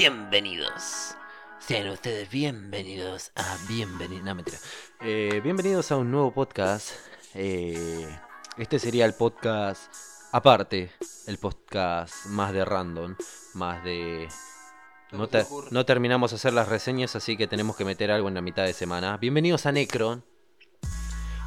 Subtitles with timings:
[0.00, 1.14] Bienvenidos.
[1.58, 4.24] Sean ustedes bienvenidos a Bienvenidos.
[4.24, 4.56] No, mentira.
[5.02, 6.92] Eh, bienvenidos a un nuevo podcast.
[7.34, 8.08] Eh,
[8.56, 9.92] este sería el podcast
[10.32, 10.90] aparte.
[11.26, 13.14] El podcast más de random.
[13.52, 14.26] Más de.
[15.12, 15.28] No,
[15.70, 18.64] no terminamos de hacer las reseñas, así que tenemos que meter algo en la mitad
[18.64, 19.18] de semana.
[19.18, 20.24] Bienvenidos a Necron.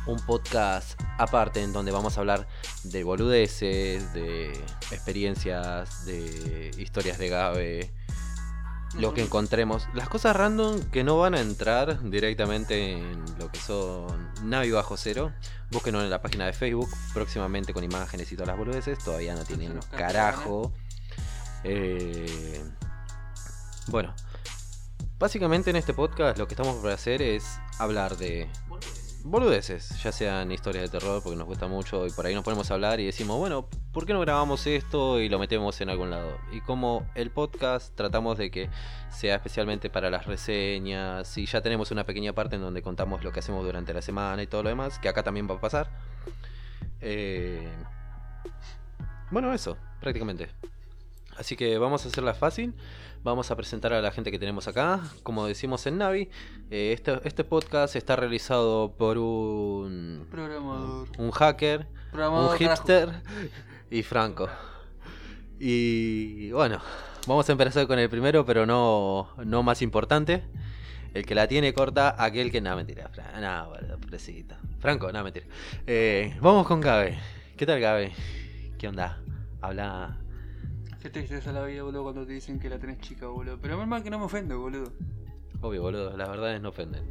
[0.05, 2.47] Un podcast aparte en donde vamos a hablar
[2.83, 4.51] de boludeces, de
[4.91, 7.93] experiencias, de historias de Gabe,
[8.95, 9.87] lo que encontremos.
[9.93, 14.97] Las cosas random que no van a entrar directamente en lo que son Navi bajo
[14.97, 15.31] cero.
[15.71, 18.99] Búsquenos en la página de Facebook, próximamente con imágenes y todas las boludeces.
[18.99, 20.73] Todavía no tienen los carajo.
[21.63, 22.63] Eh,
[23.87, 24.13] bueno,
[25.17, 28.49] básicamente en este podcast lo que estamos por hacer es hablar de
[29.23, 32.69] boludeces, ya sean historias de terror, porque nos gusta mucho y por ahí nos ponemos
[32.69, 36.09] a hablar y decimos, bueno, ¿por qué no grabamos esto y lo metemos en algún
[36.09, 36.37] lado?
[36.51, 38.69] Y como el podcast tratamos de que
[39.09, 43.31] sea especialmente para las reseñas y ya tenemos una pequeña parte en donde contamos lo
[43.31, 45.89] que hacemos durante la semana y todo lo demás, que acá también va a pasar.
[47.01, 47.67] Eh,
[49.31, 50.49] Bueno, eso, prácticamente.
[51.37, 52.73] Así que vamos a hacerla fácil.
[53.23, 55.01] Vamos a presentar a la gente que tenemos acá.
[55.23, 56.29] Como decimos en Navi,
[56.69, 61.07] eh, este, este podcast está realizado por un, Programador.
[61.17, 62.51] un hacker, Programador.
[62.51, 63.09] un hipster
[63.89, 64.49] y Franco.
[65.59, 66.79] Y bueno,
[67.25, 70.43] vamos a empezar con el primero, pero no, no más importante.
[71.13, 72.59] El que la tiene corta, aquel que.
[72.59, 73.09] No, mentira.
[74.01, 74.55] Pobrecito.
[74.79, 75.45] Franco, no, mentira.
[75.87, 77.17] Eh, vamos con Gabe.
[77.55, 78.11] ¿Qué tal, Gabe?
[78.77, 79.21] ¿Qué onda?
[79.61, 80.22] Habla.
[81.03, 83.59] Qué tristeza la vida, boludo, cuando te dicen que la tenés chica, boludo.
[83.61, 84.93] Pero menos mal que no me ofendo, boludo.
[85.61, 87.03] Obvio, boludo, las verdades no ofenden.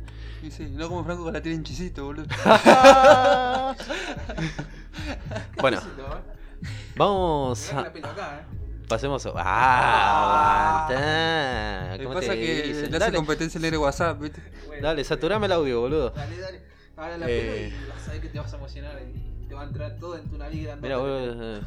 [0.42, 2.24] Y sí, no como Franco que la tiene en chisito, boludo.
[5.60, 5.80] bueno,
[6.96, 8.38] vamos Mirá que a.
[8.40, 8.44] eh.
[8.88, 9.32] Pasemos a.
[9.36, 10.86] ¡Ah!
[10.88, 11.92] aguanta.
[11.92, 12.80] Lo que ¿Cómo pasa te que dicen?
[12.90, 14.42] le hace Dale, competencia el negro WhatsApp, ¿viste?
[14.80, 16.10] dale, saturame el audio, boludo.
[16.10, 16.62] Dale, dale.
[16.96, 17.72] Ahora la Eh.
[17.72, 19.96] pelo y vas a ver que te vas a emocionar y te va a entrar
[19.98, 20.82] todo en tu nariz grande.
[20.82, 21.56] Mira, boludo.
[21.56, 21.60] eh.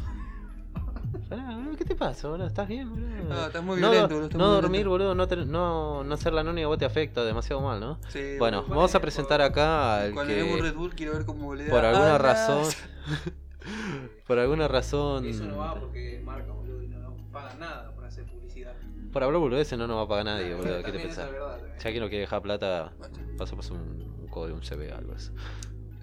[1.30, 2.48] Pará, boludo, ¿Qué te pasa, boludo?
[2.48, 3.34] ¿Estás bien, boludo?
[3.34, 4.90] Ah, estás muy no, violento, boludo, estás no muy dormir, violento.
[4.90, 8.00] boludo, no, te- no, no ser la noni a vos te afecta demasiado mal, ¿no?
[8.10, 8.76] Sí, Bueno, boludo.
[8.76, 11.86] vamos a presentar acá al Cuando que Red Bull quiero ver cómo le da por
[11.86, 12.22] alguna alas.
[12.22, 12.74] razón,
[14.28, 17.94] por alguna razón, Eso no va porque es marca, boludo, y no nos pagan nada
[17.94, 18.74] por hacer publicidad.
[19.12, 21.26] por hablar boludeces no nos va a pagar nadie, boludo, ¿qué te también esa pensás?
[21.28, 21.80] es verdad, también.
[21.84, 22.94] Ya que no quiere dejar plata,
[23.38, 23.80] pasamos un,
[24.20, 25.32] un código, un CV, algo así.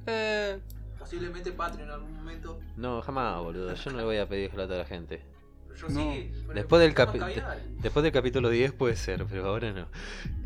[0.06, 0.58] Eh,
[1.12, 2.58] Posiblemente Patreon en algún momento.
[2.78, 5.22] No, jamás, boludo, yo no le voy a pedir plata a la gente.
[5.78, 6.00] Yo No.
[6.00, 6.30] sí.
[6.46, 7.62] pero Después del, somos capi- cavidades.
[7.82, 9.88] después del capítulo 10 puede ser, pero ahora no.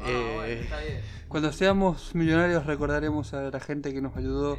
[0.01, 1.01] Ah, Eh, bueno, está bien.
[1.29, 4.59] cuando seamos millonarios recordaremos a la gente que nos ayudó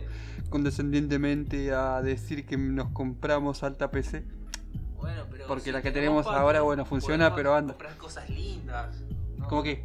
[0.49, 4.23] condescendientemente a decir que nos compramos alta PC.
[4.95, 7.73] Bueno, pero Porque si la que tenemos ahora, bueno, funciona, pero anda.
[7.73, 8.95] comprar cosas lindas.
[9.37, 9.47] ¿no?
[9.49, 9.83] ¿Cómo qué?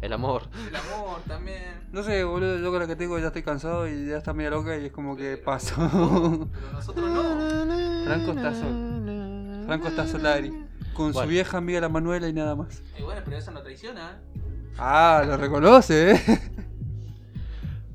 [0.00, 0.42] El amor.
[0.68, 1.88] el amor también.
[1.92, 4.50] No sé, boludo, yo con la que tengo ya estoy cansado y ya está media
[4.50, 5.74] loca y es como que paso.
[6.52, 8.04] Pero nosotros no.
[8.04, 9.66] Franco está solo.
[9.66, 10.50] Franco está solari.
[10.94, 11.22] Con Bueno.
[11.22, 12.82] su vieja amiga la Manuela y nada más.
[12.98, 14.10] Y bueno, pero eso no traiciona.
[14.10, 14.40] ¿eh?
[14.78, 16.20] Ah, lo reconoce, eh.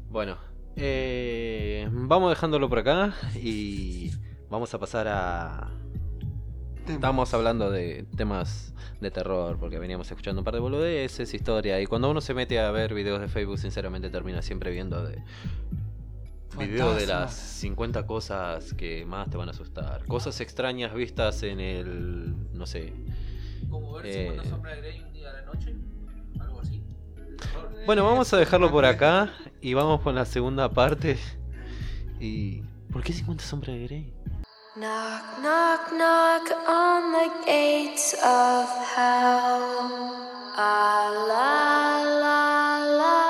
[0.10, 0.38] Bueno,
[0.76, 4.12] eh, vamos dejándolo por acá y
[4.50, 5.72] vamos a pasar a...
[6.88, 11.86] Estamos hablando de temas de terror porque veníamos escuchando un par de boludeces, historia y
[11.86, 15.22] cuando uno se mete a ver videos de Facebook sinceramente termina siempre viendo de
[16.58, 17.60] videos de las Fantasmas.
[17.60, 22.94] 50 cosas que más te van a asustar, cosas extrañas vistas en el no sé.
[23.70, 24.28] Como ver Eh.
[24.32, 25.76] 50 sombras de Grey un día a la noche.
[26.40, 26.84] Algo así.
[27.86, 31.18] Bueno, vamos a dejarlo por acá y vamos con la segunda parte.
[32.20, 32.62] Y
[32.92, 34.14] ¿por qué 50 sombras de Grey?
[34.76, 39.62] Knock, knock, knock on the gates of hell.
[40.58, 43.23] Ah, la, la, la,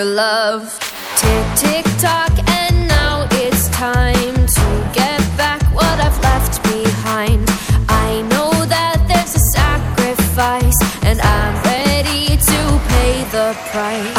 [0.00, 0.78] for love.
[1.16, 7.44] Tick, tick, tock, and now it's time to get back what I've left behind.
[7.88, 14.09] I know that there's a sacrifice, and I'm ready to pay the price.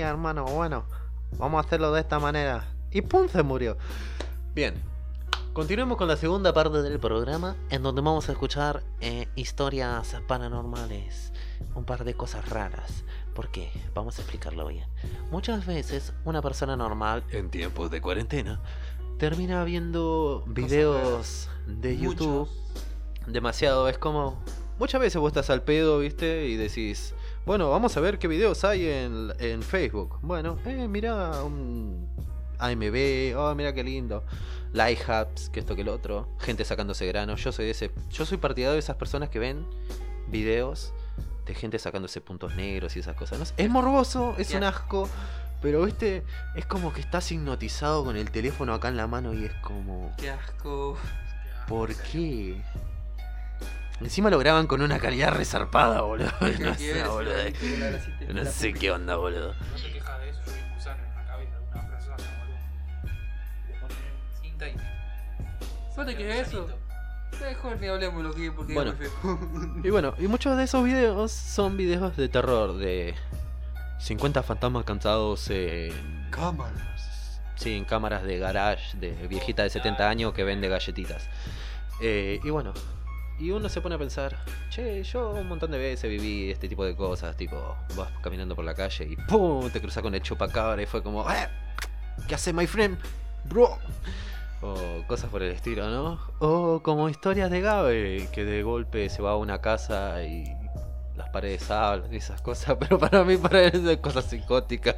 [0.00, 0.44] Hermano.
[0.44, 0.84] Bueno,
[1.38, 2.64] vamos a hacerlo de esta manera.
[2.90, 3.28] Y ¡pum!
[3.28, 3.76] se murió.
[4.54, 4.74] Bien.
[5.52, 11.34] Continuemos con la segunda parte del programa, en donde vamos a escuchar eh, historias paranormales,
[11.74, 13.04] un par de cosas raras.
[13.34, 13.70] ¿Por qué?
[13.94, 14.86] Vamos a explicarlo bien.
[15.30, 18.62] Muchas veces una persona normal, en tiempos de cuarentena,
[19.18, 23.26] termina viendo videos de YouTube muchos.
[23.26, 23.88] demasiado.
[23.90, 24.42] Es como.
[24.78, 26.46] Muchas veces vos estás al pedo, ¿viste?
[26.46, 27.14] Y decís.
[27.44, 30.20] Bueno, vamos a ver qué videos hay en, en Facebook.
[30.22, 32.08] Bueno, eh, mira un
[32.58, 33.36] AMB.
[33.36, 34.22] Oh, mira qué lindo.
[34.72, 36.28] Light hubs, que esto que el otro.
[36.38, 37.42] Gente sacándose granos.
[37.42, 37.90] Yo soy de ese.
[38.10, 39.66] Yo soy partidario de esas personas que ven
[40.28, 40.94] videos
[41.44, 43.40] de gente sacándose puntos negros y esas cosas.
[43.40, 43.44] ¿no?
[43.56, 45.08] Es morboso, es un asco.
[45.60, 46.24] Pero, viste,
[46.54, 50.14] es como que estás hipnotizado con el teléfono acá en la mano y es como.
[50.16, 50.96] Qué asco.
[51.66, 52.62] ¿Por qué?
[54.02, 56.30] Encima lo graban con una calidad resarpada, boludo.
[56.40, 56.78] ¿Qué No quieres?
[57.02, 57.34] sé, boludo.
[58.34, 59.54] No sé qué onda, boludo.
[59.54, 62.16] No te quejas de eso, yo vi un gusano en la cabeza de una persona,
[62.38, 62.58] boludo.
[63.68, 63.96] Le ponen
[64.42, 64.76] cinta y.
[65.96, 66.68] ¿No te queda eso?
[67.40, 68.92] Mejor ni hablemos lo que porque Bueno.
[68.92, 69.80] es muy feo.
[69.84, 73.14] Y bueno, y muchos de esos videos son videos de terror, de
[73.98, 76.28] 50 fantasmas cansados en...
[76.30, 77.40] Cámaras.
[77.56, 81.28] Sí, en cámaras de garage de viejita de 70 años que vende galletitas.
[82.00, 82.72] Eh, y bueno,
[83.42, 84.36] y uno se pone a pensar,
[84.70, 88.64] che, yo un montón de veces viví este tipo de cosas, tipo, vas caminando por
[88.64, 89.68] la calle y ¡pum!
[89.70, 91.48] te cruzas con el chupacabra y fue como, "Eh,
[92.28, 92.96] ¿qué hace my friend?
[93.44, 93.78] Bro.
[94.60, 94.76] O
[95.08, 96.20] cosas por el estilo, ¿no?
[96.38, 100.44] O como historias de Gabe, que de golpe se va a una casa y
[101.22, 104.96] las paredes hablan y esas cosas, pero para mí parecen cosas psicóticas.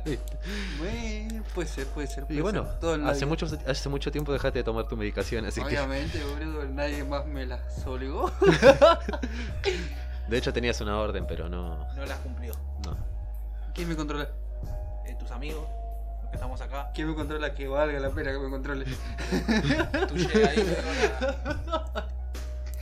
[0.79, 2.25] Bueno, puede ser, puede ser.
[2.25, 2.81] puede Y bueno, ser.
[2.81, 5.67] Todo la hace mucho, hace mucho tiempo dejaste de tomar tu medicación, así que...
[5.67, 8.33] Obviamente, boludo, nadie más me las obligó.
[10.29, 11.87] De hecho tenías una orden, pero no...
[11.95, 12.55] No las cumplió.
[12.85, 12.97] no.
[13.75, 14.29] ¿Quién me controla?
[15.07, 15.67] Eh, tus amigos,
[16.23, 18.85] los que estamos acá, ¿Quién me controla que valga la pena que me controle?
[20.09, 22.09] tú llegas ahí la-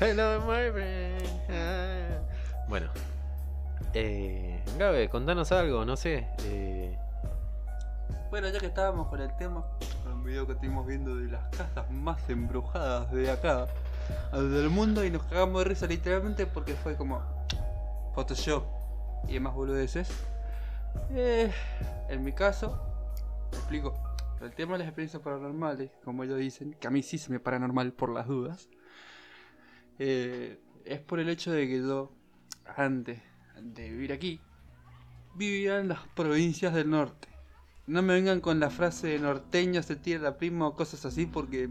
[0.00, 1.40] Hello, my friend.
[1.50, 2.18] Ah.
[2.68, 2.90] Bueno.
[3.94, 6.28] Eh, Gabe, contanos algo, no sé.
[6.44, 6.96] Eh,
[8.30, 9.66] Bueno, ya que estábamos con el tema,
[10.02, 13.66] con un video que estuvimos viendo de las casas más embrujadas de acá,
[14.32, 17.22] del mundo, y nos cagamos de risa literalmente porque fue como
[18.14, 18.64] Photoshop
[19.28, 20.08] y demás boludeces.
[21.10, 21.52] Eh,
[22.08, 22.80] en mi caso,
[23.52, 23.92] explico.
[24.40, 27.38] El tema de las experiencias paranormales, como ellos dicen, que a mí sí se me
[27.38, 28.68] paranormal por las dudas,
[29.98, 32.10] eh, es por el hecho de que yo,
[32.76, 33.20] antes
[33.60, 34.40] de vivir aquí,
[35.34, 37.28] vivía en las provincias del norte.
[37.86, 41.26] No me vengan con la frase de norteño se tira la prima o cosas así
[41.26, 41.68] porque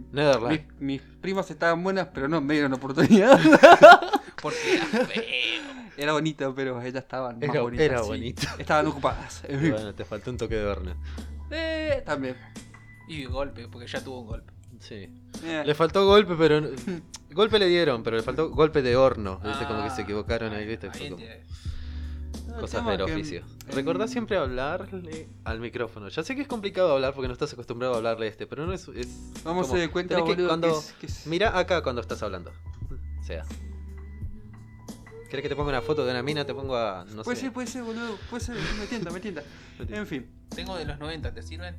[0.79, 3.39] mis, primas estaban buenas pero no me dieron oportunidad.
[4.41, 5.23] Porque era feo.
[5.97, 7.85] Era bonita pero ellas estaban más Era- bonitas.
[7.85, 8.07] era sí.
[8.09, 8.41] bonito.
[8.57, 9.43] Estaban ocupadas.
[9.47, 10.95] Bueno, te faltó un toque de horno.
[11.51, 12.35] Eh, también.
[13.07, 14.51] Y golpe, porque ya tuvo un golpe.
[14.79, 15.07] Sí.
[15.43, 16.59] Eh, Le faltó golpe, pero...
[16.61, 16.69] no-
[17.31, 19.39] Golpe le dieron, pero le faltó golpe de horno.
[19.45, 19.65] ¿Viste?
[19.65, 20.89] Como que se Ah, equivocaron ahí, ¿viste?
[20.93, 21.15] Ahí
[22.59, 23.39] Cosas del oficio.
[23.67, 26.09] em, Recordá siempre hablarle al micrófono.
[26.09, 28.65] Ya sé que es complicado hablar porque no estás acostumbrado a hablarle a este, pero
[28.65, 28.87] no es...
[28.89, 29.07] es
[29.43, 31.81] Vamos como- a dar cuenta, tenés que boludo, cuando- que es- que es- Mira acá
[31.81, 32.51] cuando estás hablando.
[33.19, 33.45] O sea.
[35.29, 36.43] ¿Querés que te ponga una foto de una mina?
[36.45, 37.05] Te pongo a.
[37.15, 37.43] No Puede sé.
[37.43, 38.17] ser, puede ser, boludo.
[38.29, 39.43] Puede ser, me tienta, me tienta.
[39.79, 40.29] En fin.
[40.53, 41.77] Tengo de los 90, ¿te sirven?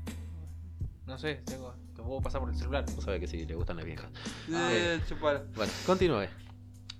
[1.06, 1.74] No sé, tengo.
[1.94, 2.86] Te puedo pasar por el celular.
[2.94, 4.08] Vos sabés que sí, le gustan las viejas.
[4.50, 5.42] Eh, chupala.
[5.54, 6.26] Bueno, continúe.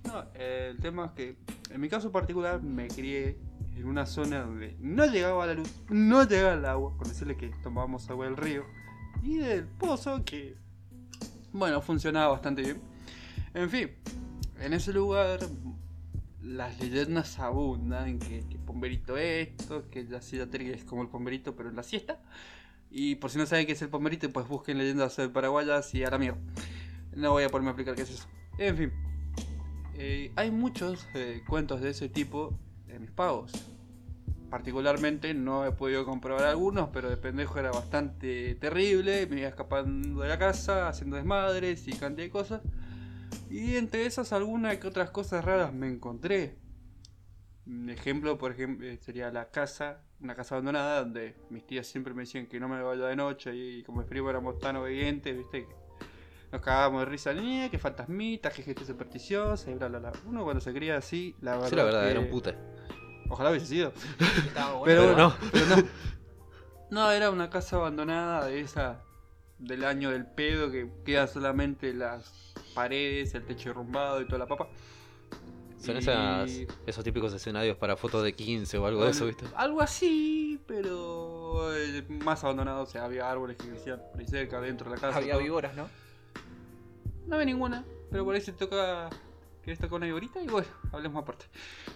[0.03, 1.37] No, eh, el tema es que
[1.71, 3.39] en mi caso particular me crié
[3.75, 7.49] en una zona donde no llegaba la luz, no llegaba el agua, por decirle que
[7.61, 8.65] tomábamos agua del río
[9.21, 10.55] y del pozo que,
[11.51, 12.81] bueno, funcionaba bastante bien.
[13.53, 13.91] En fin,
[14.59, 15.39] en ese lugar
[16.41, 21.69] las leyendas abundan, que, que pomberito esto, que la ciudad es como el pomberito pero
[21.69, 22.21] en la siesta.
[22.95, 26.11] Y por si no saben qué es el pomberito, pues busquen leyendas paraguayas y a
[26.11, 26.39] la mierda.
[27.15, 28.27] No voy a ponerme a explicar qué es eso.
[28.59, 28.93] En fin.
[29.95, 32.57] Eh, hay muchos eh, cuentos de ese tipo
[33.03, 33.51] mis pagos.
[34.49, 39.25] Particularmente no he podido comprobar algunos, pero de pendejo era bastante terrible.
[39.27, 42.61] Me iba escapando de la casa, haciendo desmadres y cantidad de cosas.
[43.49, 46.57] Y entre esas algunas que otras cosas raras me encontré.
[47.65, 52.13] Un ejemplo, por ejemplo, eh, sería la casa, una casa abandonada donde mis tías siempre
[52.13, 55.35] me decían que no me vaya de noche y como mis primos éramos tan obedientes,
[55.35, 55.65] viste,
[56.51, 60.11] nos cagábamos de risa, "Eh, que fantasmitas, que gente supersticiosa y bla bla bla.
[60.27, 61.69] Uno cuando se cría así, la verdad.
[61.69, 62.53] Sí, la verdad, que- era un puta.
[63.29, 63.93] Ojalá hubiese sido.
[64.45, 64.85] Estaba bueno.
[64.85, 65.35] Pero, bueno, no.
[65.51, 65.83] pero no.
[66.91, 69.01] No, era una casa abandonada de esa
[69.57, 74.47] del año del pedo que quedan solamente las paredes, el techo derrumbado y toda la
[74.47, 74.67] papa.
[75.79, 76.51] Son Y- esas,
[76.85, 79.45] esos típicos escenarios para fotos de 15 o algo de eso, ¿viste?
[79.55, 82.83] Algo así, pero eh, más abandonado.
[82.83, 85.17] O sea, había árboles que crecían por ahí cerca, dentro de la casa.
[85.17, 85.89] Había víboras, ¿no?
[87.27, 89.09] No había ninguna, pero por ahí se toca.
[89.63, 90.41] ¿Querés tocar una viborita?
[90.41, 91.45] Y bueno, hablemos aparte.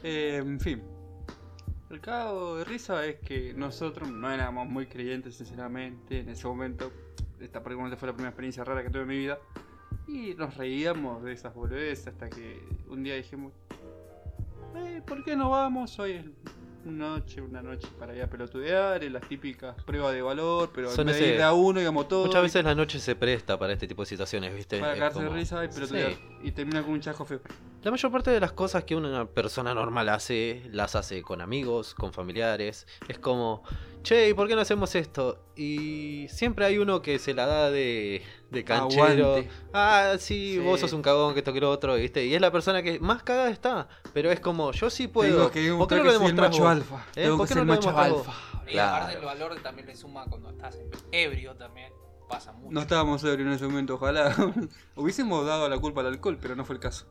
[0.01, 0.81] Eh, en fin.
[1.89, 6.19] El cago de risa es que nosotros no éramos muy creyentes, sinceramente.
[6.19, 6.91] En ese momento,
[7.39, 9.39] esta prácticamente fue la primera experiencia rara que tuve en mi vida.
[10.07, 13.53] Y nos reíamos de esas boludeces hasta que un día dijimos:
[14.75, 15.97] eh, ¿Por qué no vamos?
[15.99, 16.25] Hoy es
[16.85, 21.01] noche, una noche para ir a pelotudear, en las típicas pruebas de valor, pero Son
[21.01, 22.27] en vez de ese- ir de a uno, íbamos todos.
[22.27, 24.79] Muchas veces la noche se presta para este tipo de situaciones, ¿viste?
[24.79, 26.11] Para Es cagarse de como- risa y pelotudear.
[26.13, 26.19] Sí.
[26.43, 27.41] Y termina con un chasco feo.
[27.87, 31.93] La mayor parte de las cosas que una persona normal hace, las hace con amigos,
[31.95, 32.85] con familiares.
[33.07, 33.63] Es como,
[34.03, 35.39] che, ¿y por qué no hacemos esto?
[35.55, 39.27] Y siempre hay uno que se la da de, de canchero.
[39.35, 39.49] Aguante.
[39.73, 40.59] Ah, sí, Sí.
[40.59, 42.25] vos sos un cagón, que esto que lo otro, ¿viste?
[42.25, 43.87] Y es la persona que más cagada está.
[44.13, 45.49] Pero es como, yo sí puedo.
[45.49, 46.71] Tengo que ¿Por qué no que lo demostrás macho vos?
[46.71, 47.05] alfa.
[47.15, 47.23] ¿Eh?
[47.23, 48.01] Tengo ¿Por que qué ser no lo macho vos?
[48.27, 48.31] alfa.
[48.69, 49.19] Y aparte Claro.
[49.19, 50.77] el valor también le suma cuando estás
[51.13, 51.93] ebrio también.
[52.27, 52.73] Pasa mucho.
[52.73, 54.35] No estábamos ebrios en ese momento, ojalá.
[54.97, 57.05] Hubiésemos dado la culpa al alcohol, pero no fue el caso.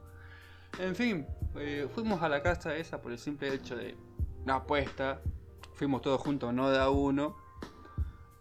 [0.78, 3.96] En fin, eh, fuimos a la casa esa por el simple hecho de
[4.44, 5.20] una apuesta.
[5.75, 7.37] Fuimos todos juntos, no de a uno.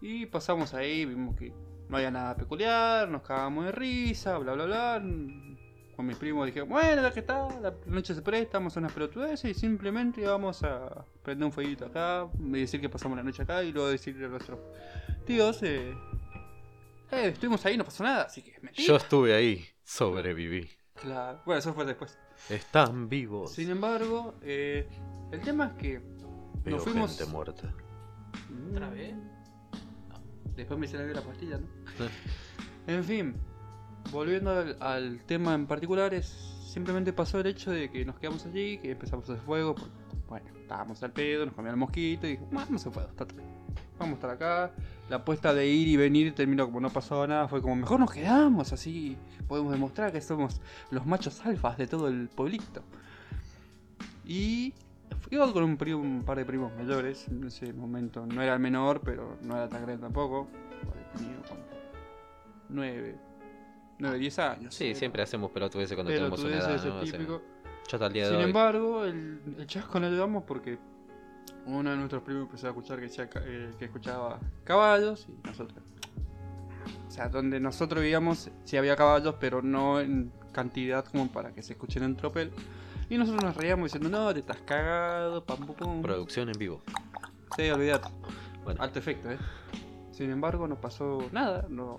[0.00, 1.52] Y pasamos ahí, vimos que
[1.88, 5.02] no había nada peculiar, nos cagamos de risa, bla bla bla.
[5.96, 8.92] Con mis primos dije, bueno, ya que está, la noche se presta, vamos a unas
[8.92, 13.42] pelotudeces y simplemente vamos a prender un fueguito acá, y decir que pasamos la noche
[13.42, 14.58] acá y luego decirle a nuestros
[15.24, 15.94] tíos, eh,
[17.10, 18.84] eh, estuvimos ahí, no pasó nada, así que mentí.
[18.84, 20.68] Yo estuve ahí, sobreviví.
[21.00, 21.40] Claro.
[21.44, 22.18] Bueno, eso fue después.
[22.48, 23.52] Están vivos.
[23.52, 24.88] Sin embargo, eh,
[25.32, 26.00] el tema es que
[26.64, 27.16] Veo nos fuimos.
[27.16, 27.72] gente muerta.
[28.70, 29.14] ¿Otra vez?
[30.56, 31.66] Después me hicieron la pastilla, ¿no?
[32.86, 33.34] en fin,
[34.10, 36.26] volviendo al, al tema en particular, es
[36.72, 39.74] simplemente pasó el hecho de que nos quedamos allí, que empezamos a hacer fuego.
[39.74, 39.92] porque,
[40.28, 43.26] bueno, estábamos al pedo, nos comía el mosquito y dije, vamos hacer fuego, está.
[43.98, 44.72] Vamos a estar acá.
[45.08, 47.48] La apuesta de ir y venir terminó como no pasaba nada.
[47.48, 49.16] Fue como, mejor nos quedamos, así
[49.48, 52.82] podemos demostrar que somos los machos alfas de todo el pueblito.
[54.24, 54.74] Y
[55.30, 57.28] iba con un, primo- un par de primos mayores.
[57.28, 60.48] En ese momento no era el menor, pero no era tan grande tampoco.
[61.16, 61.60] Tenía como
[62.68, 63.16] 9,
[63.98, 64.74] 9, 10 años.
[64.74, 67.00] Sí, siempre hacemos pelotudeces cuando pero tenemos una edad, ¿no?
[67.00, 67.18] O sea,
[67.88, 68.44] yo hasta el día de Sin hoy.
[68.44, 70.78] embargo, el, el chasco no le damos porque
[71.66, 75.82] uno de nuestros primos empezó a escuchar que, eh, que escuchaba caballos y nosotros.
[77.08, 81.62] O sea, donde nosotros vivíamos sí había caballos, pero no en cantidad como para que
[81.62, 82.52] se escuchen en tropel.
[83.08, 86.02] Y nosotros nos reíamos diciendo, no, te estás cagado, pam, pum, pum.
[86.02, 86.82] Producción en vivo.
[87.56, 88.08] Sí, olvidate.
[88.64, 89.38] Bueno, Alto efecto, ¿eh?
[90.10, 91.66] Sin embargo, no pasó nada.
[91.68, 91.98] No.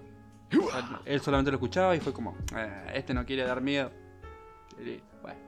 [1.05, 3.91] Él solamente lo escuchaba y fue como, "Eh, este no quiere dar miedo.
[4.79, 5.39] Y bueno.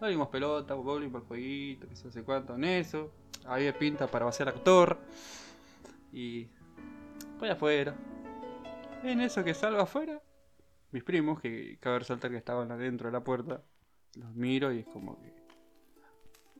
[0.00, 3.12] No dimos pelota, bowling por jueguito, que se hace cuánto en eso.
[3.46, 4.98] Había pinta para vaciar a torre.
[6.12, 6.48] Y.
[7.38, 7.94] Voy afuera.
[9.02, 10.20] En eso que salgo afuera,
[10.90, 13.62] mis primos, que cabe resaltar que estaban adentro de la puerta,
[14.14, 15.34] los miro y es como que.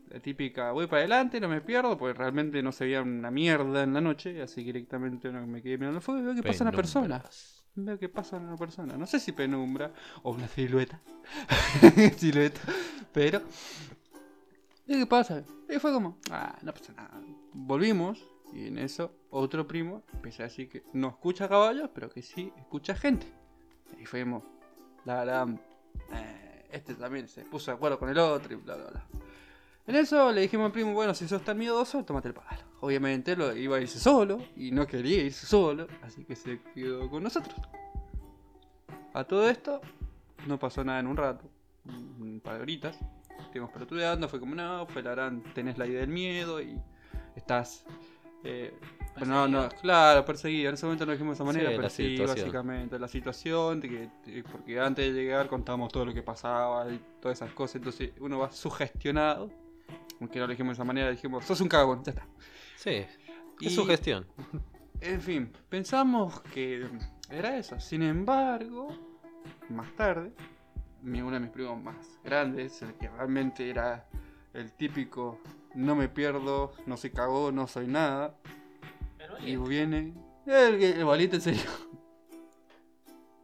[0.09, 3.83] La típica, voy para adelante, no me pierdo, porque realmente no se veía una mierda
[3.83, 6.43] en la noche, así que directamente no me quedé mirando el fuego y veo que
[6.45, 7.25] pasa una persona.
[7.77, 8.97] Veo que pasa una persona.
[8.97, 9.93] No sé si penumbra
[10.23, 11.01] o una silueta.
[12.17, 12.61] silueta.
[13.13, 13.43] Pero.
[14.87, 15.45] ¿Y qué pasa?
[15.69, 17.21] Y fue como, ah, no pasa nada.
[17.53, 22.23] Volvimos y en eso otro primo empezó a decir que no escucha caballos, pero que
[22.23, 23.27] sí escucha gente.
[24.01, 24.43] Y fuimos,
[25.05, 25.61] la gran.
[26.13, 29.07] eh, este también se puso de acuerdo con el otro y bla bla bla.
[29.87, 32.61] En eso le dijimos al primo, bueno, si sos tan miedoso, tómate el palo.
[32.81, 37.09] Obviamente lo iba a irse solo y no quería irse solo, así que se quedó
[37.09, 37.55] con nosotros.
[39.15, 39.81] A todo esto,
[40.47, 41.49] no pasó nada en un rato,
[41.87, 42.99] un par de horitas.
[43.41, 46.79] Estuvimos pelotudeando, fue como, no, fue la gran, tenés la idea del miedo y
[47.37, 47.85] estás...
[48.45, 48.75] eh,
[49.27, 50.69] no, no, claro, perseguido.
[50.69, 54.11] En ese momento no dijimos de esa manera, Sí, pero básicamente la situación, de que,
[54.31, 58.11] de- porque antes de llegar contábamos todo lo que pasaba y todas esas cosas, entonces
[58.21, 59.51] uno va sugestionado,
[60.21, 62.27] aunque no lo dijimos de esa manera, dijimos, sos un cagón, ya está.
[62.77, 63.05] Sí,
[63.61, 64.27] Y- es su gestión.
[65.01, 66.89] En fin, pensamos que
[67.31, 67.79] era eso.
[67.81, 68.89] Sin embargo,
[69.69, 70.33] más tarde,
[71.03, 74.07] mi- uno de mis primos más grandes, el que realmente era
[74.55, 75.41] el típico
[75.75, 78.35] no me pierdo, no soy cagón, no soy nada,
[79.45, 80.15] y viene
[80.47, 81.61] el, el valiente en serio.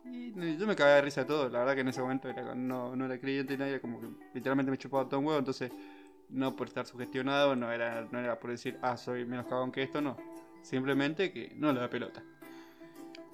[0.05, 2.55] Y yo me cagaba de risa de todo, la verdad que en ese momento era-
[2.55, 5.71] no, no era creyente ni nadie, como que literalmente me chupaba todo un huevo, entonces
[6.33, 9.83] no por estar sugestionado, no era, no era por decir, ah, soy menos cagón que
[9.83, 10.17] esto, no.
[10.63, 12.23] Simplemente que no le da pelota.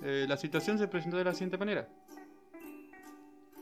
[0.02, 1.88] Eh, la situación se presentó de la siguiente manera.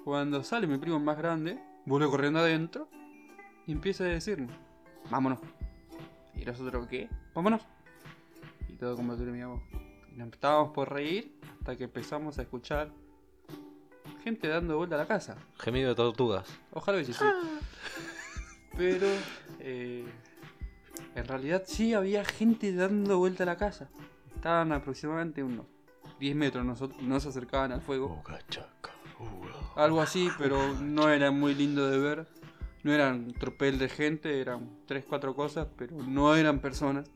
[0.05, 2.89] Cuando sale mi primo más grande, vuelve corriendo adentro
[3.67, 4.53] y empieza a decirnos,
[5.11, 5.41] vámonos.
[6.35, 7.09] ¿Y nosotros qué?
[7.35, 7.63] Vámonos.
[8.69, 9.63] Y todo como terminamos.
[10.13, 12.91] Y nos estábamos por reír hasta que empezamos a escuchar
[14.23, 15.37] gente dando vuelta a la casa.
[15.59, 16.49] Gemido de tortugas.
[16.73, 17.31] Ojalá hubiese sido.
[18.77, 19.07] Pero
[19.61, 20.05] eh,
[21.15, 23.89] en realidad sí había gente dando vuelta a la casa.
[24.35, 25.67] Estaban aproximadamente unos
[26.21, 28.23] 10 metros, nosotros, no se acercaban al fuego.
[29.77, 32.29] Algo así, pero no era muy lindo de ver.
[32.83, 37.11] No eran un tropel de gente, eran 3-4 cosas, pero no eran personas.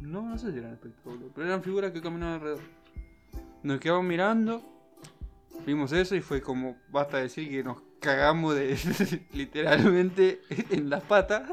[0.00, 2.62] No, no sé si eran boludo, pero eran figuras que caminaban alrededor.
[3.62, 4.62] Nos quedamos mirando,
[5.66, 10.40] vimos eso y fue como, basta decir que nos cagamos de literalmente
[10.70, 11.50] en las patas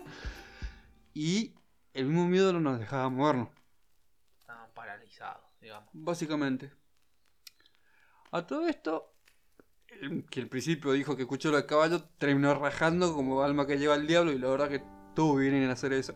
[1.15, 1.55] y
[1.95, 3.49] el mismo miedo no nos dejaba movernos,
[4.41, 5.89] Estaban paralizados, digamos.
[5.93, 6.71] básicamente.
[8.31, 9.13] A todo esto,
[10.01, 13.95] el que al principio dijo que escuchó los caballos, terminó rajando como alma que lleva
[13.95, 14.83] al diablo y la verdad que
[15.15, 16.13] todos vienen a hacer eso.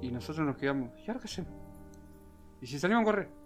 [0.00, 1.52] Y nosotros nos quedamos, ¿y ahora qué hacemos?
[2.62, 3.41] Y si salimos a correr.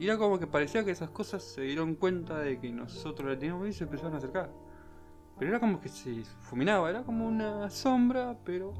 [0.00, 3.38] Y era como que parecía que esas cosas se dieron cuenta de que nosotros la
[3.38, 4.50] teníamos y se empezaron a acercar.
[5.38, 8.72] Pero era como que se fuminaba, era como una sombra, pero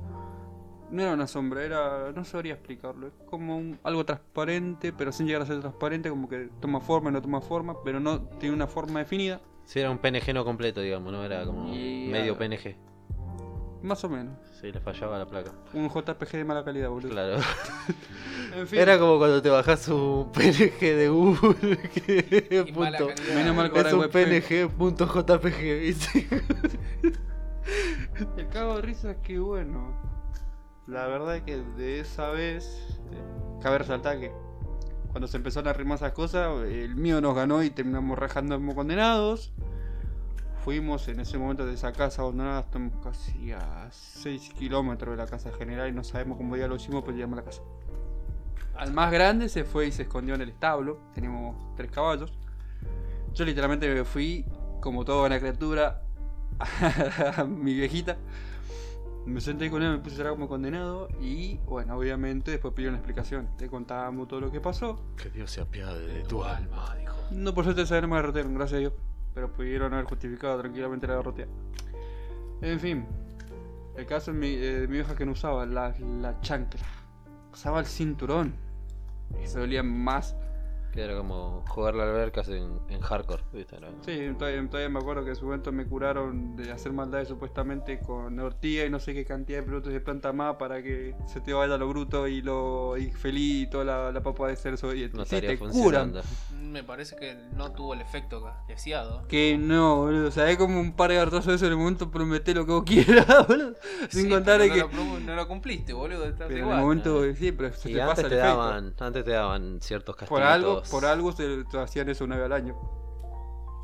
[0.91, 2.11] no era una sombra, era.
[2.13, 3.07] no sabría explicarlo.
[3.09, 7.11] Es como un- algo transparente, pero sin llegar a ser transparente, como que toma forma
[7.11, 9.41] y no toma forma, pero no tiene una forma definida.
[9.65, 11.23] Sí, era un PNG no completo, digamos, ¿no?
[11.25, 12.77] Era como Y, medio PNG.
[13.83, 14.37] Más o menos.
[14.61, 15.53] Sí, le fallaba la placa.
[15.73, 17.11] Un JPG de mala calidad, boludo.
[17.11, 17.39] Claro.
[18.55, 18.81] En fin.
[18.81, 21.79] Era como cuando te bajas un PNG de Google.
[21.95, 23.35] Que Y mala punto- calidad.
[23.37, 24.09] Menos mal que ahora Es un.
[24.11, 26.27] PNG.jpg, ¿viste?
[28.37, 29.95] El cago de risa es que bueno.
[30.87, 32.99] La verdad es que de esa vez.
[33.13, 34.33] eh, cabe resaltar que
[35.11, 38.75] cuando se empezaron a arrimar esas cosas, el mío nos ganó y terminamos rajando como
[38.75, 39.53] condenados.
[40.65, 45.27] Fuimos en ese momento de esa casa abandonada, estamos casi a 6 kilómetros de la
[45.27, 47.63] casa general y no sabemos cómo ya lo hicimos, pero llegamos a la casa.
[48.77, 52.33] Al más grande se fue y se escondió en el establo, tenemos tres caballos.
[53.33, 54.45] Yo literalmente me fui,
[54.81, 56.03] como toda una criatura,
[57.37, 58.19] a mi viejita.
[59.25, 62.91] Me senté con él, me puse a llorar como condenado y bueno, obviamente después pidió
[62.91, 63.49] una explicación.
[63.59, 65.01] Le contábamos todo lo que pasó.
[65.17, 67.17] Que Dios se apiade de Tu alma, dijo.
[67.31, 68.93] No por suerte me derrotaron, gracias a Dios.
[69.35, 71.45] Pero pudieron haber justificado tranquilamente la derrota.
[72.63, 73.07] En fin,
[73.97, 76.87] el caso de mi, eh, mi vieja que no usaba la, la chancla,
[77.53, 78.55] usaba el cinturón.
[79.45, 80.37] Se dolía más.
[80.93, 83.77] Que era como jugar la albercas en, en hardcore, ¿viste?
[83.77, 87.29] Era- Sí, todavía, todavía me acuerdo que en su momento me curaron de hacer maldades
[87.29, 91.15] supuestamente con ortiga y no sé qué cantidad de productos de planta más para que
[91.27, 94.77] se te vaya lo bruto y lo infeliz y toda la, la papa de ser
[94.79, 95.09] soy.
[95.13, 95.73] No sí, estaría te curan.
[95.73, 96.23] funcionando.
[96.61, 99.27] Me parece que no tuvo el efecto deseado.
[99.29, 100.29] Que no, boludo.
[100.29, 102.67] O sea, es como un par de hartazos de eso en el momento prometé lo
[102.67, 103.75] que vos quieras, boludo.
[104.09, 104.81] Sin Sí, contar no que.
[104.81, 106.25] Lo, no lo cumpliste, boludo.
[106.25, 108.57] Estás Pero en el momento, sí, pero se Y te antes pasa te, el efecto.
[108.59, 110.41] daban, antes te daban ciertos castigos.
[110.41, 112.77] Por algo, por algo se, te hacían eso una vez al año.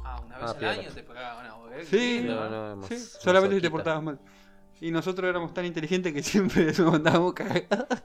[0.04, 0.72] Ah, una vez Ah, al piola.
[0.72, 1.76] año te pagaban una boludo.
[1.84, 4.18] Sí, No, no, hemos- Sí, hemos solamente si te portabas mal.
[4.80, 6.22] Y nosotros éramos tan inteligentes que
[6.62, 8.02] siempre nos mandábamos cagadas.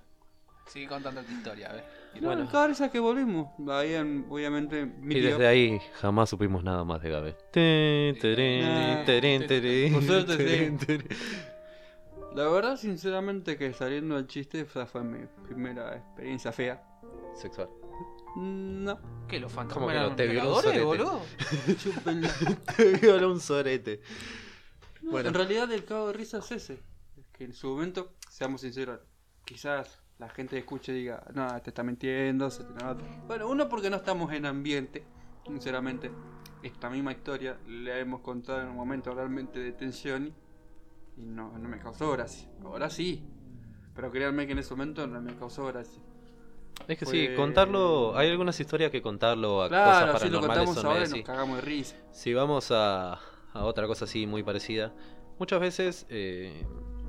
[0.67, 1.84] Sigue contando tu historia, a ver.
[2.13, 2.36] Y Bueno.
[2.43, 6.63] bueno, cada vez que volvimos, ahí en- obviamente mi Y tío- desde ahí jamás supimos
[6.63, 7.36] nada más de Gabe.
[12.36, 16.82] La verdad, sinceramente, que saliendo del chiste, esa fue mi primera experiencia fea.
[17.36, 17.69] Sexual.
[18.36, 19.00] No.
[19.28, 19.39] ¿Qué?
[19.39, 20.06] ¿Los ¿Cómo fantasmas que no?
[20.06, 20.84] eran Te violó un sorete.
[20.84, 21.22] boludo?
[22.78, 24.02] Te violó un sorete.
[25.02, 25.30] No, Bueno.
[25.30, 26.74] En realidad, el cago de risa es ese.
[27.17, 29.00] Es que en su momento, seamos sinceros,
[29.46, 33.04] quizás la gente escuche y diga, no, te está mintiendo, se te nota".
[33.28, 35.04] Bueno, uno porque no estamos en ambiente,
[35.46, 36.12] sinceramente.
[36.63, 40.34] Esta misma historia la hemos contado en un momento realmente de tensión
[41.17, 42.48] y no, no me causó gracia.
[42.63, 43.24] Ahora sí.
[43.96, 46.02] Pero créanme que en ese momento no me causó gracia.
[46.88, 48.17] Es que Pues- sí, contarlo.
[48.17, 51.02] Hay algunas historias que contarlo a Claro, cosas si lo paranormales contamos son ahora y
[51.02, 51.24] medio nos así.
[51.24, 51.96] cagamos de risa.
[52.12, 53.13] Si vamos a,
[53.54, 54.94] a otra cosa así muy parecida,
[55.39, 56.65] muchas veces, eh,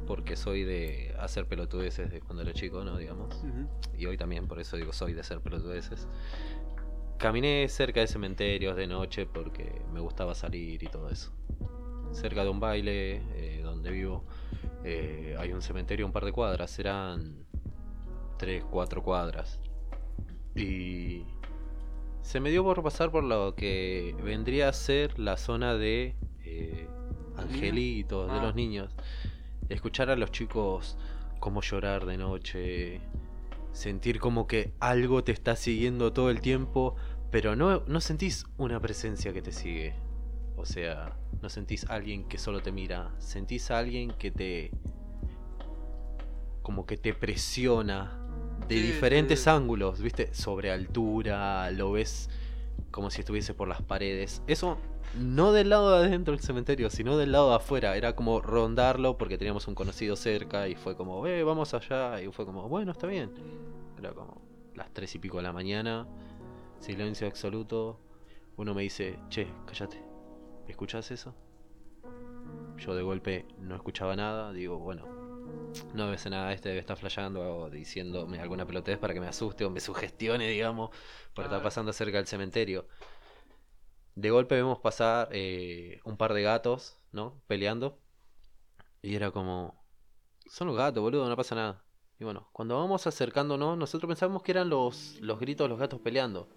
[0.06, 2.96] porque soy de hacer pelotudeces de cuando era chico, ¿no?
[2.98, 3.42] Digamos.
[3.96, 6.06] Y hoy también, por eso digo soy de hacer pelotudeces.
[7.18, 11.32] Caminé cerca de cementerios de noche porque me gustaba salir y todo eso.
[12.10, 14.24] Cerca de un baile eh, donde vivo
[14.84, 17.46] eh, hay un cementerio un par de cuadras, serán
[18.42, 19.60] 3, 4 cuadras.
[20.56, 21.22] Y
[22.22, 26.88] se me dio por pasar por lo que vendría a ser la zona de eh,
[27.36, 28.42] angelitos, de Ah.
[28.42, 28.94] los niños.
[29.68, 30.98] Escuchar a los chicos
[31.38, 33.00] cómo llorar de noche,
[33.72, 36.96] sentir como que algo te está siguiendo todo el tiempo,
[37.30, 39.94] Pero no, no sentís una presencia que te sigue.
[40.56, 43.14] O sea, no sentís a alguien que solo te mira.
[43.18, 44.70] Sentís a alguien que te.
[46.60, 48.21] como que te presiona
[48.68, 49.50] de Sí, diferentes sí.
[49.50, 50.32] ángulos, ¿viste?
[50.34, 52.30] Sobre altura, lo ves
[52.90, 54.42] como si estuviese por las paredes.
[54.46, 54.78] Eso
[55.18, 57.96] no del lado de adentro del cementerio, sino del lado de afuera.
[57.96, 62.22] Era como rondarlo porque teníamos un conocido cerca y fue como, eh, vamos allá.
[62.22, 63.30] Y fue como, bueno, está bien.
[63.98, 64.40] Era como
[64.74, 66.06] las tres y pico de la mañana,
[66.80, 68.00] silencio absoluto.
[68.56, 70.02] Uno me dice, che, cállate,
[70.68, 71.34] ¿escuchás eso?
[72.78, 75.04] Yo de golpe no escuchaba nada, digo, bueno,
[75.94, 79.64] no ser nada, este debe estar flasheando o diciéndome alguna pelotez para que me asuste
[79.64, 80.90] o me sugestione, digamos,
[81.34, 82.86] por estar pasando cerca del cementerio.
[84.14, 87.42] De golpe vemos pasar eh, un par de gatos, ¿no?
[87.46, 87.98] Peleando.
[89.00, 89.82] Y era como,
[90.46, 91.84] son los gatos, boludo, no pasa nada.
[92.20, 96.00] Y bueno, cuando vamos acercándonos, nosotros pensábamos que eran los, los gritos de los gatos
[96.00, 96.48] peleando.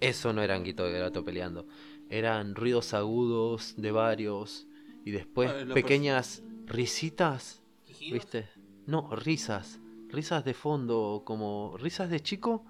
[0.00, 1.66] Eso no eran gritos de gato peleando.
[2.10, 4.66] Eran ruidos agudos de varios.
[5.04, 7.63] Y después Ah, pequeñas risitas.
[8.12, 8.48] ¿Viste?
[8.86, 9.80] No, risas.
[10.08, 12.64] Risas de fondo, como risas de chico,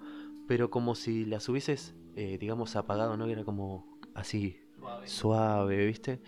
[0.47, 3.27] pero como si las hubieses, eh, digamos, apagado, ¿no?
[3.27, 5.09] Era como así, Suave.
[5.09, 6.20] suave, ¿viste?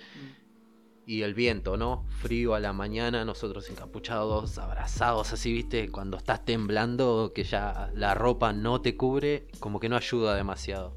[1.06, 2.04] Y el viento, ¿no?
[2.20, 5.88] Frío a la mañana, nosotros encapuchados, abrazados, así, ¿viste?
[5.88, 10.94] Cuando estás temblando, que ya la ropa no te cubre, como que no ayuda demasiado.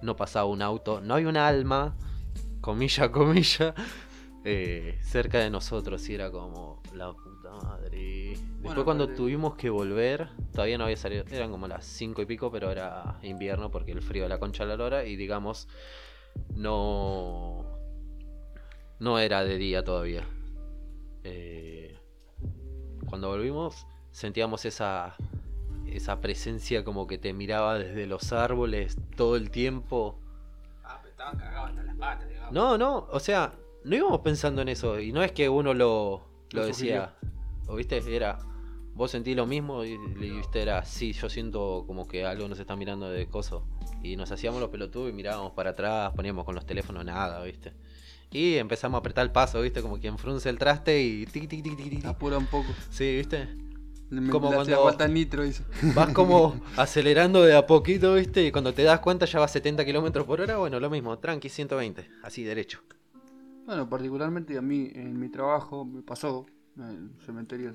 [0.00, 1.96] No pasaba un auto, no hay un alma,
[2.60, 3.74] comilla, comilla,
[4.44, 6.08] eh, cerca de nosotros.
[6.08, 7.12] Y era como, la
[7.62, 8.28] madre.
[8.30, 12.22] Después Bueno, cuando pero- tuvimos que volver, todavía no había salido, eran como las cinco
[12.22, 15.04] y pico, pero era invierno porque el frío de la concha de la lora.
[15.04, 15.68] Y digamos,
[16.54, 17.64] no
[18.98, 20.24] no era de día todavía.
[21.24, 21.96] Eh,
[23.06, 25.16] cuando volvimos sentíamos esa
[25.86, 30.18] esa presencia como que te miraba desde los árboles todo el tiempo.
[30.84, 32.52] Ah, pero estaban cagados hasta las patas, digamos.
[32.52, 33.52] No, no, o sea,
[33.84, 36.22] no íbamos pensando en eso y no es que uno lo,
[36.52, 37.14] lo Lo decía.
[37.68, 38.38] O viste, era
[38.94, 42.58] vos sentís lo mismo y, y viste era sí, yo siento como que algo nos
[42.58, 43.64] está mirando de coso
[44.02, 47.72] y nos hacíamos los pelotudos y mirábamos para atrás, poníamos con los teléfonos nada, viste.
[48.30, 51.62] Y empezamos a apretar el paso, viste, como quien frunce el traste y tic tic
[51.62, 52.04] tic tic tic.
[52.06, 52.68] Apura un poco.
[52.90, 53.48] Sí, viste.
[54.30, 55.64] Como cuando- falta nitro, dice.
[55.94, 59.84] Vas como acelerando de a poquito, viste, y cuando te das cuenta ya vas 70
[59.84, 62.80] kilómetros por hora, bueno, lo mismo, tranqui 120, así derecho.
[63.66, 66.46] Bueno, particularmente a mí, en mi trabajo, me pasó
[66.76, 67.74] en el cementerio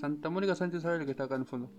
[0.00, 1.70] Santa Mónica Sánchez Isabel, que está acá en el fondo.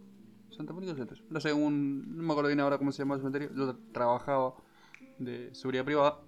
[0.49, 1.23] Santa Mónica Sánchez.
[1.29, 3.49] No sé, un, no me acuerdo bien ahora cómo se llama el cementerio.
[3.55, 4.55] Yo trabajaba
[5.19, 6.19] de seguridad privada.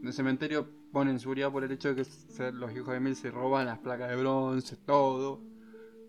[0.00, 3.30] En el cementerio ponen seguridad por el hecho de que los hijos de mil se
[3.30, 5.40] roban las placas de bronce, todo.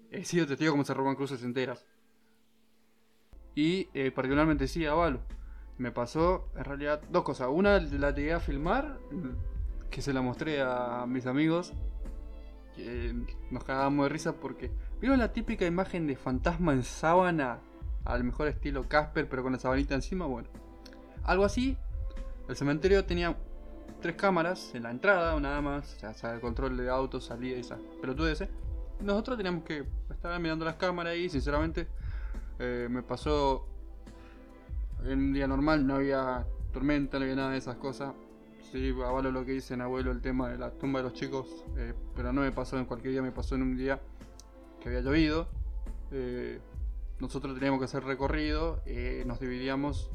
[0.10, 1.86] He sido testigo como se roban cruces enteras.
[3.56, 5.20] Y eh, particularmente sí, avalo.
[5.78, 7.50] Me pasó en realidad dos cosas.
[7.52, 9.00] Una la llegué a filmar,
[9.90, 11.74] que se la mostré a mis amigos.
[12.76, 13.14] Que
[13.52, 14.72] nos cagábamos de risa porque.
[15.00, 17.60] ¿Vieron la típica imagen de fantasma en sábana?
[18.06, 20.26] Al mejor estilo Casper, pero con la sabanita encima.
[20.26, 20.50] Bueno,
[21.24, 21.78] algo así.
[22.48, 23.38] El cementerio tenía
[24.02, 25.96] tres cámaras en la entrada, nada más.
[26.04, 28.50] O sea, el control de autos, salida y esas pelotudeces.
[29.00, 31.88] Nosotros teníamos que estar mirando las cámaras y, sinceramente,
[32.60, 33.68] eh, me pasó.
[35.04, 38.14] En un día normal no había tormenta, no había nada de esas cosas.
[38.74, 41.94] Sí, avalo lo que dicen abuelo, el tema de la tumba de los chicos, eh,
[42.16, 44.02] pero no me pasó en cualquier día, me pasó en un día
[44.82, 45.48] que había llovido.
[46.10, 46.60] eh,
[47.20, 50.10] nosotros teníamos que hacer recorrido, eh, nos dividíamos,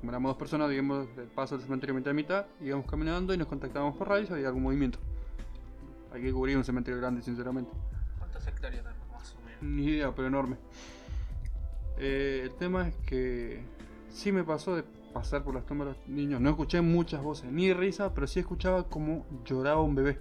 [0.00, 3.36] como éramos dos personas, digamos, el paso del cementerio mitad y mitad, íbamos caminando y
[3.36, 4.98] nos contactábamos por radio si había algún movimiento.
[6.10, 7.70] Hay que cubrir un cementerio grande, sinceramente.
[8.16, 9.62] ¿Cuántas hectáreas tenemos más o menos?
[9.62, 10.56] Ni idea, pero enorme.
[11.98, 13.60] Eh, el tema es que
[14.08, 14.84] sí me pasó de
[15.18, 16.40] pasar por las tumbas de los niños.
[16.40, 20.20] No escuché muchas voces, ni risa, pero sí escuchaba como lloraba un bebé.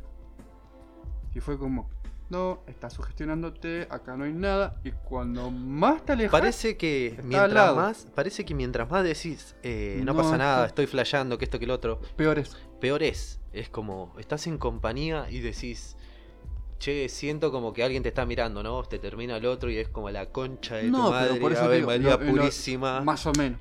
[1.33, 1.89] Y fue como,
[2.29, 4.79] no, estás sugestionándote, acá no hay nada.
[4.83, 7.75] Y cuando más te alejas, Parece que Está al mientras lado.
[7.75, 11.45] más, parece que mientras más decís, eh, no, No, pasa nada, está- estoy flasheando, que
[11.45, 12.55] esto, que lo otro, peor es.
[12.79, 13.39] peor es.
[13.53, 15.96] Es como, estás en compañía y decís,
[16.79, 18.83] che, siento como que alguien te está mirando, ¿no?
[18.83, 21.51] Te termina el otro y es como la concha de No, tu pero madre, por
[21.53, 23.01] eso Ave digo, María lo- en lo- purísima.
[23.01, 23.59] Más o menos.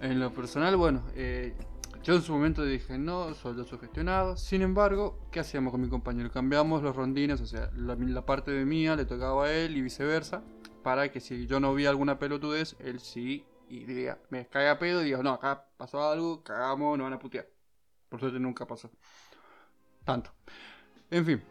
[0.00, 1.54] En lo personal, bueno, eh,
[2.02, 4.36] yo en su momento dije, no, soy sugestionado.
[4.36, 6.30] Sin embargo, ¿qué hacíamos con mi compañero?
[6.30, 9.82] Cambiamos los rondines, o sea, la, la parte de mía le tocaba a él y
[9.82, 10.42] viceversa,
[10.82, 14.78] para que si yo no vi alguna pelotudez, él sí, y diría, me cae a
[14.78, 17.46] pedo y digo, no, acá pasó algo, cagamos, nos van a putear.
[18.08, 18.90] Por suerte nunca pasó.
[20.04, 20.30] Tanto.
[21.10, 21.42] En fin.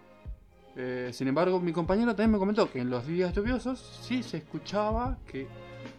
[0.76, 4.38] Eh, sin embargo, mi compañero también me comentó que en los días lluviosos sí se
[4.38, 5.48] escuchaba que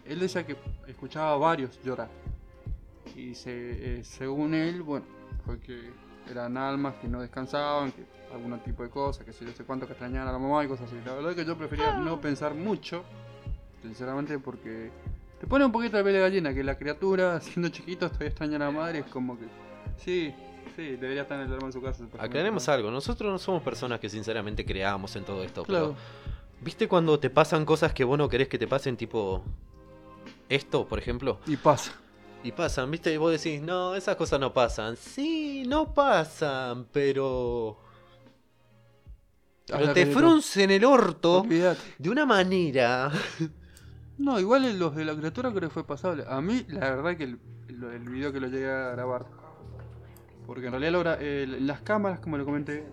[0.04, 0.56] él decía que
[0.86, 2.08] escuchaba a varios llorar.
[3.14, 5.04] Y se- eh, según él, bueno,
[5.44, 5.90] fue que
[6.30, 9.86] eran almas que no descansaban, que algún tipo de cosas, que sé yo sé cuánto
[9.86, 10.96] que extrañaban a la mamá y cosas así.
[11.04, 13.04] La verdad es que yo prefería no pensar mucho,
[13.82, 14.90] sinceramente, porque
[15.38, 18.56] te pone un poquito de piel de gallina, que la criatura, siendo chiquito, todavía extraña
[18.56, 19.44] a la madre, es como que,
[19.98, 20.32] sí,
[20.76, 22.04] sí, debería estar en el alma en su casa.
[22.18, 26.88] Aclaremos algo, nosotros no somos personas que sinceramente creamos en todo esto, Claro, pero ¿viste
[26.88, 29.42] cuando te pasan cosas que vos no querés que te pasen, tipo
[30.48, 31.38] esto, por ejemplo?
[31.46, 31.92] y pasa.
[32.44, 33.12] Y pasan, ¿viste?
[33.12, 34.96] Y vos decís, no, esas cosas no pasan.
[34.96, 37.78] Sí, no pasan, pero...
[39.66, 41.80] Pero te fruncen el orto Olvídate.
[41.98, 43.10] de una manera...
[44.18, 46.24] No, igual en los de la criatura creo que fue pasable.
[46.28, 49.26] A mí, la verdad que el, el, el video que lo llegué a grabar.
[50.52, 52.84] Porque en realidad lo gra- eh, las cámaras, como le comenté,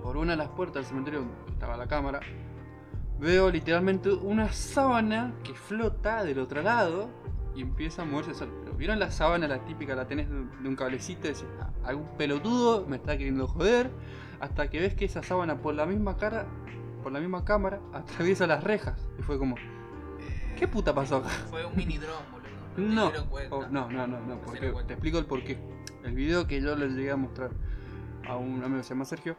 [0.00, 2.20] por una de las puertas del cementerio donde estaba la cámara,
[3.18, 7.08] veo literalmente una sábana que flota del otro lado
[7.56, 8.52] y empieza a moverse sola.
[8.62, 12.06] Pero ¿Vieron la sábana, la típica, la tenés de un cablecito y decís, "Ah, algún
[12.16, 13.90] pelotudo me está queriendo joder?
[14.38, 16.46] Hasta que ves que esa sábana por la misma cara,
[17.02, 19.04] por la misma cámara, atraviesa las rejas.
[19.18, 19.56] Y fue como,
[20.56, 21.28] ¿qué puta pasó acá?
[21.50, 22.52] Fue un mini dron, boludo.
[22.94, 23.10] No,
[23.50, 25.58] oh, no, no, no, no, porque te explico el porqué.
[26.04, 27.50] El video que yo le llegué a mostrar
[28.28, 29.36] a un amigo que se llama Sergio,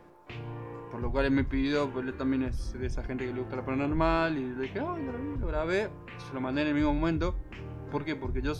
[0.91, 3.39] por lo cual él me pidió, pues él también es de esa gente que le
[3.39, 6.93] gusta la paranormal, y le dije, ay, lo grabé, se lo mandé en el mismo
[6.93, 7.35] momento.
[7.91, 8.15] ¿Por qué?
[8.15, 8.53] Porque yo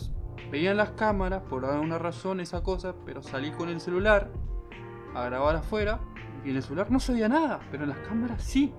[0.50, 4.30] veía en las cámaras, por alguna razón, esa cosa, pero salí con el celular
[5.14, 6.00] a grabar afuera,
[6.44, 8.74] y en el celular no se veía nada, pero en las cámaras sí.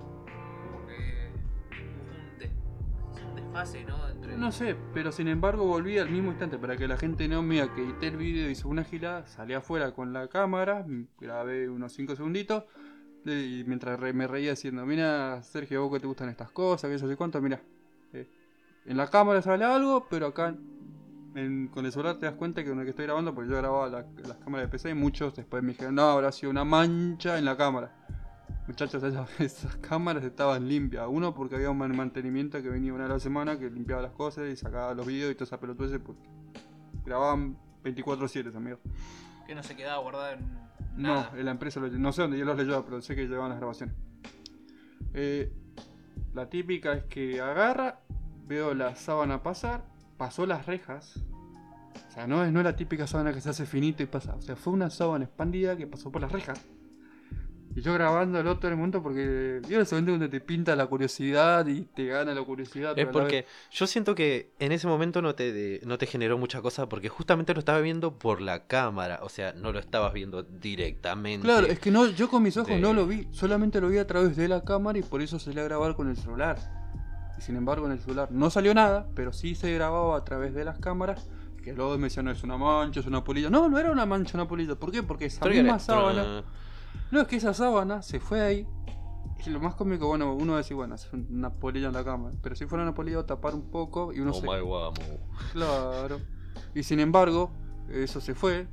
[0.70, 1.32] Como que
[3.28, 3.96] un desfase, ¿no?
[4.38, 7.72] No sé, pero sin embargo volví al mismo instante para que la gente no vea
[7.74, 10.84] que edité el video, hice una gilada, salí afuera con la cámara,
[11.18, 12.64] grabé unos 5 segunditos
[13.24, 16.98] y mientras re- me reía diciendo, mira Sergio, vos que te gustan estas cosas, que
[16.98, 17.60] yo sé cuánto, mira.
[18.12, 18.28] eh,
[18.84, 20.54] en la cámara sale algo, pero acá
[21.34, 23.56] en- con el celular te das cuenta que con el que estoy grabando, porque yo
[23.56, 26.64] grababa la- las cámaras de PC y muchos después me dijeron, no, habrá sido una
[26.64, 27.92] mancha en la cámara.
[28.66, 31.06] Muchachos, esas, esas cámaras estaban limpias.
[31.08, 34.02] Uno porque había un man- mantenimiento que venía una vez a la semana que limpiaba
[34.02, 36.22] las cosas y sacaba los videos y toda esa pelotudez porque
[37.04, 38.80] grababan 24-7, amigos.
[39.46, 40.40] Que no se quedaba guardado en
[40.96, 43.50] No, en la empresa, lo- no sé dónde yo los leyó, pero sé que llevaban
[43.50, 43.94] las grabaciones.
[45.14, 45.52] Eh,
[46.34, 48.00] la típica es que agarra,
[48.46, 49.84] veo la sábana pasar,
[50.18, 51.16] pasó las rejas.
[52.08, 54.34] O sea, no es, no es la típica sábana que se hace finito y pasa.
[54.34, 56.60] O sea, fue una sábana expandida que pasó por las rejas.
[57.76, 60.74] Y yo grabando el otro en el momento porque vieron ese momento donde te pinta
[60.74, 62.98] la curiosidad y te gana la curiosidad.
[62.98, 66.62] Es porque yo siento que en ese momento no te, de- no te generó mucha
[66.62, 70.42] cosa porque justamente lo estaba viendo por la cámara, o sea, no lo estabas viendo
[70.42, 71.44] directamente.
[71.46, 73.98] Claro, es que no, yo con mis ojos de- no lo vi, solamente lo vi
[73.98, 76.56] a través de la cámara y por eso salí a grabar con el celular.
[77.38, 80.54] Y sin embargo en el celular no salió nada, pero sí se grababa a través
[80.54, 81.28] de las cámaras,
[81.62, 83.50] que luego me decían, no es una mancha, es una polilla.
[83.50, 84.76] No, no era una mancha, una polilla.
[84.76, 85.02] ¿Por qué?
[85.02, 86.22] Porque esa misma sábana...
[87.10, 88.66] No, es que esa sábana se fue ahí.
[89.46, 92.04] Y lo más cómico, bueno, uno va a decir, bueno, es una polilla en la
[92.04, 92.30] cama.
[92.42, 94.46] Pero si fuera una polilla, tapar un poco y uno Oh se...
[94.46, 94.94] my guamo.
[95.52, 96.20] Claro.
[96.74, 97.50] Y sin embargo,
[97.90, 98.66] eso se fue.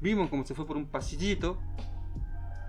[0.00, 1.58] Vimos como se fue por un pasillito.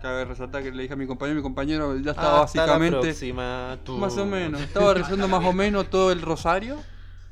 [0.02, 3.00] Cabe resaltar que le dije a mi compañero, mi compañero ya estaba Hasta la básicamente
[3.00, 3.98] próxima, tú.
[3.98, 4.62] más o menos.
[4.62, 6.78] Estaba rezando más o menos todo el rosario.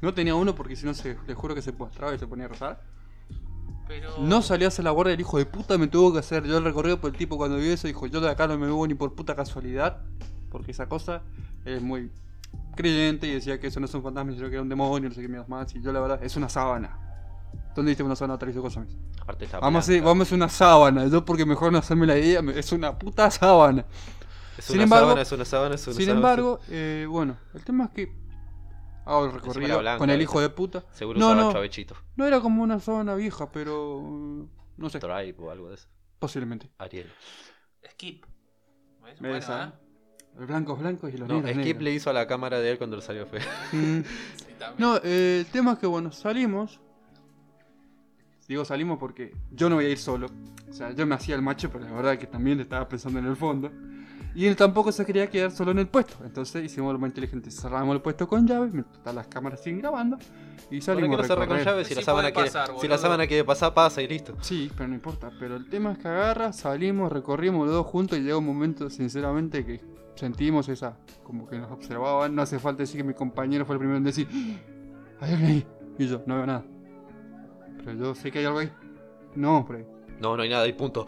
[0.02, 2.46] No tenía uno porque si no se, les juro que se postraba y se ponía
[2.46, 2.82] a rezar.
[3.88, 4.18] Pero...
[4.20, 6.58] No salió a hacer la guardia el hijo de puta, me tuvo que hacer yo
[6.58, 8.88] el recorrido por el tipo cuando vio eso, dijo, yo de acá no me muevo
[8.88, 10.02] ni por puta casualidad,
[10.50, 11.22] porque esa cosa
[11.66, 12.12] es muy
[12.76, 15.16] creyente y decía que eso no es un fantasma, sino que era un demonio, no
[15.16, 17.00] sé qué mierdas más, y yo la verdad, es una sábana.
[17.76, 18.88] ¿Dónde viste una sábana de cosas?
[19.22, 22.18] Aparte está Vamos a, vamos a hacer una sábana, yo porque mejor no hacerme la
[22.18, 23.86] idea, es una puta sábana.
[24.58, 26.20] Es sin una embargo- sábana, es una sábana, es una Sin sábana.
[26.20, 28.25] embargo, eh, bueno, el tema es que
[29.06, 30.84] hago el recorrido era blanca, con el hijo de puta.
[30.92, 31.52] Seguro No, usaba no.
[31.54, 31.96] chavechito.
[32.16, 34.02] No era como una sábana vieja, pero...
[34.02, 35.88] mm, No sé, Drive o algo de eso.
[36.20, 36.70] posiblemente.
[36.78, 37.10] Ariel.
[37.92, 38.26] Skip.
[39.04, 39.22] ¿Ves?
[39.22, 39.72] Me Bueno, ¿eh?
[40.38, 41.84] Los blancos blancos y los No, negros Skip negros.
[41.84, 43.40] le hizo a la cámara de él cuando lo salió fue.
[43.72, 44.02] Mm.
[44.36, 44.72] Sí.
[44.80, 46.80] No, eh, el tema es que bueno, salimos.
[48.48, 50.28] Digo salimos porque yo no voy a ir solo.
[50.70, 53.26] O sea, yo me hacía el macho, pero la verdad que también estaba pensando en
[53.26, 53.72] el fondo.
[54.36, 56.18] Y él tampoco se quería quedar solo en el puesto.
[56.26, 57.50] Entonces hicimos lo más inteligente.
[57.50, 60.18] Cerramos el puesto con llave, mientras las cámaras siguen grabando.
[60.70, 62.72] Y ¿Por salimos qué a lo cerré con llave si Sí la sábana quiere, pasar,
[62.80, 64.36] si la sábana quiere pasar, pasa y listo?
[64.42, 65.32] Sí, pero no importa.
[65.40, 68.90] Pero el tema es que agarra, salimos, recorrimos los dos juntos y llegó un momento,
[68.90, 69.80] sinceramente, que
[70.16, 72.36] sentimos esa, como que nos observaban.
[72.36, 74.28] No hace falta decir que mi compañero fue el primero en decir,
[75.22, 75.26] "¡Ah!
[75.26, 75.68] hay alguien ahí.
[75.98, 76.66] Y yo, no veo nada.
[77.86, 78.72] Pero yo sé que hay algo ahí.
[79.36, 79.86] No, por ahí.
[80.20, 81.06] No, no hay nada y punto.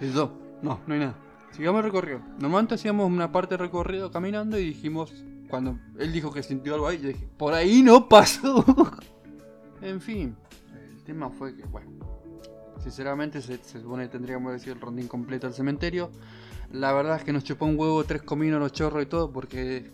[0.00, 1.14] Y yo, no, no hay nada.
[1.52, 2.20] Sigamos el recorrido.
[2.38, 5.12] Normalmente hacíamos una parte de recorrido caminando y dijimos,
[5.48, 8.64] cuando él dijo que sintió algo ahí, yo dije, por ahí no pasó.
[9.82, 10.36] en fin,
[10.74, 11.90] el tema fue que, bueno,
[12.80, 16.10] sinceramente se, se supone que tendríamos que decir el rondín completo al cementerio.
[16.70, 19.90] La verdad es que nos chupó un huevo, tres cominos, los chorros y todo, porque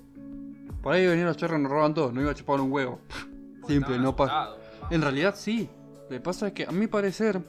[0.82, 3.00] por ahí venían los chorros y nos roban todo, no iba a chupar un huevo.
[3.66, 4.50] Simple, Estaban no pasa.
[4.90, 5.70] En realidad sí.
[6.10, 7.40] Lo que pasa es que a mi parecer,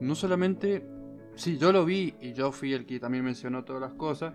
[0.00, 0.97] no solamente.
[1.38, 4.34] Sí, yo lo vi y yo fui el que también mencionó todas las cosas.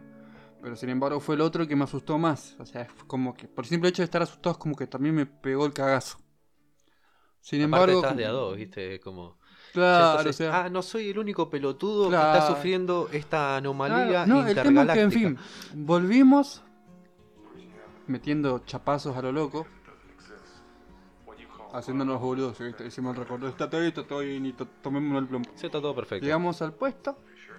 [0.61, 2.55] Pero sin embargo fue el otro que me asustó más.
[2.57, 4.87] O sea, es como que por el simple hecho de estar asustado es como que
[4.87, 6.17] también me pegó el cagazo.
[7.41, 8.01] Sin Aparte embargo.
[8.01, 8.99] estás de a dos, ¿viste?
[9.01, 9.37] Como...
[9.73, 10.63] Claro, Entonces, o sea.
[10.65, 14.83] ah, no soy el único pelotudo que está sufriendo esta anomalía Claro, no, el tema
[14.83, 15.37] es que, en fin,
[15.73, 16.63] volvimos
[18.07, 19.65] metiendo chapazos a lo loco.
[21.73, 22.85] Haciéndonos boludos, ¿viste?
[22.85, 23.47] Hicimos el recuerdo.
[23.47, 25.45] Está todo, está todo bien y to- tomémonos el plomo.
[25.55, 26.23] Sí, está todo perfecto.
[26.23, 27.17] Llegamos al puesto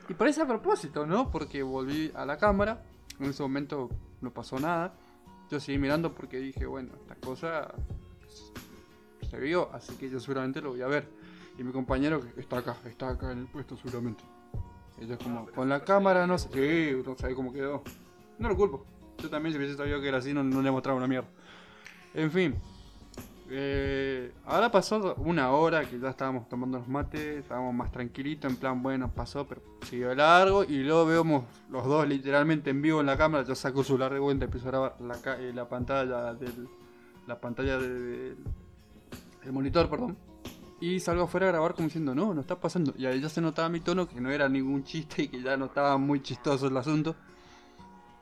[0.09, 1.31] y parece a propósito, ¿no?
[1.31, 2.83] Porque volví a la cámara.
[3.19, 4.95] En ese momento no pasó nada.
[5.51, 7.75] Yo seguí mirando porque dije, bueno, esta cosa
[9.29, 11.09] se vio, así que yo seguramente lo voy a ver.
[11.59, 14.23] Y mi compañero está acá, está acá en el puesto seguramente.
[15.01, 17.83] Ellos como, con la cámara no sé, sí, no sabe cómo quedó.
[18.39, 18.85] No lo culpo.
[19.19, 21.29] Yo también si hubiese sabido que era así no, no le mostraba una mierda.
[22.15, 22.55] En fin.
[23.57, 28.57] Eh, ahora pasó una hora que ya estábamos tomando los mates, estábamos más tranquilitos, en
[28.57, 30.65] plan, bueno, pasó, pero siguió largo.
[30.65, 33.45] Y luego vemos los dos literalmente en vivo en la cámara.
[33.45, 34.97] Yo saco su larga cuenta, empiezo a grabar
[35.39, 36.69] eh, la pantalla del.
[37.29, 38.37] La pantalla de- del.
[39.45, 40.17] El monitor, perdón.
[40.81, 42.93] Y salgo afuera a grabar como diciendo, no, no está pasando.
[42.99, 45.57] Y ahí ya se notaba mi tono que no era ningún chiste y que ya
[45.57, 47.15] no estaba muy chistoso el asunto.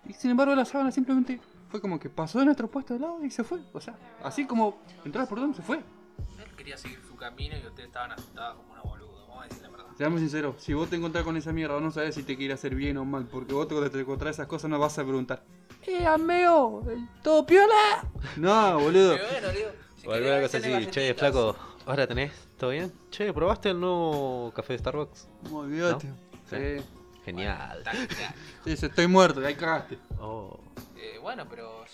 [0.06, 1.40] Y sin embargo la sábana simplemente
[1.72, 3.58] fue como que pasó de nuestro puesto de lado y se fue.
[3.72, 5.78] O sea, así como entró al portón, se fue.
[5.78, 9.26] Él quería seguir su camino y ustedes estaban asustados como una boludo.
[9.26, 9.86] Vamos a decir la verdad.
[9.96, 12.52] Seamos sinceros, si vos te encontrás con esa mierda, vos no sabes si te quiere
[12.52, 13.24] hacer bien o mal.
[13.26, 15.42] Porque vos te, te encontrás esas cosas, no vas a preguntar.
[15.86, 16.84] ¡Eh, ameo!
[17.22, 18.04] ¿Todo piola?
[18.36, 19.14] No, boludo.
[19.14, 21.56] Pero bueno, digo, si O alguna querés, cosa así, che, flaco,
[21.86, 22.32] ¿ahora tenés?
[22.58, 22.92] ¿Todo bien?
[23.10, 25.26] Che, ¿probaste el nuevo café de Starbucks?
[25.50, 26.06] Olvídate.
[26.06, 26.16] ¿No?
[26.50, 26.84] Sí.
[27.24, 27.82] Genial.
[28.64, 29.98] Sí, sí, estoy muerto, ahí cagaste.
[30.20, 30.60] Oh.
[30.96, 31.84] Eh, bueno, pero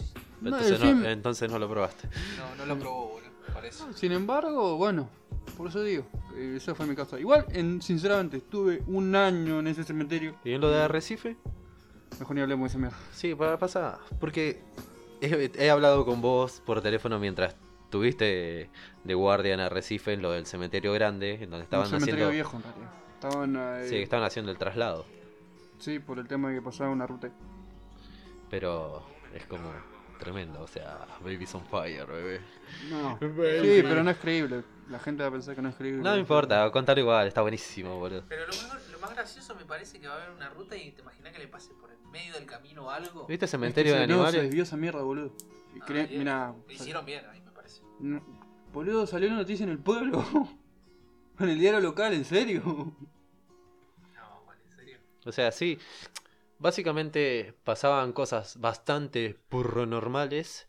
[0.41, 2.09] No, Entonces, no, entonces no lo probaste.
[2.39, 3.29] no, no lo probó, boludo.
[3.53, 3.83] Parece.
[3.95, 5.09] Sin embargo, bueno,
[5.57, 6.05] por eso digo,
[6.37, 7.19] eh, ese fue mi caso.
[7.19, 10.37] Igual, en, sinceramente, estuve un año en ese cementerio.
[10.45, 11.37] ¿Y en lo de Arrecife?
[12.21, 12.97] Mejor ni hablemos de esa mierda.
[13.13, 13.99] Sí, para pasar.
[14.21, 14.63] Porque
[15.21, 17.57] he, he hablado con vos por teléfono mientras
[17.91, 18.71] tuviste
[19.05, 22.31] de guardia en Arrecife, en lo del cementerio grande, en donde un estaban cementerio haciendo.
[22.33, 22.91] viejo, en realidad.
[23.15, 25.07] Estaban, eh, Sí, que estaban haciendo el traslado.
[25.79, 27.31] sí, por el tema de que pasaba una ruta.
[28.51, 29.71] Pero es como
[30.19, 32.41] tremendo, o sea, Baby's on fire, bebé.
[32.91, 33.17] No.
[33.21, 33.59] Baby.
[33.63, 34.65] Sí, pero no es creíble.
[34.89, 36.03] La gente va a pensar que no es creíble.
[36.03, 38.25] No me importa, contalo igual, está buenísimo, boludo.
[38.29, 40.93] Pero lo más, lo más gracioso me parece que va a haber una ruta y
[40.93, 43.27] te imaginas que le pase por el medio del camino o algo.
[43.27, 44.43] ¿Viste Es que cementerio se- de no, se animales?
[44.45, 45.33] desvió esa mierda, boludo.
[45.77, 46.19] Y Ah, cre- bien.
[46.21, 47.83] Mira, Lo hicieron bien ahí, me parece.
[48.01, 48.23] no-
[48.73, 50.25] boludo, salió una noticia en el pueblo.
[51.39, 52.63] en el diario local, en serio.
[52.65, 54.99] No, en serio.
[55.27, 55.79] O sea, sí.
[56.59, 59.37] Básicamente pasaban cosas bastante
[59.87, 60.69] normales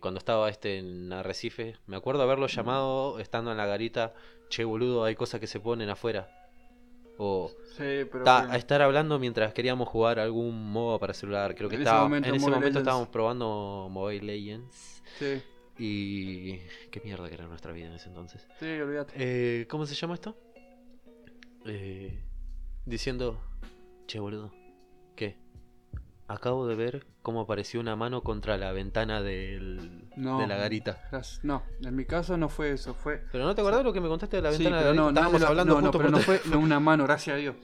[0.00, 1.76] cuando estaba este en Arrecife.
[1.86, 4.14] Me acuerdo haberlo llamado estando en la garita.
[4.48, 6.34] Che, boludo, hay cosas que se ponen afuera.
[7.18, 8.24] O Sí, pero.
[8.24, 8.54] ta- bueno.
[8.54, 11.54] a estar hablando mientras queríamos jugar algún modo para celular.
[11.54, 12.86] Creo que En ese estaba, momento en ese Mobile momento Legends.
[12.88, 15.02] estábamos probando Mobile Legends.
[15.18, 15.42] Sí,
[15.78, 16.58] Y.
[16.90, 18.46] Qué mierda que era nuestra vida en ese entonces.
[18.58, 19.12] sí, olvídate.
[19.16, 20.36] Eh, ¿Cómo se llama esto?
[21.66, 22.22] Eh,
[22.86, 23.38] diciendo,
[24.08, 24.50] che boludo,
[25.14, 25.38] ¿qué?
[26.26, 30.38] Acabo de ver cómo apareció una mano contra la ventana del, No.
[30.40, 31.00] de la garita.
[31.10, 31.42] Gracias.
[31.44, 33.22] No, en mi caso no fue eso, fue.
[33.32, 35.00] ¿Pero no te acordás lo que me contaste de la Sí, ventana pero de la
[35.00, 35.20] no, garita?
[35.20, 37.34] no, Estábamos no, hablando no, no, justo pero por no fue no, una mano, gracias
[37.34, 37.56] a Dios.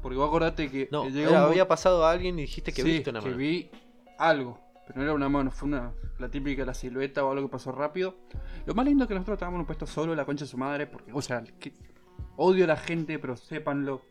[0.00, 2.82] Porque vos acordate que No, llegó era- un había pasado a alguien y dijiste que
[2.82, 3.36] sí, viste una que mano.
[3.38, 3.70] vi
[4.18, 7.52] algo, pero no era una mano, fue una la típica la silueta o algo que
[7.52, 8.14] pasó rápido.
[8.66, 11.12] Lo más lindo es que nosotros estábamos puesto solo, la concha de su madre, porque,
[11.12, 11.72] o sea, que
[12.36, 14.02] odio a la gente, pero sépanlo,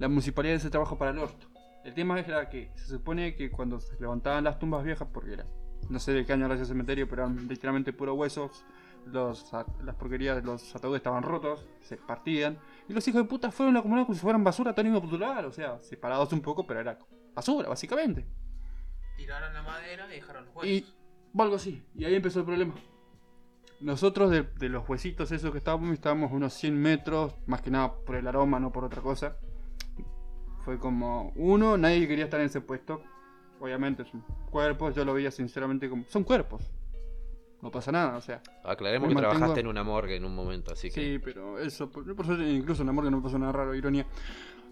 [0.00, 1.46] la municipalidad hace trabajo para el orto.
[1.84, 5.46] El tema era que se supone que cuando se levantaban las tumbas viejas, porque era,
[5.88, 8.64] no sé de qué año era ese cementerio, pero eran literalmente puros huesos,
[9.06, 13.76] los, las porquerías, los ataúdes estaban rotos, se partían, y los hijos de puta fueron
[13.76, 16.80] a la comunidad como si fueran basura tan popular, o sea, separados un poco, pero
[16.80, 16.98] era
[17.34, 18.26] basura, básicamente.
[19.18, 20.70] Tiraron la madera y dejaron los huesos.
[20.70, 20.86] Y
[21.38, 21.84] algo así.
[21.94, 22.74] Y ahí empezó el problema.
[23.80, 27.94] Nosotros de, de los huesitos esos que estábamos, estábamos unos 100 metros, más que nada
[27.94, 29.36] por el aroma, no por otra cosa.
[30.64, 33.02] Fue como, uno, nadie quería estar en ese puesto.
[33.60, 36.70] Obviamente son cuerpos, yo lo veía sinceramente como, son cuerpos.
[37.62, 38.42] No pasa nada, o sea.
[38.64, 40.94] Aclaremos que mantengo- trabajaste en una morgue en un momento, así que...
[40.94, 43.74] Sí, pero eso, por, por suerte, incluso en amor que no me pasó nada raro,
[43.74, 44.06] ironía.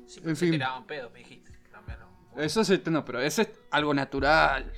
[0.07, 0.53] Sí, en fin.
[0.53, 1.53] tiraban pedos, me dijiste.
[1.71, 2.41] También, ¿no?
[2.43, 4.73] Eso es, no, pero eso es algo natural.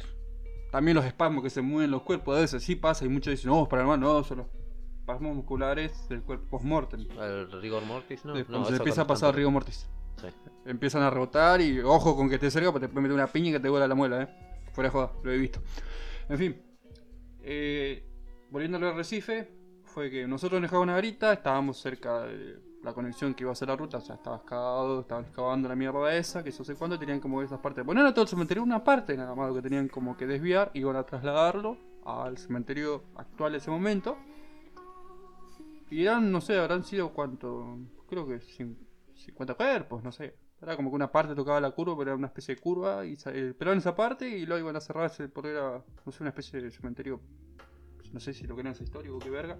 [0.73, 3.51] También los espasmos que se mueven los cuerpos, a veces sí pasa y muchos dicen,
[3.51, 4.49] no, es paranormal, no, solo
[4.99, 7.07] espasmos musculares del cuerpo post-mortem.
[7.21, 8.25] ¿El rigor mortis?
[8.25, 9.89] No, no, se empieza a pasar rigor mortis.
[10.21, 10.27] Sí.
[10.71, 13.53] Empiezan a rebotar y ojo con que esté cerca, porque te puede meter una piña
[13.53, 14.29] que te vuela la muela, eh.
[14.73, 15.61] Fuera de joda, lo he visto.
[16.29, 16.63] En fin.
[17.43, 18.05] Eh,
[18.51, 19.51] volviendo al Recife,
[19.85, 23.69] fue que nosotros en una garita, estábamos cerca de la conexión que iba a hacer
[23.69, 26.99] la ruta, o sea, estaba excavado, estaban excavando la mierda esa, que yo sé cuándo,
[26.99, 27.85] tenían como esas partes.
[27.85, 30.97] Bueno, era todo el cementerio, una parte nada más que tenían como que desviar, iban
[30.97, 34.17] a trasladarlo al cementerio actual de ese momento.
[35.91, 38.77] Y eran, no sé, habrán sido cuánto, creo que cin-
[39.15, 40.35] 50 cuerpos, no sé.
[40.63, 43.15] Era como que una parte tocaba la curva, pero era una especie de curva, y
[43.15, 46.71] esperaban esa parte y luego iban a cerrarse porque era, no sé, una especie de
[46.71, 47.21] cementerio,
[48.13, 49.57] no sé si lo querían hacer histórico, qué verga.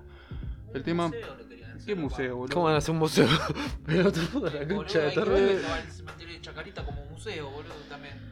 [0.75, 1.09] El tema...
[1.09, 2.55] museo lo querían hacer, ¿Qué museo, boludo?
[2.55, 3.29] ¿Cómo van a hacer un museo?
[3.87, 7.75] Pero todo la concha de que que estaba el cementerio de Chacarita como museo, boludo,
[7.89, 8.31] también.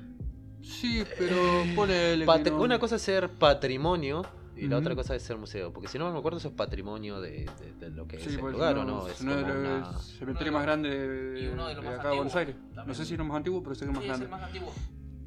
[0.63, 4.27] Sí, pero ponele que no- Una cosa es ser patrimonio
[4.59, 5.73] y la otra cosa es ser museo.
[5.73, 8.35] Porque si no me acuerdo, eso es patrimonio de, de- de lo que Sí, es
[8.35, 9.09] el pues, lugar, no, ¿o no?
[9.09, 11.99] Es uno de los una- cementerios más de grandes de, uno de los de más
[12.01, 12.57] acá de Buenos Aires.
[12.87, 14.25] No sé si es lo más antiguo, pero sé que es más Sí, es grande.
[14.25, 14.73] el más antiguo.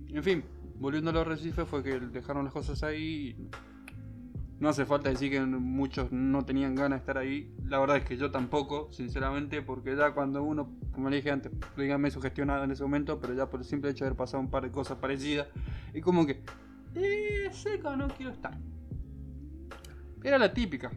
[0.09, 0.43] En fin,
[0.79, 3.35] volviendo a los recifes fue que dejaron las cosas ahí.
[3.37, 3.49] y
[4.59, 7.51] No hace falta decir que muchos no tenían ganas de estar ahí.
[7.65, 11.51] La verdad es que yo tampoco, sinceramente, porque ya cuando uno, como le dije antes,
[11.77, 14.51] díganme sugestionado en ese momento, pero ya por el simple hecho de haber pasado un
[14.51, 15.47] par de cosas parecidas,
[15.95, 16.43] y como que,
[16.93, 18.55] eh, seca, no quiero estar.
[20.23, 20.91] Era la típica.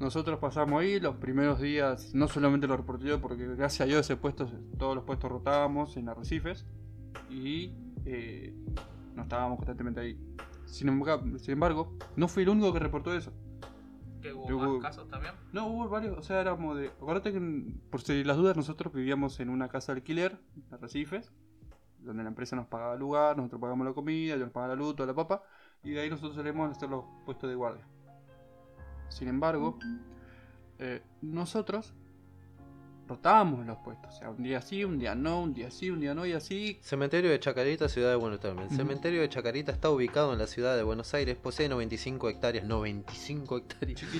[0.00, 4.00] Nosotros pasamos ahí los primeros días, no solamente lo reporté yo, porque gracias a Dios
[4.00, 6.66] ese puesto, todos los puestos rotábamos en arrecifes
[7.30, 7.72] y
[8.04, 8.52] eh,
[9.14, 10.18] no estábamos constantemente ahí.
[10.66, 13.32] Sin embargo, sin embargo, no fui el único que reportó eso.
[14.20, 15.34] Que hubo Yo hubo- más casos también.
[15.52, 16.88] No, hubo varios, o sea, éramos de...
[16.88, 17.40] Acuérdate que,
[17.90, 21.30] por si las dudas, nosotros vivíamos en una casa de alquiler, en Arrecifes,
[22.00, 24.80] donde la empresa nos pagaba el lugar, nosotros pagamos la comida, yo nos pagaba la
[24.80, 25.42] luz, toda la papa,
[25.84, 27.86] y de ahí nosotros solemos hacer los puestos de guardia.
[29.08, 29.78] Sin embargo,
[30.78, 31.94] eh, nosotros
[33.06, 36.00] rotábamos los puestos, o sea, un día sí, un día no, un día sí, un
[36.00, 36.78] día no, y así...
[36.80, 38.64] Cementerio de Chacarita, ciudad de Buenos Aires.
[38.70, 42.64] El cementerio de Chacarita está ubicado en la ciudad de Buenos Aires, posee 95 hectáreas,
[42.64, 44.02] 95 hectáreas.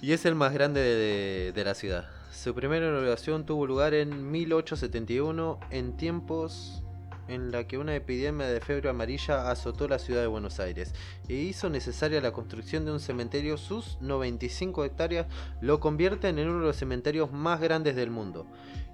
[0.00, 2.08] Y es el más grande de, de la ciudad.
[2.30, 6.84] Su primera inauguración tuvo lugar en 1871, en tiempos
[7.28, 10.94] en la que una epidemia de fiebre amarilla azotó la ciudad de Buenos Aires
[11.28, 13.56] e hizo necesaria la construcción de un cementerio.
[13.56, 15.26] Sus 95 hectáreas
[15.60, 18.46] lo convierten en uno de los cementerios más grandes del mundo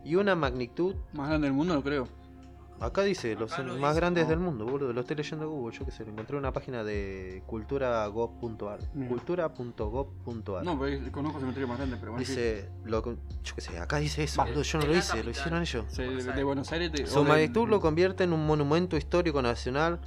[0.05, 2.24] y una magnitud Más grande del mundo, no creo.
[2.81, 4.31] Acá dice, los Acá lo más dice, grandes ¿no?
[4.31, 4.93] del mundo, boludo.
[4.93, 8.81] Lo estoy leyendo en Google, yo que sé, lo encontré en una página de cultura.gov.ar.
[8.95, 9.07] Mm.
[9.07, 10.65] Cultura.gov.ar.
[10.65, 12.27] No, pero conozco cementerio más grande, pero bueno.
[12.27, 13.03] dice, lo,
[13.43, 14.63] yo que sé, acá dice eso, boludo.
[14.63, 15.85] Yo no lo hice, lo hicieron ellos.
[15.89, 16.03] sí.
[16.03, 16.45] De, de.
[16.45, 16.93] Buenos Aires.
[16.93, 20.01] de- Su de- magnitud lo convierte en un monumento histórico nacional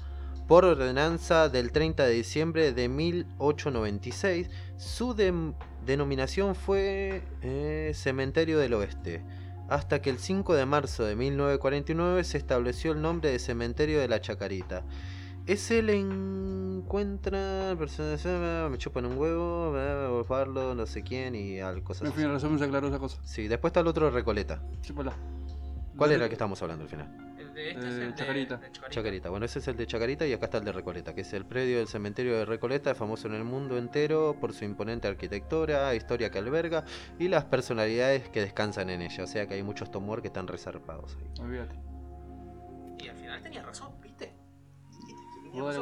[0.48, 4.50] por ordenanza del 30 de diciembre de 1896.
[4.78, 5.56] Su dem-
[5.86, 9.24] denominación fue eh, Cementerio del Oeste.
[9.70, 14.08] Hasta que el 5 de marzo de 1949 se estableció el nombre de Cementerio de
[14.08, 14.84] la Chacarita.
[15.46, 17.76] Ese le encuentra
[18.70, 22.18] me chupan un huevo, Pablo, no sé quién y al cosas En así.
[22.18, 23.18] fin, en resumen se aclaró esa cosa.
[23.24, 24.62] Sí, después está el otro Recoleta.
[24.82, 25.14] Chúpala.
[25.98, 27.36] ¿Cuál era el que estábamos hablando al final?
[27.58, 28.58] De este Eh, es el de Chacarita.
[28.58, 28.90] de Chacarita.
[28.90, 29.30] Chacarita.
[29.32, 31.44] Bueno, ese es el de Chacarita y acá está el de Recoleta, que es el
[31.44, 36.30] predio del cementerio de Recoleta, famoso en el mundo entero por su imponente arquitectura, historia
[36.30, 36.86] que alberga
[37.18, 39.24] y las personalidades que descansan en ella.
[39.24, 41.44] O sea que hay muchos tomor que están reservados ahí.
[41.44, 41.76] Olvídate.
[43.00, 44.34] Y al final tenía razón, ¿viste?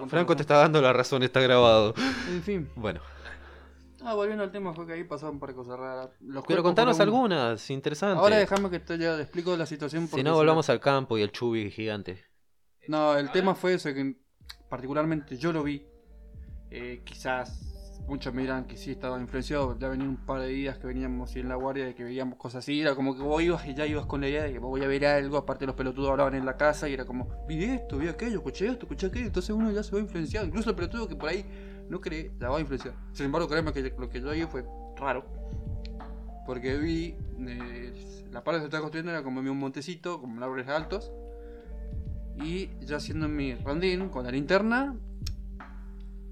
[0.08, 1.94] Franco te está dando la razón, está grabado.
[2.30, 2.70] En fin.
[2.76, 3.02] Bueno,
[4.06, 6.10] Ah, volviendo al tema, fue que ahí pasaron un par de cosas raras.
[6.20, 8.20] Los pero contanos fueron- algunas, interesantes.
[8.20, 10.08] Ahora dejame que te ya explico la situación.
[10.08, 12.24] si no, se- volvamos al campo y el chubi gigante.
[12.88, 14.16] No, el tema fue eso, que
[14.70, 15.86] particularmente yo lo vi.
[16.70, 17.62] Eh, quizás
[18.08, 19.78] muchos me dirán que sí estaba influenciado.
[19.80, 22.38] Ya venía un par de días que veníamos así en la guardia de que veíamos
[22.38, 22.82] cosas así.
[22.82, 24.88] Era como que vos ibas y ya ibas con la idea de que voy a
[24.88, 25.38] ver algo.
[25.38, 28.68] Aparte, los pelotudos hablaban en la casa y era como, vi esto, vi aquello, escuché
[28.68, 29.26] esto, escuché aquello.
[29.28, 30.46] Entonces uno ya se va influenciado.
[30.46, 31.44] Incluso el pelotudo que por ahí
[31.90, 32.98] no cree, ya va influenciado.
[33.14, 34.66] Sin embargo, créeme que lo que yo vi fue
[34.98, 35.26] raro.
[36.46, 40.68] Porque vi eh, la parte que se estaba construyendo era como un montecito, como árboles
[40.68, 41.12] altos.
[42.38, 44.96] Y yo haciendo mi rondín con la linterna,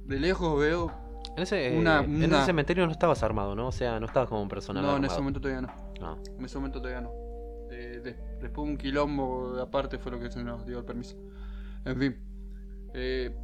[0.05, 0.91] de lejos veo.
[1.35, 3.67] En ese, Una- en una- ese cementerio no estabas armado, ¿no?
[3.67, 5.13] O sea, no estabas como un personal no, en armado.
[5.13, 5.73] ese momento todavía no.
[5.99, 6.19] No.
[6.37, 7.11] En ese momento todavía no.
[7.71, 11.15] Eh, de- después un quilombo aparte fue lo que se nos dio el permiso.
[11.85, 12.17] En fin.
[12.93, 13.35] Eh,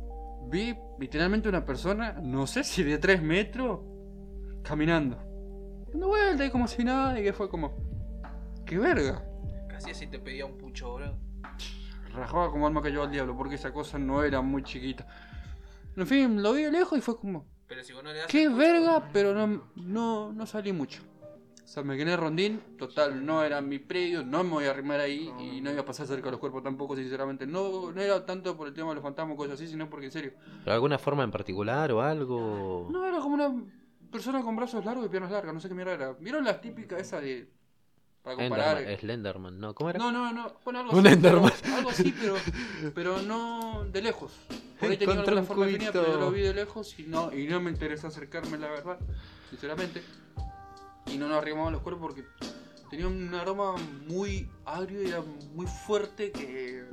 [0.48, 3.82] vi literalmente una persona, no sé si de 3 metros,
[4.64, 5.18] caminando.
[5.92, 7.76] Dando vuelta y como si nada, y que fue como.
[8.66, 9.24] ¡Qué verga!
[9.68, 11.18] Casi así te pedía un pucho, boludo.
[12.14, 15.08] rajaba como alma cayó al diablo, porque esa cosa no era muy chiquita.
[15.96, 18.28] En fin, lo vi de lejos y fue como, Pero si vos no le das.
[18.28, 21.02] Qué pucho, verga, pero no, no, no salí mucho.
[21.70, 24.72] O sea, me quedé en rondín, total, no era mi predio, no me voy a
[24.72, 27.46] arrimar ahí y no iba a pasar cerca de los cuerpos tampoco, sinceramente.
[27.46, 30.08] No, no era tanto por el tema de los fantasmas o cosas así, sino porque
[30.08, 30.32] en serio.
[30.64, 32.88] ¿Pero alguna forma en particular o algo?
[32.92, 33.54] No, era como una
[34.12, 36.14] persona con brazos largos y piernas largas, no sé qué mierda era.
[36.14, 37.48] ¿Vieron las típicas esas de...
[38.24, 38.78] para comparar?
[38.80, 39.76] Enderman, Slenderman, ¿no?
[39.76, 40.00] ¿Cómo era?
[40.00, 41.52] No, no, no, bueno, algo Un así, Enderman.
[41.62, 42.36] pero- algo así, pero,
[42.96, 44.32] pero no de lejos.
[44.80, 47.32] Por ahí tenía alguna un forma definida, pero yo lo vi de lejos y no,
[47.32, 48.98] y no me interesó acercarme, la verdad,
[49.52, 50.02] sinceramente.
[51.12, 52.26] Y no nos arrimamos los cuerpos porque
[52.90, 53.76] tenía un aroma
[54.08, 55.22] muy agrio y era
[55.54, 56.86] muy fuerte que...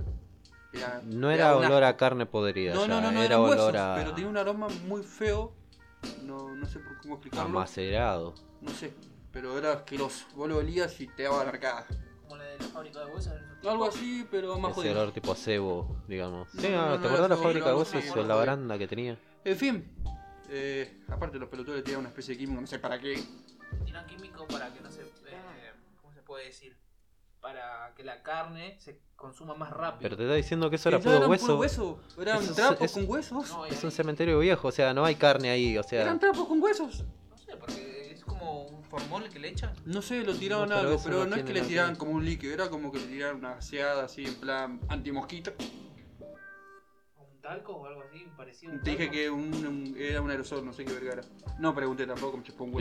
[0.73, 3.61] Era, No era olor a carne podrida, No, ya, no, no, no, era eran huesos,
[3.61, 5.53] olor a, pero tenía un aroma muy feo.
[6.23, 7.49] No, no sé por cómo a explicarlo.
[7.51, 8.35] macerado.
[8.61, 8.93] No sé,
[9.33, 10.27] pero era asqueroso.
[10.35, 11.87] Vos lo olías y te daba la arcada.
[12.23, 13.33] Como la de la fábrica de huesos.
[13.67, 15.01] Algo así, pero más Ese jodido.
[15.01, 16.53] olor tipo cebo, digamos.
[16.55, 18.77] No, Sí, no, ah, no, ¿te no acordás la fábrica de huesos o la baranda
[18.79, 19.19] que tenía?
[19.45, 19.85] En fin,
[20.51, 23.15] eh, aparte los pelotudos le tiraban una especie de químico, no sé para qué.
[23.85, 25.03] Tiran químico para que no se.
[25.03, 26.77] eh, ¿Cómo se puede decir?
[27.41, 30.03] Para que la carne se consuma más rápido.
[30.03, 31.59] Pero te está diciendo que eso era puro hueso.
[31.59, 32.01] hueso.
[32.21, 33.51] Eran Eso es- trapos es- con huesos.
[33.51, 36.03] No, y Es ahí- un cementerio viejo, o sea, no hay carne ahí, o sea...
[36.03, 37.05] Eran trapos con huesos.
[37.31, 39.73] No sé, porque es como un formol que le echan.
[39.85, 41.61] No sé, lo tiraban No, pero algo, eso pero no no, es tiene que le
[41.61, 41.99] nada que tiraban ver.
[41.99, 45.53] como un líquido, era como que le tiraban una gaseada así en plan antimosquito.
[47.47, 48.73] O un talco o algo así, parecido.
[48.73, 51.23] a un Te dije que un, un- era un aerosol, no sé qué verga era.
[51.59, 52.81] No pregunté tampoco, me chupó un huevo.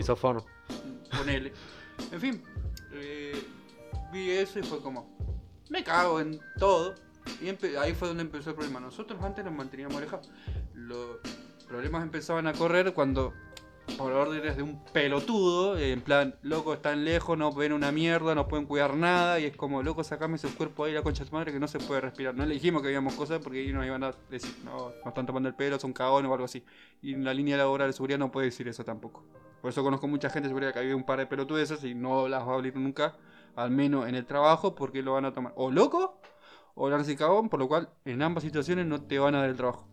[1.18, 1.54] Ponele.
[2.12, 2.44] En fin,
[2.94, 3.42] eh,
[4.12, 5.18] vi eso y fue como,
[5.70, 6.96] me cago en todo.
[7.42, 8.80] Y empe- ahí fue donde empezó el problema.
[8.80, 10.30] Nosotros antes nos manteníamos alejados.
[10.74, 11.18] Los
[11.68, 13.34] problemas empezaban a correr cuando,
[13.98, 18.48] por órdenes de un pelotudo, en plan, loco, están lejos, no ven una mierda, no
[18.48, 19.40] pueden cuidar nada.
[19.40, 21.68] Y es como, loco, sacame ese cuerpo ahí, la concha de tu madre, que no
[21.68, 22.36] se puede respirar.
[22.36, 25.26] No le dijimos que habíamos cosas porque ahí nos iban a decir, no, nos están
[25.26, 26.64] tomando el pelo, son cagones o algo así.
[27.02, 29.24] Y en la línea laboral de seguridad no puede decir eso tampoco.
[29.62, 32.28] Por eso conozco mucha gente de seguridad que había un par de pelotudeces y no
[32.28, 33.16] las va a abrir nunca,
[33.56, 36.20] al menos en el trabajo, porque lo van a tomar o loco
[36.76, 39.88] o narcicabón, por lo cual en ambas situaciones no te van a dar el trabajo.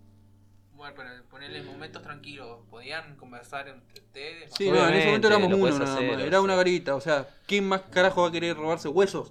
[0.83, 2.59] Bueno, pero ponerle momentos tranquilos.
[2.69, 4.51] ¿Podían conversar entre ustedes?
[4.53, 7.29] Sí, no, en ese momento éramos uno nada hacer, más, era una garita, o sea,
[7.47, 9.31] ¿quién más carajo va a querer robarse huesos?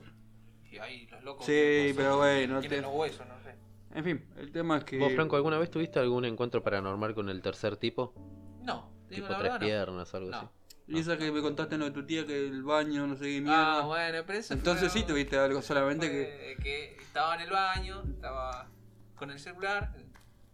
[0.71, 1.45] Y ahí los locos.
[1.45, 3.53] Sí, pero bueno, Tienen te- los huesos, no sé.
[3.93, 4.97] En fin, el tema es que...
[4.97, 8.13] ¿Vos, Franco, alguna vez tuviste algún encuentro paranormal con el tercer tipo?
[8.61, 9.59] No, te digo Tipo la tres verdad.
[9.59, 9.65] no.
[9.67, 10.37] piernas, algo No.
[10.37, 10.47] así.
[10.87, 13.41] Y esa que me contaste lo de tu tía, que el baño, no sé qué
[13.41, 13.79] mierda.
[13.79, 16.55] Ah, bueno, pero eso Entonces fue- sí tuviste algo, solamente que...
[16.63, 18.69] que estaba en el baño, estaba
[19.17, 19.93] con el celular,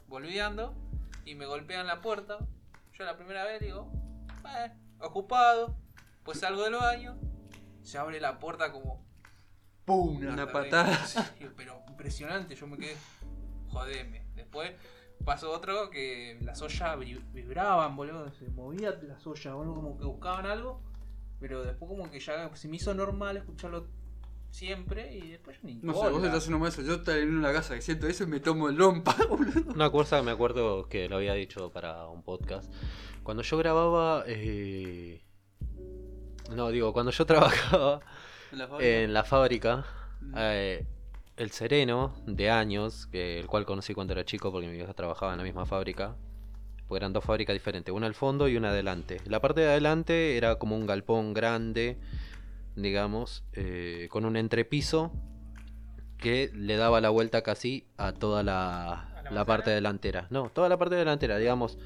[0.08, 0.74] volviendo,
[1.30, 2.38] y me golpean la puerta.
[2.94, 3.92] Yo la primera vez digo,
[4.58, 5.76] eh, ocupado.
[6.24, 7.18] Pues salgo del baño,
[7.84, 9.06] se abre la puerta como.
[9.86, 10.18] ¡Pum!
[10.18, 10.98] Una patada.
[11.56, 12.96] Pero impresionante, yo me quedé.
[13.70, 14.26] Jodeme.
[14.36, 14.72] Después
[15.24, 18.32] pasó otro que las ollas vib- vibraban, boludo.
[18.34, 20.82] Se movían las ollas, boludo, como que buscaban algo.
[21.40, 23.88] Pero después como que ya se me hizo normal escucharlo
[24.58, 26.88] siempre y después yo ni No sé, vos estás nomás eso.
[26.88, 29.72] Yo estoy en una casa que siento eso y me tomo el lompa, boludo.
[29.74, 32.72] Una cosa que me acuerdo que lo había dicho para un podcast.
[33.24, 34.24] Cuando yo grababa.
[34.26, 35.22] eh,
[36.55, 37.99] No, digo, cuando yo trabajaba
[38.51, 38.89] En la fábrica.
[39.03, 39.86] en la fábrica,
[40.36, 40.86] eh,
[41.36, 45.34] el sereno de años, que el cual conocí cuando era chico porque mi vieja trabajaba
[45.34, 46.16] en la misma fábrica,
[46.88, 49.22] porque eran dos fábricas diferentes, una al fondo y una adelante.
[49.26, 51.97] La parte de adelante era como un galpón grande,
[52.78, 55.12] digamos, eh, con un entrepiso
[56.18, 58.94] que le daba la vuelta casi a toda la,
[59.26, 60.28] ¿A la parte delantera.
[60.30, 61.78] No, toda la parte delantera, digamos.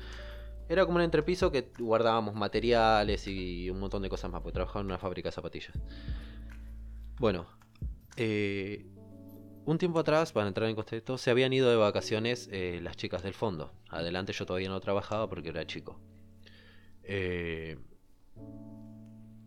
[0.70, 4.82] Era como un entrepiso que guardábamos materiales y un montón de cosas más, porque trabajaba
[4.82, 5.78] en una fábrica de zapatillas.
[7.20, 7.46] Bueno,
[8.16, 8.86] eh,
[9.66, 13.24] un tiempo atrás, para entrar en contexto, se habían ido de vacaciones eh, las chicas
[13.24, 13.74] del fondo.
[13.89, 16.00] Adelante yo todavía no trabajaba porque era chico.
[17.04, 17.78] Eh,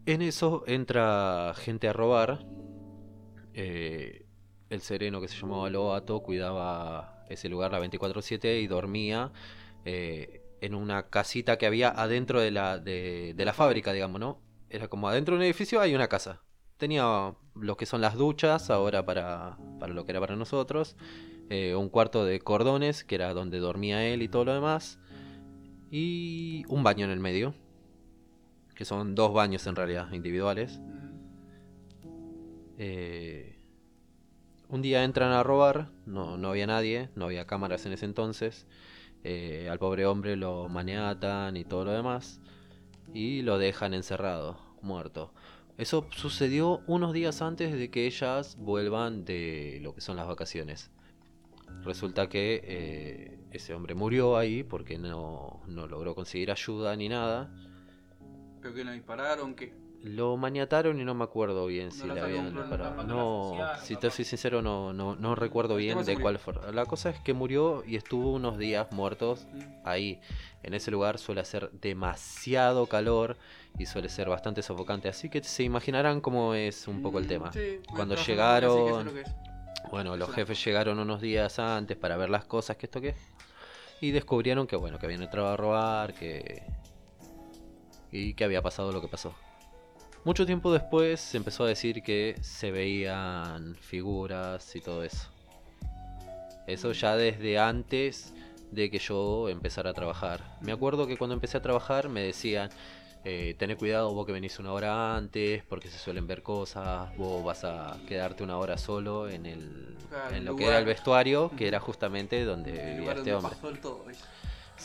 [0.06, 2.46] en eso entra gente a robar.
[3.54, 4.26] Eh,
[4.70, 9.32] el sereno que se llamaba Loato cuidaba ese lugar la 24/7 y dormía
[9.84, 14.40] eh, en una casita que había adentro de la, de, de la fábrica, digamos, ¿no?
[14.70, 16.42] Era como adentro de un edificio hay una casa.
[16.78, 20.96] Tenía lo que son las duchas, ahora para, para lo que era para nosotros.
[21.50, 24.98] eh, un cuarto de cordones, que era donde dormía él y todo lo demás.
[25.90, 27.54] Y un baño en el medio.
[28.74, 30.80] Que son dos baños en realidad, individuales.
[32.78, 33.58] Eh,
[34.68, 38.66] un día entran a robar, no, no había nadie, no había cámaras en ese entonces.
[39.22, 42.40] Eh, al pobre hombre lo maniatan y todo lo demás.
[43.12, 45.32] Y lo dejan encerrado, muerto.
[45.78, 50.90] Eso sucedió unos días antes de que ellas vuelvan de lo que son las vacaciones.
[51.82, 57.52] Resulta que eh, ese hombre murió ahí porque no, no logró conseguir ayuda ni nada.
[58.64, 59.74] Pero que no dispararon, que.
[60.04, 63.04] Lo maniataron y no me acuerdo bien si le la habían disparado.
[63.04, 66.54] No, si te soy sincero, no, no, no recuerdo El bien de cuál fue.
[66.72, 69.86] La cosa es que murió y estuvo unos días muertos Mm.
[69.86, 70.20] ahí.
[70.62, 73.36] En ese lugar suele hacer demasiado calor
[73.78, 75.10] y suele ser bastante sofocante.
[75.10, 77.52] Así que se imaginarán cómo es un poco el Mm, tema.
[77.52, 79.34] sí, Cuando llegaron- lo que es.
[79.90, 83.14] Bueno, los jefes llegaron unos días antes para ver las cosas que esto que
[84.00, 86.62] y descubrieron que bueno, que habían entrado a robar, que
[88.14, 89.34] y que había pasado lo que pasó.
[90.24, 95.28] Mucho tiempo después se empezó a decir que se veían figuras y todo eso.
[96.68, 98.32] Eso ya desde antes
[98.70, 100.58] de que yo empezara a trabajar.
[100.60, 102.70] Me acuerdo que cuando empecé a trabajar me decían,
[103.24, 107.44] eh, tené cuidado vos que venís una hora antes porque se suelen ver cosas, vos
[107.44, 109.96] vas a quedarte una hora solo en, el,
[110.32, 113.48] en lo que era el vestuario, que era justamente donde El lugar este donde.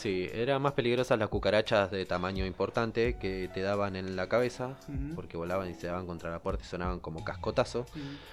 [0.00, 4.74] Sí, eran más peligrosas las cucarachas de tamaño importante que te daban en la cabeza,
[5.14, 7.84] porque volaban y se daban contra la puerta y sonaban como cascotazo.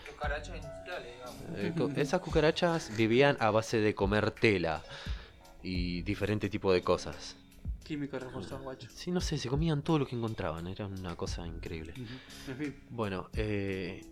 [0.09, 1.13] Cucarachas industriales,
[1.57, 1.95] digamos.
[1.97, 4.82] Eh, esas cucarachas vivían a base de comer tela
[5.61, 7.36] y diferente tipo de cosas.
[7.84, 8.88] Químico reforzado, guacho.
[8.89, 11.93] Sí, no sé, se comían todo lo que encontraban, era una cosa increíble.
[12.47, 12.76] En fin.
[12.89, 14.05] Bueno, eh,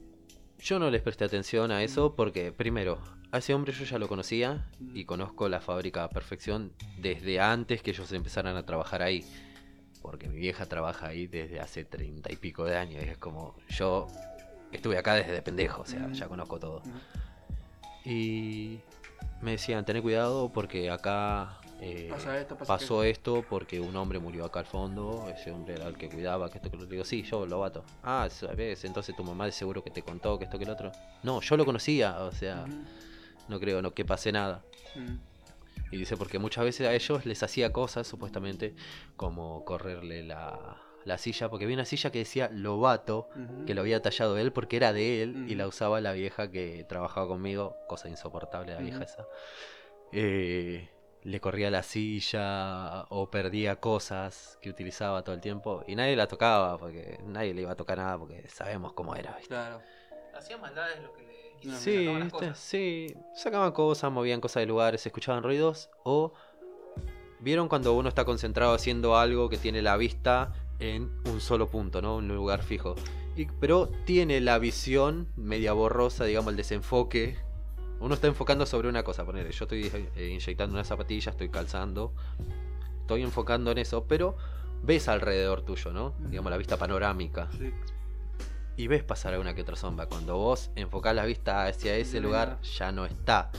[0.60, 3.00] yo no les presté atención a eso porque, primero,
[3.32, 7.82] a ese hombre yo ya lo conocía y conozco la fábrica a perfección desde antes
[7.82, 9.26] que ellos empezaran a trabajar ahí.
[10.02, 13.04] Porque mi vieja trabaja ahí desde hace treinta y pico de años.
[13.04, 14.08] Y es como, yo
[14.72, 16.82] estuve acá desde pendejo, o sea, ya conozco todo.
[18.04, 18.80] Y
[19.42, 24.20] me decían, tené cuidado porque acá eh, Pasa esto, pasa pasó esto porque un hombre
[24.20, 26.92] murió acá al fondo, ese hombre era el que cuidaba, que esto que lo otro.
[26.92, 27.84] Digo, sí, yo lo bato.
[28.04, 28.84] Ah, ¿sabes?
[28.86, 30.92] Entonces tu mamá de seguro que te contó que esto que lo otro.
[31.24, 32.66] No, yo lo conocía, o sea,
[33.48, 34.64] no creo no que pase nada.
[35.92, 38.76] Y dice, porque muchas veces a ellos les hacía cosas, supuestamente,
[39.16, 43.30] como correrle la, la silla, porque había una silla que decía Lobato,
[43.68, 46.84] que lo había tallado él porque era de él y la usaba la vieja que
[46.90, 49.28] trabajaba conmigo, cosa insoportable la vieja esa.
[50.12, 50.90] Eh,
[51.26, 56.28] le corría la silla o perdía cosas que utilizaba todo el tiempo y nadie la
[56.28, 59.32] tocaba porque nadie le iba a tocar nada porque sabemos cómo era.
[59.34, 59.48] ¿viste?
[59.48, 59.82] Claro.
[60.38, 62.60] Hacían maldades lo que le No, Sí, sacaban cosas.
[62.60, 66.32] sí, sacaban cosas, movían cosas de lugares, escuchaban ruidos o
[67.40, 72.04] vieron cuando uno está concentrado haciendo algo que tiene la vista en un solo punto,
[72.04, 72.18] ¿no?
[72.18, 72.94] Un lugar fijo.
[73.36, 77.38] Y, pero tiene la visión media borrosa, digamos, el desenfoque.
[78.00, 82.14] Uno está enfocando sobre una cosa, poner, yo estoy eh, inyectando una zapatilla, estoy calzando,
[83.02, 84.36] estoy enfocando en eso, pero
[84.84, 86.14] ves alrededor tuyo, ¿no?
[86.30, 87.50] Digamos, la vista panorámica.
[87.58, 87.72] Sí.
[88.78, 90.08] Y ves pasar a una que otra sombra.
[90.08, 93.50] Cuando vos enfocás la vista hacia ese No lugar, ya no está.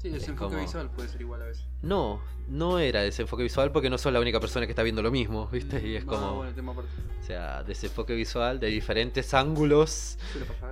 [0.00, 1.64] Sí, desenfoque como- visual puede ser igual a veces.
[1.82, 5.10] No, no era desenfoque visual porque no sos la única persona que está viendo lo
[5.10, 5.86] mismo, ¿viste?
[5.86, 6.90] Y es Ah, como, bueno, el tema aparte.
[7.20, 10.18] o sea, desenfoque visual de diferentes ángulos.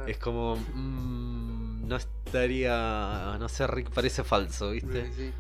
[0.07, 5.07] Es como, mm, no estaría, no sé, Rick parece falso, ¿viste?
[5.07, 5.33] Sí,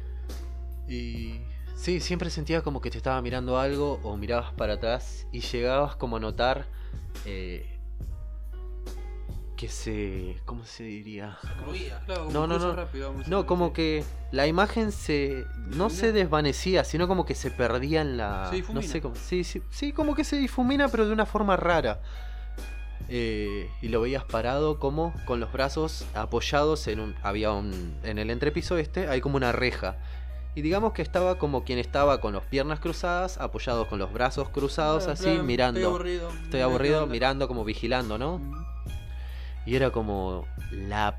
[0.88, 0.92] sí.
[0.92, 1.40] Y
[1.76, 5.97] sí, siempre sentía como que te estaba mirando algo o mirabas para atrás y llegabas
[5.97, 6.66] como a notar
[7.24, 7.72] eh,
[9.57, 11.38] que se, ¿cómo se diría?
[11.64, 12.03] Cruía.
[12.05, 12.76] Claro, como No, no, no.
[12.76, 15.44] rápido, No, como que la imagen se.
[15.68, 18.51] no se desvanecía, sino como que se perdía en la.
[18.51, 19.14] Se no sé cómo.
[19.14, 22.03] Sí, sí, sí, como que se difumina, pero de una forma rara.
[23.09, 27.14] Eh, y lo veías parado como con los brazos apoyados en un.
[27.22, 27.96] Había un.
[28.02, 29.96] En el entrepiso este hay como una reja.
[30.54, 34.48] Y digamos que estaba como quien estaba con las piernas cruzadas, apoyados con los brazos
[34.48, 35.80] cruzados, Claro, así, claro, mirando.
[35.80, 36.30] Estoy aburrido.
[36.44, 38.40] Estoy aburrido, mirando, como vigilando, ¿no?
[39.66, 41.18] Y era como la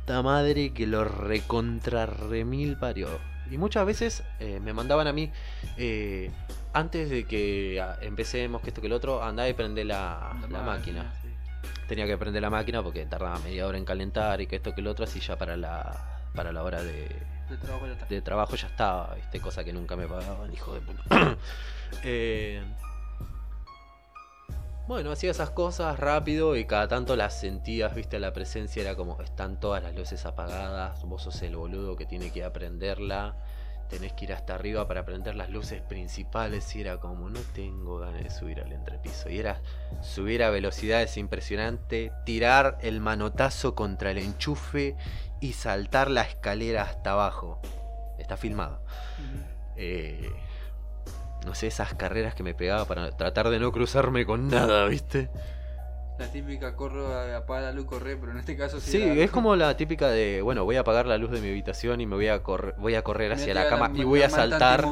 [0.00, 3.08] puta madre que lo recontra remil parió.
[3.50, 5.30] Y muchas veces eh, me mandaban a mí,
[5.78, 6.30] eh,
[6.76, 10.62] antes de que ah, empecemos que esto que el otro, andá y prende la, la
[10.62, 11.12] máquina.
[11.22, 11.28] sí.
[11.88, 14.80] Tenía que prender la máquina porque tardaba media hora en calentar y que esto que
[14.80, 17.08] el otro, así ya para la, para la hora de,
[17.48, 18.06] De trabajo ya está.
[18.06, 19.40] de trabajo ya estaba, ¿viste?
[19.40, 21.36] Cosa que nunca me pagaban, hijo de puta.
[22.02, 22.60] Eh,
[24.88, 28.18] bueno, hacía esas cosas rápido y cada tanto las sentías, ¿viste?
[28.18, 32.32] La presencia era como, están todas las luces apagadas, vos sos el boludo que tiene
[32.32, 33.36] que aprenderla,
[33.88, 37.98] tenés que ir hasta arriba para prender las luces principales y era como, no tengo
[37.98, 39.28] ganas de subir al entrepiso.
[39.28, 39.60] Y era
[40.02, 44.96] subir a velocidades impresionante, tirar el manotazo contra el enchufe
[45.40, 47.60] y saltar la escalera hasta abajo.
[48.18, 48.80] Está filmado.
[49.76, 50.30] Eh,
[51.44, 55.30] no sé, esas carreras que me pegaba para tratar de no cruzarme con nada, ¿viste?
[56.18, 59.30] La típica corro, a- apaga la luz, corre, pero en este caso Sí, era- es
[59.30, 62.14] como la típica de, bueno, voy a apagar la luz de mi habitación y me
[62.16, 64.84] voy a correr, voy a correr hacia la cama y voy a saltar.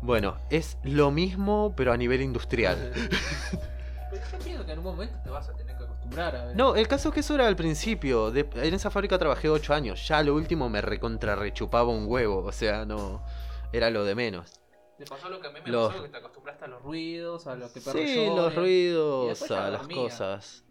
[0.00, 2.92] Bueno, es lo mismo, pero a nivel industrial.
[4.10, 6.56] Pero yo pienso que en un momento te vas a tener que acostumbrar a ver.
[6.56, 8.30] No, el caso es que eso era al principio.
[8.30, 10.06] de- en esa fábrica trabajé 8 años.
[10.06, 12.44] Ya lo último me recontra rechupaba un huevo.
[12.44, 13.24] O sea, no.
[13.72, 14.60] Era lo de menos.
[14.98, 17.46] Te pasó lo que a mí me Los- pasó, que te acostumbraste a los ruidos,
[17.46, 18.52] a lo que Sí, perros los lloran.
[18.52, 19.96] Y ruidos, a las dormía.
[20.02, 20.64] cosas.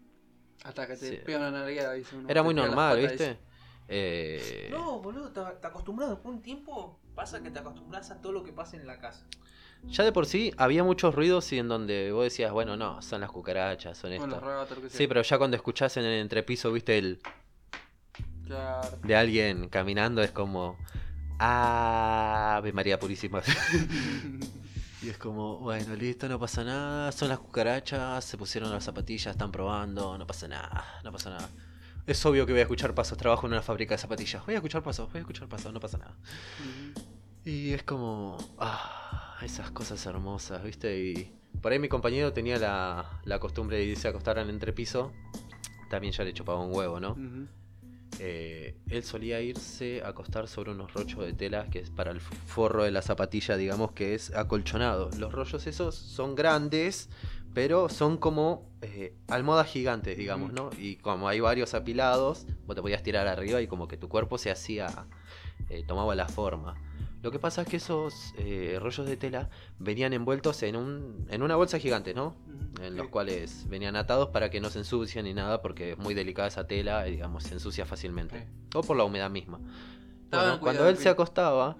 [0.64, 1.16] Hasta que te Sí.
[1.24, 2.28] pega una nalgueada, dice uno.
[2.30, 3.38] Era muy normal, patas, ¿viste?
[3.86, 6.98] Eh, No, boludo, te, te acostumbras después de un tiempo.
[7.14, 9.26] Pasa que te acostumbras a todo lo que pasa en la casa.
[9.84, 13.20] Ya de por sí había muchos ruidos y en donde vos decías, bueno, no, son
[13.20, 14.40] las cucarachas, son los esto.
[14.40, 14.88] sea.
[14.88, 17.20] Sí, pero ya cuando escuchás en el entrepiso, viste, el
[18.46, 18.98] Claro.
[19.02, 20.78] de alguien caminando, es como.
[21.38, 23.42] Ave María Purísima.
[25.04, 27.12] Y es como, bueno, listo, no pasa nada.
[27.12, 31.50] Son las cucarachas, se pusieron las zapatillas, están probando, no pasa nada, no pasa nada.
[32.06, 34.42] Es obvio que voy a escuchar pasos, trabajo en una fábrica de zapatillas.
[34.46, 36.16] Voy a escuchar pasos, voy a escuchar pasos, no pasa nada.
[37.44, 40.98] Y es como, ah, esas cosas hermosas, ¿viste?
[40.98, 45.12] Y por ahí mi compañero tenía la, la costumbre de irse a acostar al entrepiso.
[45.90, 47.14] También ya le chupaba un huevo, ¿no?
[48.20, 52.20] Eh, él solía irse a acostar sobre unos rollos de tela que es para el
[52.20, 55.10] forro de la zapatilla, digamos que es acolchonado.
[55.18, 57.08] Los rollos esos son grandes,
[57.54, 60.52] pero son como eh, almohadas gigantes, digamos.
[60.52, 60.70] ¿no?
[60.78, 64.38] Y como hay varios apilados, vos te podías tirar arriba y como que tu cuerpo
[64.38, 65.06] se hacía,
[65.68, 66.74] eh, tomaba la forma.
[67.24, 69.48] Lo que pasa es que esos eh, rollos de tela
[69.78, 72.36] venían envueltos en, un, en una bolsa gigante, ¿no?
[72.82, 76.12] En los cuales venían atados para que no se ensucien ni nada, porque es muy
[76.12, 78.46] delicada esa tela y digamos se ensucia fácilmente.
[78.74, 79.58] O por la humedad misma.
[80.30, 81.78] Bueno, cuando él se acostaba,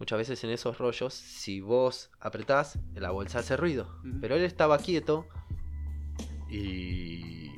[0.00, 3.86] muchas veces en esos rollos, si vos apretás, la bolsa hace ruido.
[4.20, 5.28] Pero él estaba quieto
[6.50, 7.52] y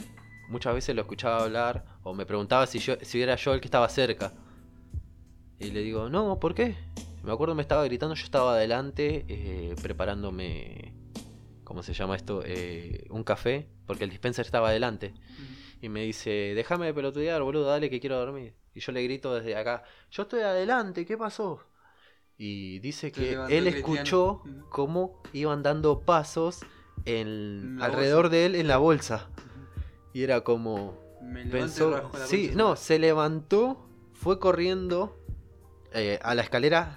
[0.51, 3.69] muchas veces lo escuchaba hablar o me preguntaba si, yo, si era yo el que
[3.69, 4.35] estaba cerca.
[5.59, 6.77] Y le digo, no, ¿por qué?
[7.25, 10.93] Me acuerdo me estaba gritando, yo estaba adelante eh, preparándome,
[11.65, 12.43] ¿cómo se llama esto?
[12.45, 15.15] Eh, un café, porque el dispenser estaba adelante.
[15.81, 18.55] Y me dice, déjame de pelotudear, boludo, dale que quiero dormir.
[18.75, 21.61] Y yo le grito desde acá, yo estoy adelante, ¿qué pasó?
[22.37, 26.61] Y dice que él escuchó cómo iban dando pasos
[27.07, 28.37] en, alrededor bolsa.
[28.37, 29.31] de él en la bolsa.
[30.13, 30.99] Y era como...
[31.23, 32.11] Me Pensó...
[32.27, 32.59] Sí, bolsa.
[32.59, 35.24] no, se levantó, fue corriendo
[35.95, 36.95] eh, a la escalera,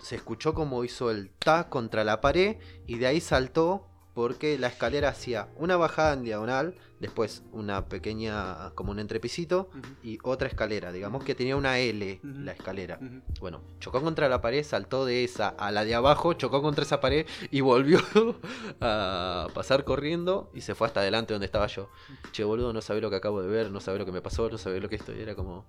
[0.00, 4.68] se escuchó como hizo el ta contra la pared y de ahí saltó porque la
[4.68, 9.68] escalera hacía una bajada en diagonal, después una pequeña, como un entrepisito
[10.02, 12.98] y otra escalera, digamos que tenía una L la escalera.
[13.40, 16.98] Bueno, chocó contra la pared, saltó de esa a la de abajo, chocó contra esa
[17.00, 17.98] pared y volvió
[18.80, 21.90] a pasar corriendo y se fue hasta adelante donde estaba yo.
[22.32, 24.48] Che, boludo, no sabés lo que acabo de ver, no sabés lo que me pasó,
[24.48, 25.66] no sabés lo que esto y era como...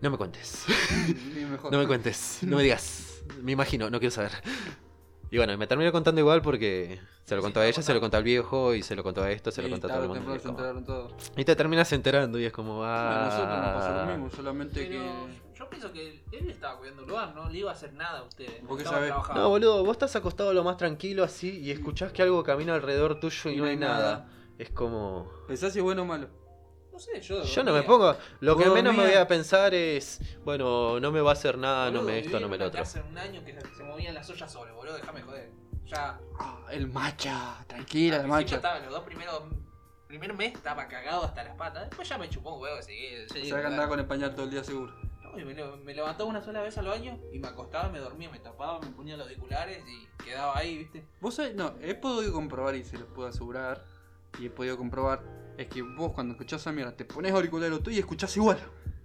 [0.00, 0.64] No me cuentes,
[1.34, 1.72] Ni mejor.
[1.72, 3.22] no me cuentes, no me digas.
[3.42, 4.32] Me imagino, no quiero saber.
[5.30, 8.00] Y bueno, me terminó contando igual porque se lo Sí, contó a ella, se lo
[8.00, 10.08] contó al viejo y se lo contó a esto, se lo contó a todo el
[10.08, 10.36] mundo.
[10.36, 11.08] y se como-
[11.44, 12.84] te terminas enterando y es como...
[12.84, 15.58] A Ah, nosotros nos pasó lo mismo, solamente Pero que.
[15.58, 18.22] yo pienso que él estaba cuidando el lugar, no le iba a hacer nada a
[18.24, 18.62] ustedes.
[18.62, 19.12] ¿Vos qué sabés?
[19.34, 23.18] No, boludo, vos estás acostado lo más tranquilo así y escuchás que algo camina alrededor
[23.18, 24.28] tuyo y, no hay nada.
[24.58, 25.32] Es como...
[25.48, 26.28] Pensás si es bueno o malo.
[26.94, 27.42] No sé, yo.
[27.42, 28.16] Yo no me pongo...
[28.38, 30.20] Lo que menos me voy a pensar es...
[30.44, 32.78] Bueno, no me va a hacer nada, no me esto, no me lo otro.
[32.78, 35.50] casa un año que se, movían las ollas solas, boludo, déjame joder.
[35.86, 36.20] Ya.
[36.38, 38.54] Ah, el macha, tranquila, el macha.
[38.54, 39.42] estaba, los dos primeros.
[40.06, 41.88] Primer mes estaba cagado hasta las patas.
[41.90, 43.28] Después ya me chupó un huevo, seguí.
[43.28, 44.94] seguí Se va a andar con el pañal todo el día seguro.
[45.20, 47.98] No, y me, le- me levantaba una sola vez al baño y me acostaba, me
[47.98, 51.04] dormía, me tapaba, me ponía los auriculares y quedaba ahí, ¿viste?
[51.20, 53.82] Vos sabés, no, he podido comprobar y se lo puedo asegurar.
[54.38, 55.22] Y he podido comprobar.
[55.56, 58.58] Es que vos cuando escuchás esa mierda te pones auricular tú y escuchás igual.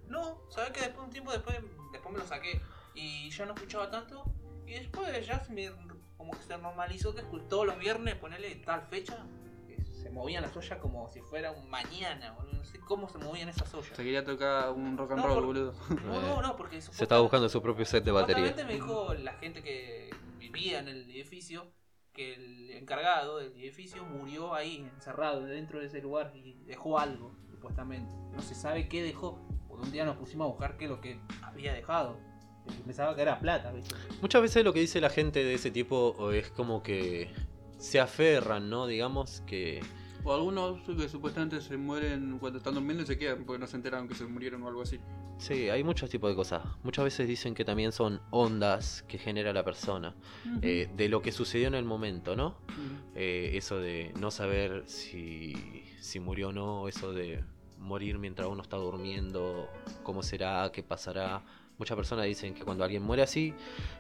[0.08, 1.58] No, ¿sabes que Después de un tiempo, después,
[1.92, 2.60] después me lo saqué
[2.96, 4.24] y ya no escuchaba tanto.
[4.66, 5.70] Y después ya se me,
[6.18, 9.26] como que se normalizó que escu- todos los viernes ponerle tal fecha.
[10.02, 12.54] Se movían las ollas como si fuera un mañana, boludo.
[12.54, 13.96] No sé cómo se movían esas ollas.
[13.96, 15.74] Se quería tocar un rock and No, roll, por- boludo.
[16.06, 18.54] No, no, no, porque Se estaba buscando su propio set de batería.
[18.66, 21.68] Me dijo la gente que vivía en el edificio
[22.20, 27.34] que el encargado del edificio murió ahí, encerrado dentro de ese lugar y dejó algo,
[27.50, 28.12] supuestamente.
[28.34, 29.40] No se sabe qué dejó.
[29.70, 32.18] Por un día nos pusimos a buscar qué es lo que había dejado.
[32.86, 33.96] Pensaba que era plata, ¿viste?
[34.22, 37.32] Muchas veces lo que dice la gente de ese tipo es como que
[37.78, 38.86] se aferran, ¿no?
[38.86, 39.82] Digamos que...
[40.24, 43.78] O algunos que supuestamente se mueren cuando están durmiendo y se quedan porque no se
[43.78, 45.00] enteraron que se murieron o algo así.
[45.38, 46.62] Sí, hay muchos tipos de cosas.
[46.84, 50.14] Muchas veces dicen que también son ondas que genera la persona.
[50.62, 52.58] eh, de lo que sucedió en el momento, ¿no?
[53.16, 55.54] Eh, eso de no saber si,
[56.02, 57.42] si murió o no, eso de
[57.78, 59.70] morir mientras uno está durmiendo,
[60.04, 61.42] cómo será, qué pasará.
[61.78, 63.54] Muchas personas dicen que cuando alguien muere así,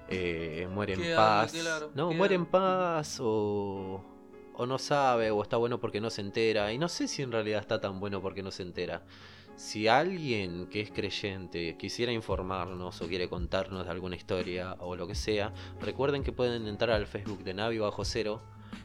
[0.09, 1.53] eh, muere en paz.
[1.53, 4.03] claro, no, queda- muere en paz o,
[4.59, 6.73] o no sabe o está bueno porque no se entera.
[6.73, 9.03] Y no sé si en realidad está tan bueno porque no se entera.
[9.55, 15.07] Si alguien que es creyente quisiera informarnos o quiere contarnos de alguna historia o lo
[15.07, 18.41] que sea, recuerden que pueden entrar al Facebook de Navi Bajo Cero,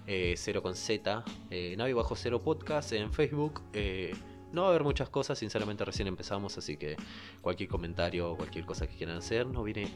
[0.06, 3.60] eh, Cero con Z, eh, Navi Bajo Cero Podcast en Facebook.
[3.72, 4.14] eh,
[4.52, 6.96] no va a haber muchas cosas, sinceramente recién empezamos, así que
[7.40, 9.88] cualquier comentario o cualquier cosa que quieran hacer nos viene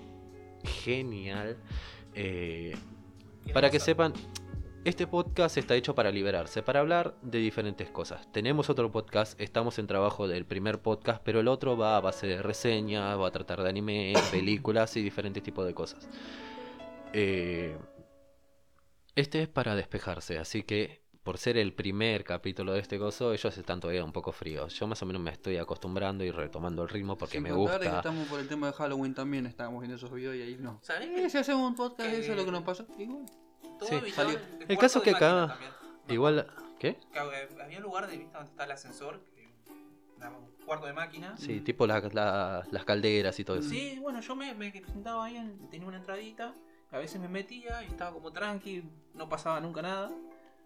[0.64, 1.56] genial.
[2.16, 2.76] Eh,
[3.52, 4.12] para que sepan,
[4.88, 8.32] este podcast está hecho para liberarse, para hablar de diferentes cosas.
[8.32, 12.26] Tenemos otro podcast, estamos en trabajo del primer podcast, pero el otro va a base
[12.26, 16.08] de reseñas, va a tratar de anime, películas y diferentes tipos de cosas.
[17.12, 17.76] Eh,
[19.14, 23.58] este es para despejarse, así que por ser el primer capítulo de este coso, ellos
[23.58, 24.72] están todavía un poco fríos.
[24.78, 27.80] Yo más o menos me estoy acostumbrando y retomando el ritmo porque Sin me contar
[27.80, 27.98] que gusta.
[27.98, 30.78] estamos por el tema de Halloween también, estábamos viendo esos videos y ahí no.
[30.82, 32.86] ¿Sabés Eh, que si hacemos un podcast, eso es lo que nos pasó.
[32.86, 33.26] Bueno,
[33.78, 35.56] todo sí, el El caso que acá-
[36.08, 36.46] Igual,
[36.78, 36.98] ¿qué?
[37.12, 39.48] que había un lugar de vista donde está el ascensor, que-
[40.26, 41.36] un cuarto de máquina.
[41.36, 43.68] Sí, tipo la- la- las calderas y todo eso.
[43.68, 46.54] Sí, bueno, yo me, me sentaba ahí, en- tenía una entradita,
[46.90, 50.10] a veces me metía y estaba como tranqui, no pasaba nunca nada.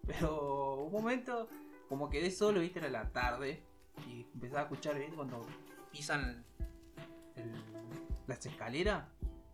[0.07, 1.49] Pero un momento,
[1.89, 3.63] como quedé solo, viste, era la tarde,
[4.09, 5.47] y empezaba a escuchar, viste, cuando
[5.93, 6.45] pisan
[7.37, 7.63] el-
[8.27, 9.05] las escaleras,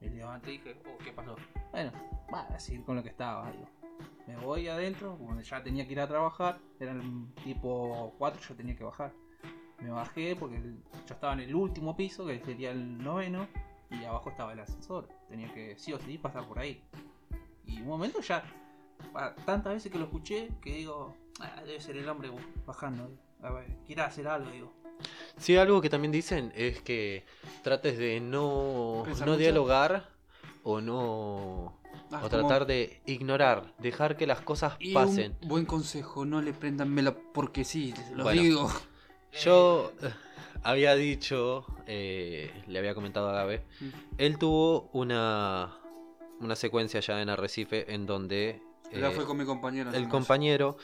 [0.00, 1.36] me levanté y dije, oh, ¿qué pasó?
[1.70, 1.92] Bueno,
[2.32, 3.68] va a seguir con lo que estaba, digo.
[4.26, 8.76] Me voy adentro, cuando ya tenía que ir a trabajar, eran tipo 4, yo tenía
[8.76, 9.12] que bajar.
[9.80, 13.48] Me bajé porque yo estaba en el último piso, que sería el noveno,
[13.90, 15.08] y abajo estaba el ascensor.
[15.28, 16.82] Tenía que sí o sí pasar por ahí.
[17.64, 18.44] Y un momento ya,
[19.46, 22.30] tantas veces que lo escuché, que digo, "Ah, debe ser el hombre
[22.66, 23.10] bajando.
[23.42, 24.72] A quiere hacer algo, digo.
[25.36, 27.24] Sí, algo que también dicen es que
[27.62, 30.08] trates de no, no dialogar
[30.62, 31.78] o no...
[32.10, 35.36] Ah, o como- tratar de ignorar, dejar que las cosas Y pasen.
[35.42, 38.40] un buen consejo, no le prendan vela porque sí, lo Bueno.
[38.42, 38.70] digo.
[39.32, 40.10] Yo eh,
[40.62, 43.88] había dicho, eh, le había comentado a Gabe, Mm.
[44.18, 45.76] él tuvo una,
[46.40, 49.90] una secuencia ya en Arrecife en donde eh, fue con mi compañero.
[49.92, 50.78] el compañero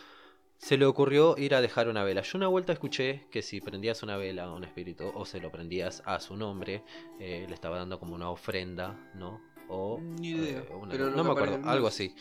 [0.58, 2.22] se le ocurrió ir a dejar una vela.
[2.22, 5.50] Yo una vuelta escuché que si prendías una vela a un espíritu o se lo
[5.50, 6.82] prendías a su nombre,
[7.20, 9.40] eh, le estaba dando como una ofrenda, ¿no?
[9.68, 12.14] O Ni idea, eh, una- pero lo no me acuerdo, algo así.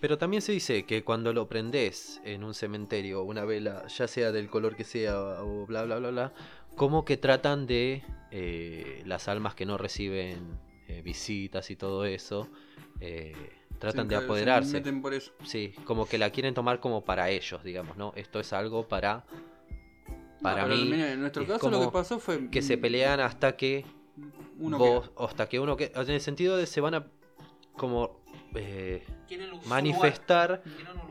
[0.00, 4.30] Pero también se dice que cuando lo prendes en un cementerio, una vela, ya sea
[4.32, 6.32] del color que sea o bla bla bla bla,
[6.76, 10.58] como que tratan de eh, las almas que no reciben
[11.02, 12.48] visitas y todo eso,
[13.78, 14.72] tratan Sí, de que se apoderarse.
[14.74, 15.32] meten por eso.
[15.44, 18.12] Sí, como que la quieren tomar como para ellos, digamos, ¿no?
[18.16, 19.24] Esto es algo para
[20.42, 23.18] para No, mí mira, en nuestro es caso lo que pasó fue que se pelean
[23.20, 23.84] hasta que
[24.58, 27.06] uno vos, o hasta que uno que en el sentido de se van a
[27.76, 28.20] como
[28.54, 29.06] eh,
[29.66, 30.62] manifestar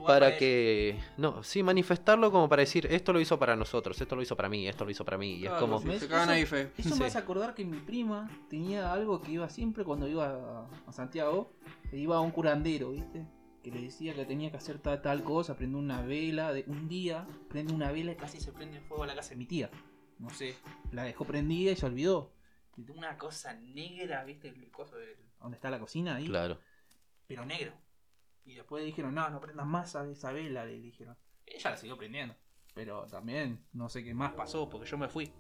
[0.05, 4.22] para que no, sí, manifestarlo como para decir, esto lo hizo para nosotros, esto lo
[4.22, 5.89] hizo para mí, esto lo hizo para mí, y es como sí.
[5.91, 6.72] Eso- ahí fe.
[6.78, 6.99] Eso Sí.
[6.99, 11.53] me hace acordar que mi prima tenía algo que iba siempre cuando iba a, Santiago,
[11.89, 13.26] que iba a un curandero, ¿viste?
[13.63, 16.88] Que le decía que tenía que hacer tal, tal cosa, prende una vela, de, un
[16.88, 19.70] día prende una vela y casi se prende fuego a la casa de mi tía.
[20.20, 20.55] No sé,
[20.91, 22.34] la dejó prendida y se olvidó.
[22.95, 24.49] Una cosa negra, ¿viste?
[24.49, 26.59] El coso de donde está la cocina ahí, claro.
[27.28, 27.74] Pero negro.
[28.46, 31.18] Y después dijeron, no, no prendas más esa, esa vela, le dijeron.
[31.46, 32.36] Ella la siguió prendiendo.
[32.74, 35.32] Pero también no sé qué más pasó porque yo me fui.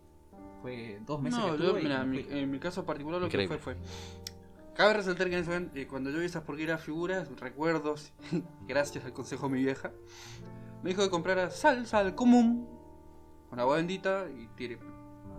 [0.61, 2.39] Fue dos meses No, que yo, estuve y mira, me en mi, fui.
[2.39, 3.57] en mi caso particular lo Increíble.
[3.57, 3.83] que fue fue.
[4.75, 8.13] Cabe resaltar que en ese momento, eh, cuando yo vi esas porqueras figuras, recuerdos,
[8.67, 9.91] gracias al consejo de mi vieja,
[10.83, 12.67] me dijo que comprara sal, sal común,
[13.49, 14.77] con agua bendita y tire,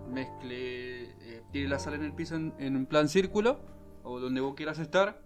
[0.09, 3.59] mezcle, eh, tire la sal en el piso en, en un plan círculo,
[4.03, 5.21] o donde vos quieras estar,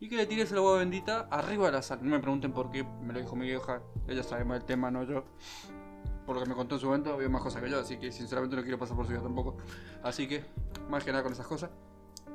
[0.00, 2.00] y que le tires el agua bendita arriba de la sal.
[2.02, 4.90] No me pregunten por qué, me lo dijo mi vieja, ella sabe más del tema,
[4.90, 5.24] no yo.
[6.24, 8.10] Por lo que me contó en su momento, había más cosas que yo, así que
[8.10, 9.56] sinceramente no quiero pasar por su vida tampoco.
[10.02, 10.44] Así que,
[10.88, 11.70] más que nada con esas cosas.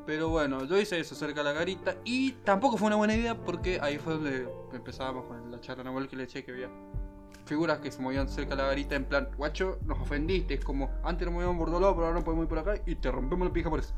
[0.05, 3.35] Pero bueno, yo hice eso cerca de la garita y tampoco fue una buena idea
[3.35, 6.69] porque ahí fue donde empezábamos con la charla Nahuel que le eché que había
[7.45, 10.91] figuras que se movían cerca de la garita en plan, guacho, nos ofendiste, es como
[11.03, 13.53] antes nos movíamos por pero ahora no podemos ir por acá y te rompemos la
[13.53, 13.93] pija por eso.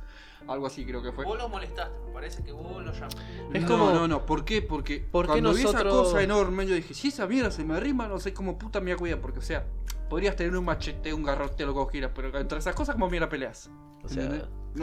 [0.47, 1.25] Algo así creo que fue.
[1.25, 3.21] Vos lo molestaste, me parece que vos lo llamaste.
[3.53, 4.61] Es no, como- no, no, ¿por qué?
[4.61, 7.75] Porque ¿Por qué cuando vi esa cosa enorme yo dije, si esa mierda se me
[7.75, 9.65] arrima, no sé cómo puta me voy a cuidar, porque o sea,
[10.09, 13.09] podrías tener un machete, un garrote, lo que vos quieras, pero entre esas cosas como
[13.09, 13.69] mierda peleas.
[14.03, 14.29] O sea,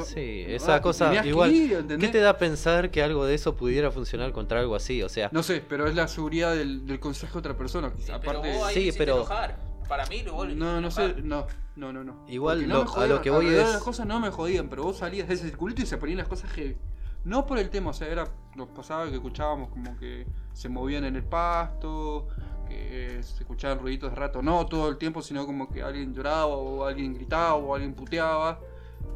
[0.04, 1.52] Sí, no, esa ah, cosa tenías que igual.
[1.52, 5.02] ir, ¿Qué te da a pensar que algo de eso pudiera funcionar contra algo así?
[5.02, 7.92] O sea, No sé, pero es la seguridad del, del consejo de otra persona.
[7.98, 9.56] Sí, Aparte, pero vos ahí Sí, pero- enojar.
[9.88, 12.24] Para mí, lo no, no sé, no, no, no, no.
[12.28, 14.68] Igual Porque lo- me a jodían, lo que voy es- las cosas no me jodían,
[14.68, 16.76] pero vos salías de ese circulito y se ponían las cosas heavy.
[17.24, 21.04] No por el tema, o sea, era, nos pasaba que escuchábamos como que se movían
[21.04, 22.28] en el pasto,
[22.68, 26.46] que se escuchaban ruiditos de rato, no todo el tiempo, sino como que alguien lloraba
[26.46, 28.60] o alguien gritaba o alguien puteaba,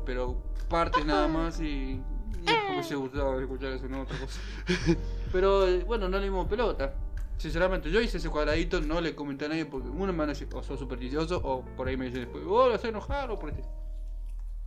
[0.06, 2.00] pero partes nada más y
[2.70, 4.40] no me se gustaba escuchar eso, no otra cosa.
[5.32, 6.94] Pero bueno, no le dimos pelota.
[7.39, 10.32] Sinceramente, yo hice ese cuadradito, no le comenté a nadie porque uno me van a
[10.32, 13.39] decir, o sos supersticioso, o por ahí me dicen después, oh, lo haces enojar, o
[13.39, 13.62] por este.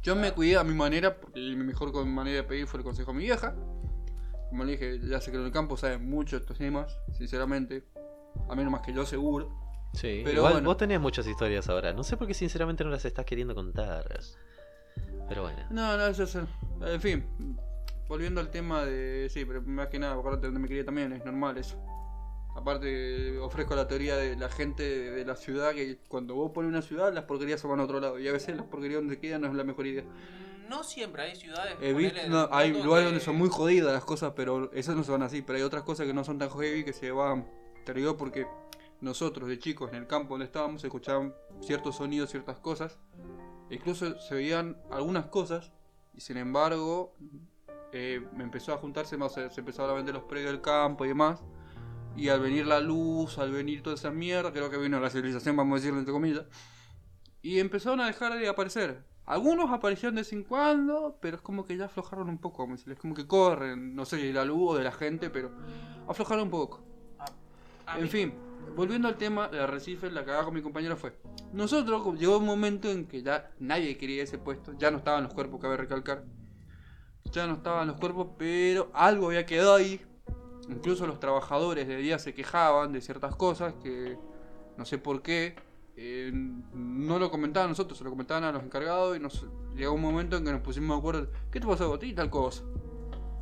[0.01, 3.11] Yo me cuidé a mi manera, porque mi mejor manera de pedir fue el consejo
[3.11, 3.53] de mi vieja.
[4.49, 7.83] Como le dije, ya sé que en el campo saben mucho estos temas, sinceramente.
[8.49, 9.49] A menos más que yo seguro.
[9.93, 10.21] sí.
[10.23, 10.69] pero Igual bueno.
[10.69, 11.93] vos tenés muchas historias ahora.
[11.93, 14.05] No sé por qué sinceramente no las estás queriendo contar.
[15.27, 15.59] Pero bueno.
[15.69, 16.35] No, no, eso es.
[16.35, 17.25] En fin,
[18.07, 19.29] volviendo al tema de.
[19.29, 21.77] Sí, pero más que nada, acordate donde me quería también, es normal eso.
[22.55, 26.69] Aparte, ofrezco la teoría de la gente de, de la ciudad que cuando vos pones
[26.69, 28.19] una ciudad, las porquerías se van a otro lado.
[28.19, 30.03] Y a veces las porquerías donde quedan no es la mejor idea.
[30.03, 31.75] Mm, No siempre, hay ciudades.
[31.81, 35.03] He visto, ponele, no, hay lugares donde son muy jodidas las cosas, pero esas no
[35.03, 35.41] se van así.
[35.41, 37.47] Pero hay otras cosas que no son tan heavy que se van.
[37.85, 38.45] Te digo porque
[38.99, 42.99] nosotros de chicos en el campo donde estábamos escuchaban ciertos sonidos, ciertas cosas.
[43.69, 45.71] Incluso se veían algunas cosas
[46.13, 47.15] y sin embargo
[47.93, 51.07] eh, me empezó a juntarse más, se empezaron a vender los predios del campo y
[51.07, 51.41] demás.
[52.15, 55.55] Y al venir la luz, al venir toda esa mierda, creo que vino la civilización,
[55.55, 56.45] vamos a decirlo entre comillas.
[57.41, 59.03] Y empezaron a dejar de aparecer.
[59.25, 62.73] Algunos aparecían de vez en cuando, pero es como que ya aflojaron un poco, vamos
[62.73, 62.93] a decirlo.
[62.95, 65.51] es como que corren, no sé la luz o de la gente, pero
[66.07, 66.83] aflojaron un poco.
[67.85, 68.33] A En mí- fin,
[68.75, 71.13] volviendo al tema de Arrecife, la cagada con mi compañero fue.
[71.53, 75.33] Nosotros llegó un momento en que ya nadie quería ese puesto, ya no estaban los
[75.33, 76.23] cuerpos, cabe recalcar.
[77.31, 80.01] Ya no estaban los cuerpos, pero algo había quedado ahí.
[80.69, 84.17] Incluso los trabajadores de día se quejaban de ciertas cosas que
[84.77, 85.55] no sé por qué.
[85.97, 89.45] eh, no lo comentaban nosotros, se lo comentaban a los encargados y nos
[89.75, 91.27] llegó un momento en que nos pusimos de acuerdo.
[91.51, 92.13] ¿Qué te pasó a ti?
[92.13, 92.63] Tal cosa.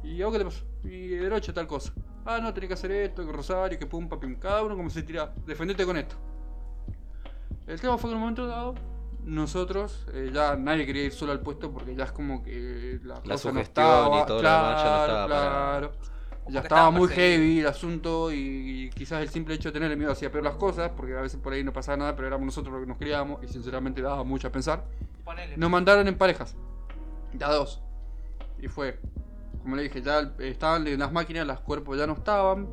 [0.03, 0.65] ¿Y a vos qué te pasó?
[0.84, 1.93] Y de noche tal cosa.
[2.26, 4.36] Ah, no, tenés que hacer esto, que Rosario, que pum, papim.
[4.39, 5.34] Cada uno como se tira.
[5.45, 6.15] Defendete con esto.
[7.67, 8.76] El tema fue que en un momento dado,
[9.24, 13.15] nosotros, eh, ya nadie quería ir solo al puesto porque ya es como que la,
[13.15, 14.07] La cosa no estaba.
[14.07, 14.09] y
[14.41, 15.91] demás ya no estaba claro.
[16.50, 20.12] Ya estaba muy heavy el asunto y, y quizás el simple hecho de tener miedo
[20.12, 22.74] hacía peor las cosas, porque a veces por ahí no pasaba nada, pero éramos nosotros
[22.74, 24.86] los que nos criábamos y sinceramente daba mucho a pensar.
[25.24, 26.56] ponele, Nos mandaron en parejas.
[27.34, 27.82] Ya dos.
[28.62, 29.00] Y fue.
[29.62, 32.68] Como le dije, ya estaban en las máquinas, los cuerpos ya no estaban.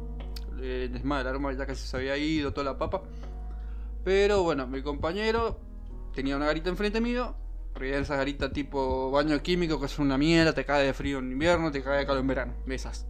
[0.60, 3.02] Eh, es más, el arma ya casi se había ido, toda la papa.
[4.04, 5.60] Pero bueno, mi compañero
[6.14, 7.34] tenía una garita enfrente mío.
[7.72, 11.18] Porque era esa garita tipo baño químico que es una mierda, te cae de frío
[11.18, 12.54] en invierno, te cae de calor en verano.
[12.64, 13.06] De esas.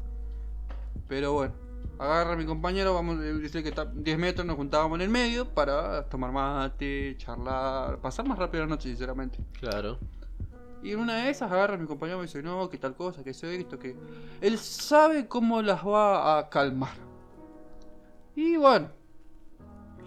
[1.08, 1.54] Pero bueno,
[1.98, 5.08] agarra a mi compañero, vamos a decir que está 10 metros, nos juntábamos en el
[5.08, 9.38] medio para tomar mate, charlar, pasar más rápido la noche, sinceramente.
[9.58, 9.98] Claro.
[10.82, 12.94] Y en una de esas agarra a mi compañero y me dice, no, que tal
[12.94, 13.96] cosa, que eso, esto, que...
[14.40, 16.94] Él sabe cómo las va a calmar.
[18.34, 18.90] Y bueno,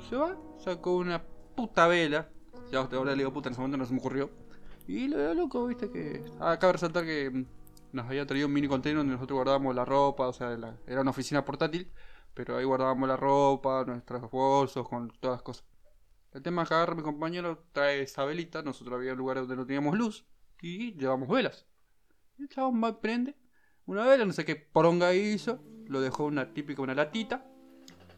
[0.10, 1.22] se va, sacó una
[1.56, 2.30] puta vela.
[2.72, 4.30] Ya ahora le digo puta, en ese momento no se me ocurrió.
[4.88, 6.24] Y lo veo loco, viste que...
[6.40, 7.46] Acaba de resaltar que mm,
[7.92, 11.02] nos había traído un mini container donde nosotros guardábamos la ropa, o sea, la- era
[11.02, 11.92] una oficina portátil,
[12.34, 15.66] pero ahí guardábamos la ropa, nuestros bolsos, con todas las cosas.
[16.32, 19.66] El tema es que agarra mi compañero, trae esa velita, nosotros había lugares donde no
[19.66, 20.26] teníamos luz,
[20.62, 21.66] y llevamos velas.
[22.38, 23.36] Y el chabón va prende
[23.86, 27.46] una vela, no sé qué poronga hizo, lo dejó una típica, una latita,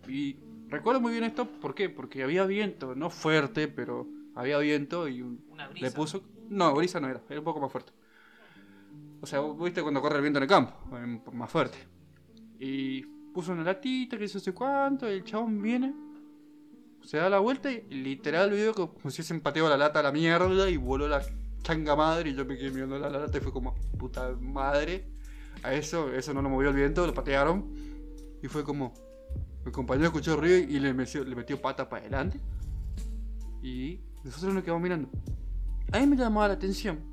[0.08, 1.90] y recuerdo muy bien esto, ¿por qué?
[1.90, 5.86] Porque había viento, no fuerte, pero había viento y un- una brisa.
[5.86, 6.24] le puso...
[6.50, 7.94] No, brisa no era, era un poco más fuerte.
[9.22, 10.74] O sea, viste cuando corre el viento en el campo,
[11.32, 11.78] más fuerte.
[12.60, 13.04] Y
[13.34, 15.94] puso una latita, que no sé cuánto, y el chabón viene,
[17.04, 20.12] se da la vuelta y literal veo como si se empateó la lata a la
[20.12, 21.24] mierda y voló la
[21.64, 25.08] changa madre y yo me quedé mirando la lata y fue como, puta madre.
[25.64, 27.76] A eso, eso no lo movió el viento, lo patearon
[28.42, 28.94] y fue como,
[29.64, 32.40] mi compañero escuchó ruido y le metió, le metió pata para adelante.
[33.62, 35.10] Y nosotros nos quedamos mirando.
[35.92, 37.11] A mí me llamaba la atención.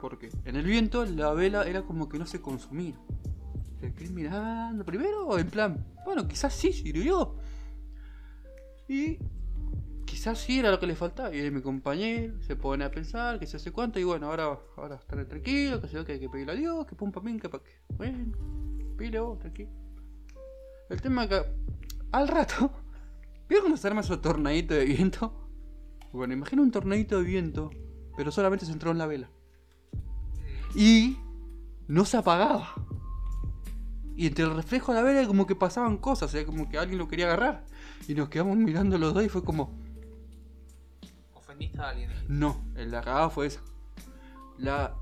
[0.00, 2.94] Porque en el viento la vela era como que no se consumía.
[3.80, 7.36] Me quedé mirando primero, en plan, bueno, quizás sí sirvió.
[8.88, 9.18] Y
[10.04, 11.34] quizás sí era lo que le faltaba.
[11.34, 14.00] Y mi compañero se pone a pensar que se hace cuánto.
[14.00, 16.94] Y bueno, ahora, ahora estaré tranquilo, que yo, que hay que pedirle a Dios, que
[16.94, 17.70] pum pam, que pa' que.
[17.96, 18.32] Bueno,
[18.96, 19.70] pile vos, tranquilo.
[20.88, 21.40] El tema que
[22.12, 22.72] al rato,
[23.48, 25.48] ¿vieron cuando se arma ese tornadito de viento?
[26.12, 27.70] Bueno, imagina un tornadito de viento,
[28.16, 29.30] pero solamente se entró en la vela.
[30.74, 31.18] Y
[31.88, 32.74] no se apagaba.
[34.16, 36.78] Y entre el reflejo de la vela como que pasaban cosas, o sea, como que
[36.78, 37.64] alguien lo quería agarrar.
[38.06, 39.72] Y nos quedamos mirando los dos y fue como,
[41.34, 42.10] Ofendiste a alguien.
[42.28, 43.62] no, la cagada fue esa.
[44.58, 44.94] La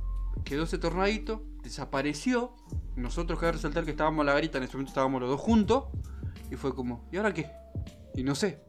[0.44, 2.54] quedó ese tornadito, desapareció.
[2.96, 5.84] Nosotros cabe resaltar que estábamos en la garita, en ese momento estábamos los dos juntos.
[6.50, 7.50] Y fue como, ¿y ahora qué?
[8.14, 8.62] Y no sé.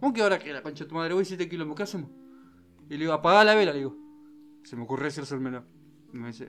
[0.00, 0.52] ¿Cómo que ahora qué?
[0.52, 2.10] La concha de tu madre, voy 7 kilómetros, ¿qué hacemos?
[2.88, 3.96] Y le digo, apagá la vela, le digo.
[4.64, 5.64] Se me ocurrió el menor.
[5.64, 5.81] Y
[6.12, 6.48] me dice,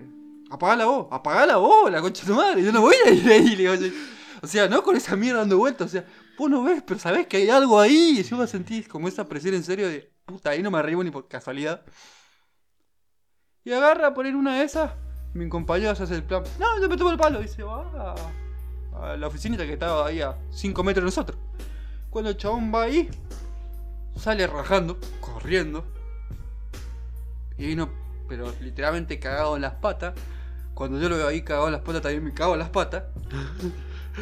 [0.50, 3.56] apagala vos, apagala vos, la concha de tu madre, yo no voy a ir ahí.
[3.56, 3.98] Le digo,
[4.42, 6.06] o sea, no con esa mierda dando vueltas, o sea,
[6.38, 8.20] vos no ves, pero sabés que hay algo ahí.
[8.20, 11.04] Y yo me sentí como esa presión en serio de, puta, ahí no me arribo
[11.04, 11.84] ni por casualidad.
[13.64, 14.92] Y agarra a poner una de esas.
[15.34, 16.44] Mi compañero se hace el plan.
[16.60, 17.42] No, yo me tomo el palo.
[17.42, 18.16] Y se va
[18.94, 21.40] a, a la oficinita que estaba ahí a 5 metros de nosotros.
[22.10, 23.10] Cuando el chabón va ahí,
[24.18, 25.86] sale rajando, corriendo.
[27.58, 27.90] Y vino,
[28.28, 30.14] pero literalmente cagado en las patas.
[30.74, 33.04] Cuando yo lo veo ahí cagado en las patas, también me cago en las patas.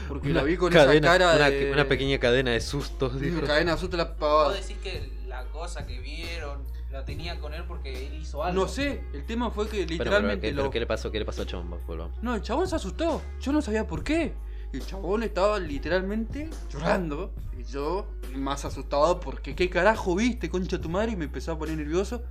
[0.08, 1.72] Porque la vi con cadena, esa cara una, de.
[1.72, 3.20] una pequeña cadena de sustos.
[3.20, 3.40] dijo.
[3.40, 4.54] Una cadena de la Vos pavada.
[4.54, 8.62] decís que la cosa que vieron la tenían con él porque él hizo algo.
[8.62, 10.62] No sé, el tema fue que Pero, pero, literalmente ¿qué, lo.
[10.64, 11.12] pero ¿qué le pasó?
[11.12, 11.78] ¿Qué le pasó a Chomba?
[11.88, 12.22] Volvamos.
[12.22, 13.22] No, el chabón se asustó.
[13.40, 14.34] Yo no sabía por qué.
[14.74, 17.34] El chabón estaba literalmente llorando.
[17.58, 21.12] Y yo más asustado porque qué carajo viste, concha tu madre.
[21.12, 22.24] Y me empezó a poner nervioso.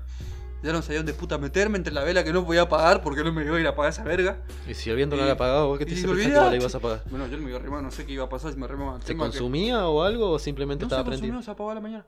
[0.62, 3.32] Ya no sabía dónde puta meterme entre la vela que no podía apagar porque no
[3.32, 4.38] me iba a ir a apagar esa verga.
[4.68, 6.74] Y si el viento no le apagado, ¿vos qué y te pensar que la ibas
[6.74, 7.02] a apagar?
[7.08, 8.66] Bueno, yo no me iba a remar, no sé qué iba a pasar si me
[8.66, 8.98] remaba.
[9.00, 11.40] ¿Se tema que- consumía o algo o simplemente No estaba se prendido?
[11.42, 12.04] se apagó a la mañana.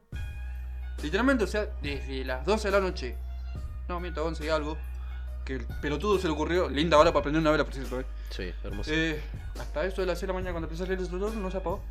[1.02, 3.16] Literalmente, o sea, desde las 12 de la noche.
[3.88, 4.76] No, mientras 11 y algo.
[5.44, 6.68] Que el pelotudo se le ocurrió.
[6.68, 8.04] Linda hora para prender una vela, por cierto, eh.
[8.30, 8.90] Sí, hermoso.
[8.92, 9.20] Eh,
[9.58, 11.50] hasta eso de las 6 de la mañana cuando empezó a salir el instructor no
[11.50, 11.82] se apagó.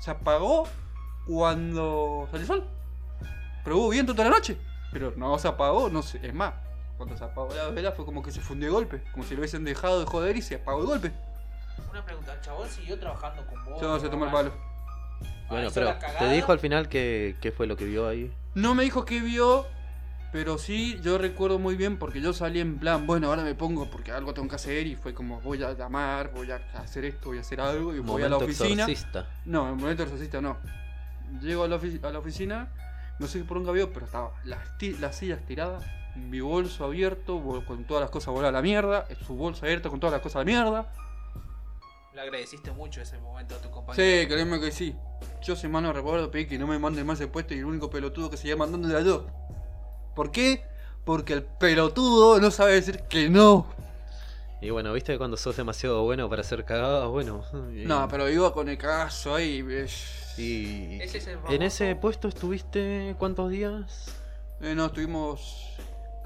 [0.00, 0.68] Se apagó
[1.26, 2.64] cuando salió el sol.
[3.64, 4.56] Pero hubo viento toda la noche.
[4.92, 6.18] Pero no se apagó, no sé.
[6.22, 6.54] Es más,
[6.96, 9.02] cuando se apagó la vela fue como que se fundió de golpe.
[9.12, 11.12] Como si lo hubiesen dejado de joder y se apagó de golpe.
[11.90, 13.80] Una pregunta, ¿el chabón siguió trabajando con vos?
[13.80, 14.52] Yo no se tomó el palo.
[15.48, 18.32] bueno, pero ¿te dijo al final qué, qué fue lo que vio ahí?
[18.54, 19.66] No me dijo qué vio,
[20.32, 23.88] pero sí yo recuerdo muy bien porque yo salí en plan, bueno, ahora me pongo
[23.88, 27.28] porque algo tengo que hacer y fue como voy a llamar, voy a hacer esto,
[27.28, 28.82] voy a hacer algo y voy a la Momento oficina.
[28.84, 29.26] exorcista.
[29.44, 30.56] No, en momento exorcista no.
[31.40, 32.68] Llego a la, ofi- a la oficina,
[33.18, 34.60] no sé por dónde vio, pero estaba las,
[35.00, 35.84] las sillas tiradas,
[36.16, 40.00] mi bolso abierto, con todas las cosas voladas a la mierda, su bolso abierto con
[40.00, 40.92] todas las cosas a la mierda.
[42.14, 44.28] Le agradeciste mucho ese momento a tu Sí, compañero.
[44.34, 44.96] créeme que sí.
[45.42, 47.90] Yo sin mano recuerdo pedí que no me manden más el puesto y el único
[47.90, 49.26] pelotudo que seguía mandando era yo.
[50.16, 50.64] ¿Por qué?
[51.04, 53.66] Porque el pelotudo no sabe decir que no.
[54.60, 57.42] Y bueno, viste que cuando sos demasiado bueno para ser cagado, bueno.
[57.72, 59.58] y- No, pero iba con el cagazo ahí.
[60.36, 64.12] Y Ese es el en ese puesto estuviste cuántos días?
[64.60, 65.76] Eh, no, estuvimos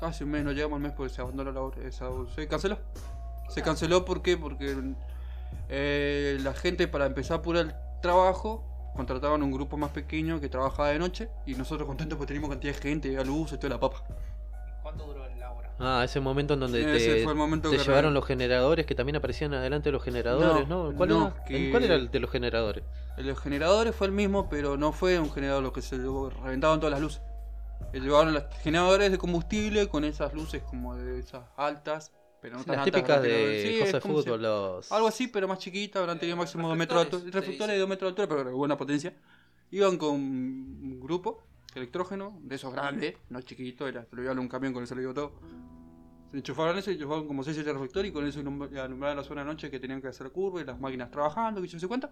[0.01, 1.87] casi un mes, no llegamos al mes porque se abandonó la obra.
[1.87, 2.79] esa- se canceló.
[3.49, 4.37] Se canceló ¿por qué?
[4.39, 4.77] porque
[5.69, 8.65] eh, la gente para empezar a apurar el trabajo
[8.97, 12.75] contrataban un grupo más pequeño que trabajaba de noche y nosotros contentos porque teníamos cantidad
[12.75, 14.03] de gente, a luz y toda la papa.
[15.85, 18.25] Ah, ese momento en donde Ese te, fue el momento te que llevaron re- los
[18.25, 20.91] generadores que también aparecían adelante de los generadores, ¿no?
[20.93, 21.45] No, ¿Cuál, no, era?
[21.45, 22.85] que- ¿Cuál era el de los generadores?
[23.17, 25.99] El de los generadores fue el mismo, pero no fue un generador lo que se
[25.99, 27.21] llevó, reventaban todas las luces.
[27.93, 32.67] Llevaron los generadores de combustible con esas luces como de esas altas, pero no Sí,
[32.67, 33.01] tan las altas.
[33.01, 34.93] típicas de que- sí, cosas de si- fútbol, los...
[34.93, 37.23] Algo así, pero más chiquita, habrán tenido máximo 2 metros de altura.
[37.41, 39.15] reflectores, se de 2 metros de altura, pero de buena potencia.
[39.73, 41.43] Iban con un grupo
[41.75, 44.95] electrógeno, de esos grandes, no chiquitos, era, se lo iban a un camión con eso
[44.95, 45.33] lo digo todo.
[46.33, 49.49] Se eso y enchufaron como 6 7 reflectores y con eso alumbraban la zona de
[49.49, 52.09] noche que tenían que hacer curva y las máquinas trabajando, que yo sé cuánto.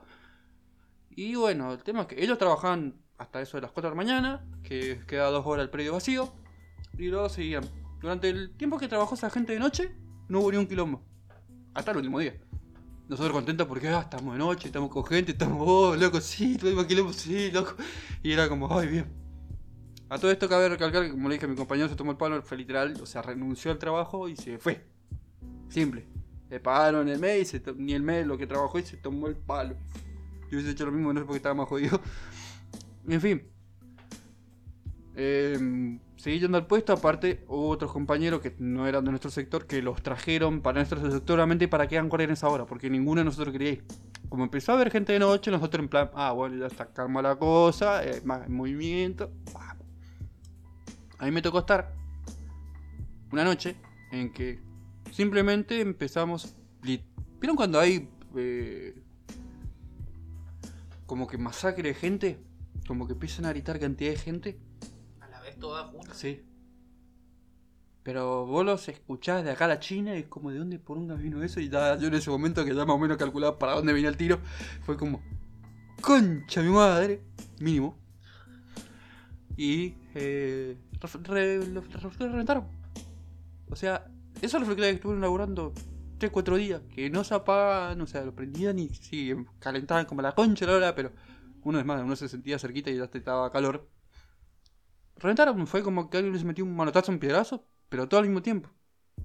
[1.08, 3.96] Y bueno, el tema es que ellos trabajaban hasta eso de las 4 de la
[3.96, 6.30] mañana, que queda 2 horas el predio vacío,
[6.98, 7.64] y luego seguían.
[8.02, 9.90] Durante el tiempo que trabajó esa gente de noche,
[10.28, 11.02] no hubo ni un quilombo.
[11.72, 12.34] Hasta el último día.
[13.08, 16.84] Nosotros contentos porque ah, estamos de noche, estamos con gente, estamos, oh, loco, sí, tuvimos
[16.84, 17.74] quilombo, sí, loco.
[18.22, 19.19] Y era como, ay, bien.
[20.10, 22.16] A todo esto cabe recalcar que, como le dije a mi compañero, se tomó el
[22.16, 24.84] palo, fue literal, o sea, renunció al trabajo y se fue.
[25.68, 26.04] Simple.
[26.50, 29.36] Le pagaron el mes, y ni el mes lo que trabajó y se tomó el
[29.36, 29.76] palo.
[30.50, 32.00] Yo hubiese hecho lo mismo, no sé porque estaba más jodido.
[33.08, 33.42] En fin.
[35.14, 39.66] Eh, seguí yendo al puesto, aparte hubo otros compañeros que no eran de nuestro sector
[39.66, 42.90] que los trajeron para nuestro sector solamente para que hagan guardia en esa hora, porque
[42.90, 43.84] ninguno de nosotros quería ir.
[44.28, 47.22] Como empezó a haber gente de noche, nosotros en plan, ah, bueno, ya está calma
[47.22, 49.69] la cosa, eh, más movimiento, vamos.
[51.20, 51.92] A mí me tocó estar
[53.30, 53.76] una noche
[54.10, 54.58] en que
[55.12, 56.54] simplemente empezamos.
[56.82, 58.94] ¿Vieron cuando hay eh,
[61.04, 62.38] como que masacre de gente?
[62.88, 64.58] Como que empiezan a gritar cantidad de gente.
[65.20, 66.16] A la vez todas juntas.
[66.16, 66.42] Sí.
[68.02, 70.96] Pero vos los escuchás de acá a la China y es como, ¿de dónde por
[70.96, 71.60] un vino eso?
[71.60, 74.08] Y ya, yo en ese momento que ya más o menos calculaba para dónde venía
[74.08, 74.40] el tiro,
[74.80, 75.20] fue como,
[76.00, 77.22] concha mi madre,
[77.60, 77.94] mínimo.
[79.58, 80.78] Y eh,
[81.24, 82.64] re- los los reflectores reventaron.
[83.70, 84.06] O sea,
[84.42, 85.72] esos reflectores que estuvieron laburando
[86.18, 90.22] 3, 4 días, que no se apagaban, o sea, lo prendían y sí, calentaban como
[90.22, 91.12] la concha la hora, pero
[91.62, 93.88] uno es más, uno se sentía cerquita y ya estaba calor.
[95.16, 98.42] Reventaron, fue como que alguien les metió un manotazo, un piedrazo, pero todo al mismo
[98.42, 98.70] tiempo.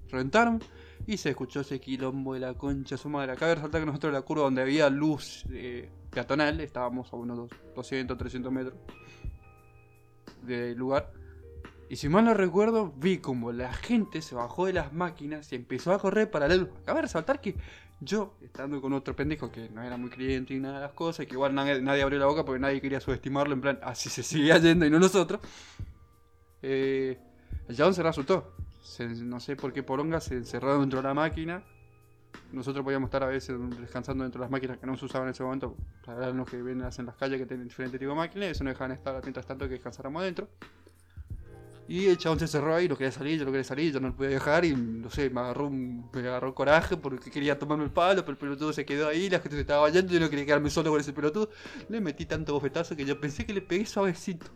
[0.08, 0.60] Reventaron
[1.06, 3.32] y se escuchó ese quilombo de la concha su madre.
[3.32, 7.36] Acá resaltar que nosotros en la curva donde había luz eh, peatonal, estábamos a unos
[7.38, 8.74] dos- 200, 300 metros
[10.42, 11.10] del lugar.
[11.88, 15.56] Y si mal no recuerdo, vi como la gente se bajó de las máquinas y
[15.56, 16.54] empezó a correr para la.
[16.54, 17.54] Acaba de resaltar que
[18.00, 21.26] yo, estando con otro pendejo que no era muy creyente y nada de las cosas,
[21.26, 24.22] que igual nadie, nadie abrió la boca porque nadie quería subestimarlo, en plan, así se
[24.22, 25.40] seguía yendo y no nosotros.
[26.62, 27.18] Eh,
[27.74, 28.52] chabón se resultó.
[28.82, 31.62] Se- no sé por qué poronga se encerró dentro de la máquina.
[32.52, 35.32] Nosotros podíamos estar a veces descansando dentro de las máquinas que no se usaban en
[35.32, 35.76] ese momento.
[36.04, 38.70] Para los que ven en las calles que tienen diferentes tipos de máquinas, eso no
[38.70, 40.48] dejaban estar mientras tanto que descansáramos adentro.
[41.88, 44.08] Y el chabón se cerró ahí, no quería salir, yo no quería salir, yo no
[44.08, 47.84] lo podía dejar y no sé, me agarró, un- me agarró coraje porque quería tomarme
[47.84, 50.28] el palo, pero el pelotudo se quedó ahí, la gente se estaba yendo, yo no
[50.28, 51.50] quería quedarme solo con ese pelotudo.
[51.88, 54.46] Le metí tanto bofetazo que yo pensé que le pegué suavecito.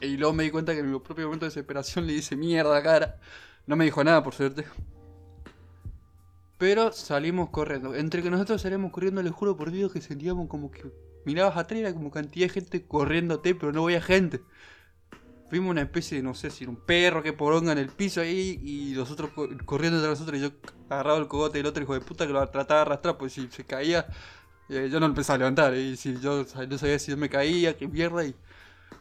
[0.00, 2.82] Y luego me di cuenta que en mi propio momento de desesperación le hice mierda
[2.82, 3.18] cara.
[3.66, 4.64] No me dijo nada, por suerte.
[6.58, 7.94] Pero salimos corriendo.
[7.94, 10.84] Entre que nosotros salimos corriendo, les juro por Dios que sentíamos como que
[11.24, 14.40] mirabas atrás, era como cantidad de gente corriéndote, pero no había gente.
[15.52, 18.20] Vimos una especie de, no sé si era un perro que poronga en el piso
[18.22, 20.50] ahí y los otros co- corriendo tras nosotros y yo
[20.88, 23.48] agarrado el cogote del otro hijo de puta que lo trataba de arrastrar, pues si
[23.50, 24.06] se caía,
[24.68, 25.74] yo no lo empezaba a levantar.
[25.74, 28.34] Y si yo no sabía si yo me caía, qué mierda, y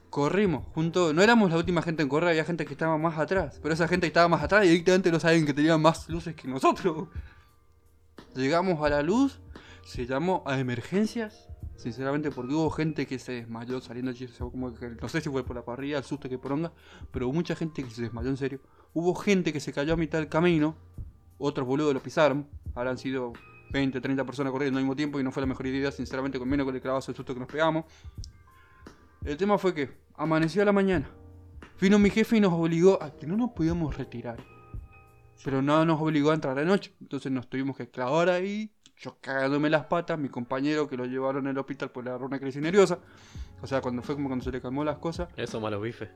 [0.10, 0.66] corrimos.
[0.74, 3.74] Junto, no éramos la última gente en correr, había gente que estaba más atrás, pero
[3.74, 7.08] esa gente que estaba más atrás directamente no saben que tenía más luces que nosotros.
[8.36, 9.40] Llegamos a la luz,
[9.86, 11.48] se llamó a emergencias.
[11.82, 15.56] Sinceramente, porque hubo gente que se desmayó saliendo, como que, no sé si fue por
[15.56, 16.72] la parrilla, el susto que poronga,
[17.10, 18.60] pero hubo mucha gente que se desmayó en serio.
[18.94, 20.76] Hubo gente que se cayó a mitad del camino,
[21.40, 23.34] otros boludos lo pisaron, habrán sido
[23.72, 26.48] 20, 30 personas corriendo al mismo tiempo y no fue la mejor idea, sinceramente, con
[26.48, 27.86] menos con el clavazo el susto que nos pegamos.
[29.26, 31.10] El tema fue que amaneció a la mañana,
[31.82, 34.38] vino mi jefe y nos obligó a que no nos podíamos retirar,
[35.44, 38.72] pero no nos obligó a entrar de noche, entonces nos tuvimos que clavar ahí
[39.02, 42.40] yo cagándome las patas, mi compañero que lo llevaron al hospital por le agarró una
[42.40, 43.00] crisis nerviosa.
[43.62, 46.10] O sea, cuando fue como cuando se le calmó las cosas, Eso malos bifes.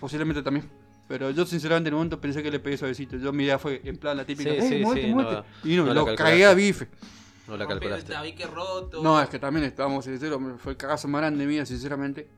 [0.00, 0.68] posiblemente también.
[1.08, 3.16] Pero yo sinceramente en un momento pensé que le pegué suavecito.
[3.16, 5.34] Yo mi idea fue en plan la típica, Sí, "Eh, sí, muerte, sí, muerte".
[5.34, 6.88] no- y no, no la lo cagué a bife.
[7.48, 8.46] No la el calculaste.
[8.46, 9.02] roto.
[9.02, 12.28] No, es que también estábamos sinceros, fue el cagazo más grande mía, sinceramente.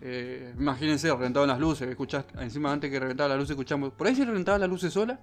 [0.00, 4.14] Eh, imagínense, reventaban las luces, escuchaste, encima antes que reventaba las luces escuchamos, por ahí
[4.16, 5.18] se reventaban las luces solas,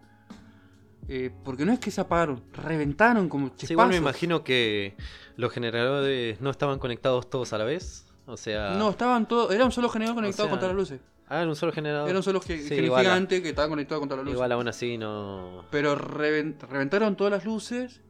[1.08, 3.68] eh, porque no es que se apagaron, reventaron como chispazos.
[3.68, 4.96] Sí, igual me imagino que
[5.36, 8.06] los generadores no estaban conectados todos a la vez.
[8.26, 8.76] O sea.
[8.76, 11.02] No, estaban todos, era un solo generador conectado sea, contra las luces.
[11.28, 12.08] Ah, era un solo generador.
[12.10, 14.34] Era un solo ge- Sí, gigante que estaba conectado contra la luz.
[14.34, 15.66] Igual aún así no.
[15.72, 18.02] Pero reven- reventaron todas las luces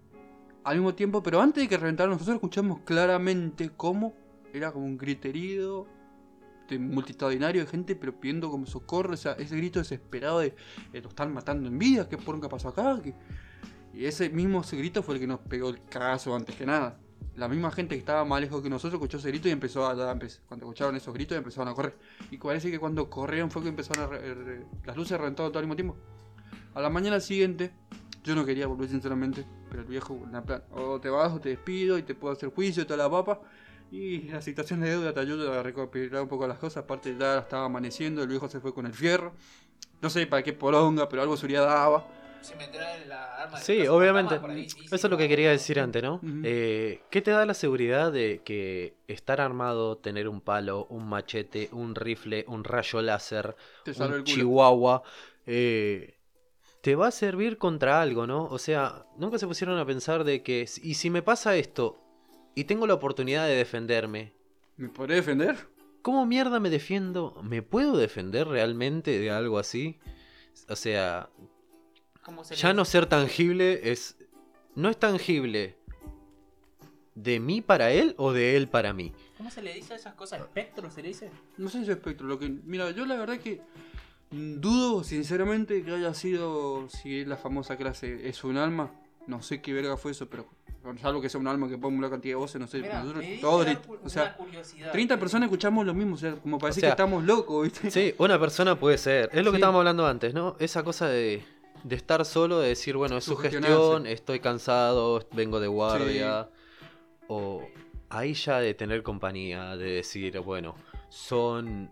[0.64, 1.24] al mismo tiempo.
[1.24, 4.14] Pero antes de que reventaran, nosotros escuchamos claramente cómo
[4.54, 5.88] era como un griterío
[6.74, 9.14] de multitudinario de gente, pero pidiendo como socorro.
[9.14, 10.56] O sea, ese grito desesperado de
[10.94, 12.08] eh, lo están matando en vida.
[12.10, 13.00] ¿Qué poronga pasó acá?
[13.04, 13.14] ¿Qué-?"
[13.94, 16.98] Y ese mismo ese grito fue el que nos pegó el cagazo antes que nada.
[17.36, 19.96] La misma gente que estaba más lejos que nosotros escuchó ese grito y empezó a.
[20.16, 21.96] empe- Cuando escucharon esos gritos empezaron a correr.
[22.30, 24.08] Y parece que cuando corrieron fue que empezaron a.
[24.08, 25.96] re- re- las luces reventaron todo al mismo tiempo.
[26.76, 27.72] A la mañana siguiente,
[28.24, 31.50] yo no quería volver sinceramente, pero el viejo, en plan, o te vas o te
[31.50, 33.42] despido y te puedo hacer juicio y toda la papa.
[33.94, 36.84] Y la situación de deuda te ayuda a recopilar un poco las cosas.
[36.84, 39.34] Aparte, ya estaba amaneciendo, el viejo se fue con el fierro.
[40.02, 42.04] No sé para qué poronga, pero algo seguridad daba.
[42.42, 44.40] Si me trae la arma de Sí, casa obviamente.
[44.44, 46.20] ahí, Eso es lo que quería decir antes, ¿no?
[46.44, 51.70] Eh, ¿Qué te da la seguridad de que estar armado, tener un palo, un machete,
[51.72, 53.56] un rifle, un rayo láser,
[53.86, 55.04] un chihuahua,
[55.46, 56.16] eh,
[56.82, 58.46] te va a servir contra algo, ¿no?
[58.46, 62.03] O sea, nunca se pusieron a pensar de que, y si me pasa esto
[62.56, 64.34] y tengo la oportunidad de defenderme,
[64.78, 65.68] ¿Me podré defender?
[66.02, 67.40] ¿cómo mierda me defiendo?
[67.44, 70.00] ¿Me puedo defender realmente de algo así?
[70.70, 71.30] O sea,
[72.24, 74.18] ¿Cómo se ya no ser tangible es.
[74.76, 75.78] No es tangible.
[77.16, 79.14] ¿De mí para él o de él para mí?
[79.38, 80.42] ¿Cómo se le dice a esas cosas?
[80.42, 81.30] ¿Espectro se le dice?
[81.58, 82.26] No sé si espectro.
[82.26, 83.62] Lo que, mira, yo la verdad que
[84.32, 88.92] dudo sinceramente que haya sido, si es la famosa clase es un alma,
[89.28, 90.46] No sé qué verga fue eso, pero
[91.02, 92.80] salvo que sea un alma que ponga una cantidad de voces, no sé.
[92.82, 93.68] Mirá, nosotros todos,
[94.04, 94.92] o sea, una curiosidad.
[94.92, 97.90] 30 Eh, personas escuchamos lo mismo, o sea, como parece sea, que estamos locos, ¿viste?
[97.92, 99.30] Sí, una persona puede ser.
[99.32, 99.62] Es lo que Sí.
[99.62, 100.56] estábamos hablando antes, ¿no?
[100.60, 101.44] Esa cosa de,
[101.84, 106.50] de estar solo, de decir, bueno, es su gestión, estoy cansado, vengo de guardia.
[107.30, 107.66] O
[108.10, 110.76] ahí ya de tener compañía, de decir, bueno,
[111.10, 111.90] son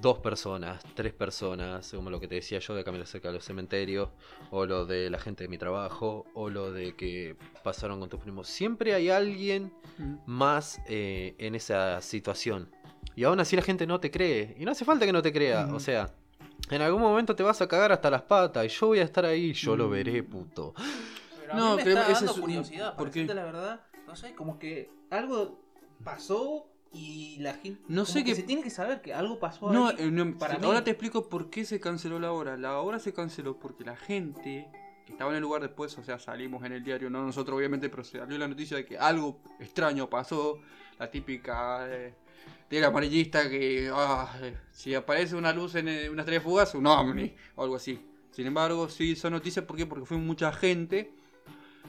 [0.00, 3.44] dos personas, tres personas, como lo que te decía yo de caminar cerca de los
[3.44, 4.08] cementerios,
[4.50, 8.20] o lo de la gente de mi trabajo, o lo de que pasaron con tus
[8.20, 8.48] primos.
[8.48, 10.14] Siempre hay alguien Mm.
[10.26, 12.70] más eh, en esa situación.
[13.14, 14.56] Y aún así la gente no te cree.
[14.58, 15.68] Y no hace falta que no te crea.
[15.72, 16.14] O sea,
[16.70, 18.64] en algún momento te vas a cagar hasta las patas.
[18.64, 19.52] Y yo voy a estar ahí.
[19.52, 19.90] Yo lo Mm.
[19.90, 20.72] veré, puto.
[21.40, 23.20] Pero a No, mí me está dando curiosidad, ¿por para qué?
[23.20, 23.80] decirte la verdad.
[24.06, 25.60] No sé, como que algo
[26.02, 27.80] pasó y la gente.
[27.88, 29.96] No sé que se tiene que saber que algo pasó No, ahí.
[29.98, 30.84] eh, no, para ahora mí.
[30.84, 32.56] te explico por qué se canceló la obra.
[32.56, 34.68] La obra se canceló porque la gente
[35.06, 37.88] que estaba en el lugar después, o sea, salimos en el diario, no nosotros obviamente,
[37.88, 40.58] pero se salió la noticia de que algo extraño pasó.
[40.98, 42.14] La típica eh,
[42.70, 46.86] del amarillista que ah, eh, si aparece una luz en eh, una estrella fugaz, un
[46.86, 47.98] ovni o algo así.
[48.30, 49.86] Sin embargo, sí hizo noticia ¿por qué?
[49.86, 51.12] porque fue mucha gente.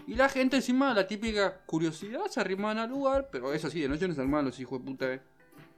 [0.08, 3.88] Y la gente encima, la típica curiosidad, se arrimaban al lugar, pero eso sí, de
[3.90, 5.14] noche no se armaban los hijos de puta.
[5.14, 5.22] Eh.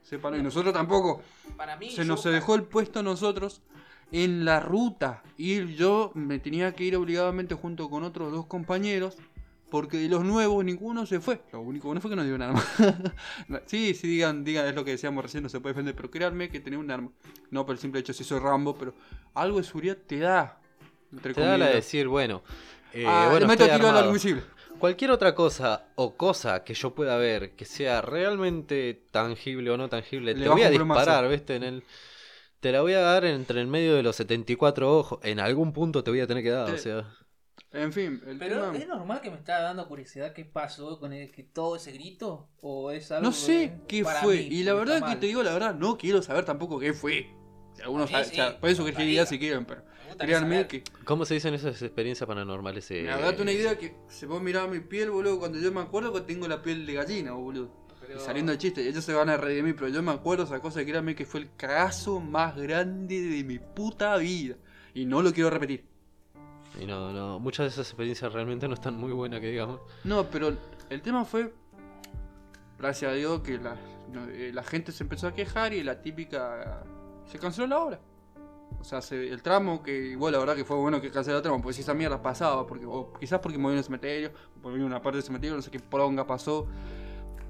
[0.02, 1.22] Sépanlo, y nosotros tampoco.
[1.56, 1.90] Para mí.
[1.90, 3.62] Se nos yo- se dejó el puesto a nosotros
[4.12, 5.22] en la ruta.
[5.36, 9.16] Y yo me tenía que ir obligadamente junto con otros dos compañeros.
[9.68, 11.40] Porque de los nuevos ninguno se fue.
[11.52, 12.62] Lo único bueno fue que no dio un arma.
[13.66, 15.94] sí, sí, digan, digan, es lo que decíamos recién, no se puede defender.
[15.96, 17.10] Pero créanme que tenía un arma.
[17.50, 18.94] No por el simple hecho si soy Rambo, pero
[19.34, 20.60] algo de seguridad te da.
[21.12, 21.74] Entre Te da la de comillas.
[21.74, 22.42] decir, bueno.
[23.02, 24.04] Eh, Ah, bueno, le meto estoy tiro al.
[24.78, 29.88] Cualquier otra cosa o cosa que yo pueda ver que sea realmente tangible o no
[29.88, 31.56] tangible, Le te voy a disparar, ¿viste?
[31.56, 31.84] En el,
[32.60, 35.18] te la voy a dar entre el medio de los 74 ojos.
[35.22, 36.84] En algún punto te voy a tener que dar, o Sí.
[36.84, 37.06] sea.
[37.72, 38.78] En fin, el Pero tema...
[38.78, 42.48] es normal que me está dando curiosidad qué pasó con el, que todo ese grito
[42.60, 44.36] o es algo No sé que qué fue.
[44.36, 47.26] mí y la verdad que te digo la verdad, no quiero saber tampoco qué fue.
[47.74, 49.38] Si algunos saben, sí, o sea, pueden sugerir me ideas gustaría.
[49.38, 49.82] si quieren, pero
[50.68, 52.90] Que ¿Cómo se dicen esas experiencias paranormales?
[52.90, 55.80] Eh, Me date una idea que se vos mirar mi piel, boludo, cuando yo me
[55.80, 57.70] acuerdo que tengo la piel de gallina, boludo.
[58.00, 60.12] Pero- Y saliendo el chiste, ellos se van a reír de mí, pero yo me
[60.12, 64.54] acuerdo esa cosa, créanme que fue el cagazo más grande de mi puta vida.
[64.94, 65.84] Y no lo quiero repetir.
[66.80, 69.80] Y no, no, muchas de esas experiencias realmente no están muy buenas, que digamos.
[70.04, 70.56] No, pero
[70.90, 71.52] el tema fue,
[72.78, 73.76] gracias a Dios, que la,
[74.30, 76.82] eh, la gente se empezó a quejar y la típica...
[77.26, 78.00] Se canceló la obra.
[78.80, 81.42] O sea, se- el tramo que, igual la verdad que fue bueno que cancelara el
[81.42, 84.30] tramo, porque si esa mierda pasaba, porque, o quizás porque movió en el cementerio,
[84.62, 86.66] porque una parte del cementerio, no sé qué poronga pasó.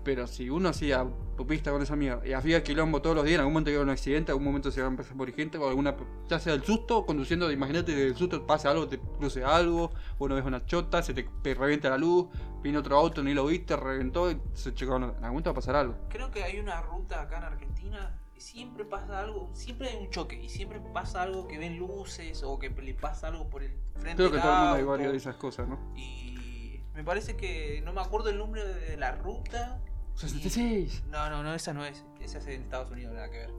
[0.04, 1.04] Pero si uno hacía
[1.36, 3.82] pupista con esa mierda y había quilombo todos los días, en algún momento iba a
[3.82, 5.96] un accidente, en algún momento se iba a empezar morir gente, o alguna,
[6.28, 10.36] ya sea del susto, conduciendo, imagínate del susto pasa algo, te cruce algo, o no
[10.36, 12.28] ves una chota, se te, te revienta la luz,
[12.62, 14.94] viene otro auto, ni lo viste, reventó y se chocó.
[14.94, 15.96] En algún momento va a pasar algo.
[16.08, 20.36] Creo que hay una ruta acá en Argentina siempre pasa algo, siempre hay un choque
[20.42, 24.16] y siempre pasa algo que ven luces o que le pasa algo por el frente
[24.16, 25.78] Creo que todo el mundo hay varias de esas cosas, ¿no?
[25.96, 29.80] Y me parece que no me acuerdo el nombre de la ruta.
[30.14, 31.04] y- 66.
[31.08, 32.04] No, no, no, esa no es.
[32.20, 33.50] Esa es en Estados Unidos, nada que ver.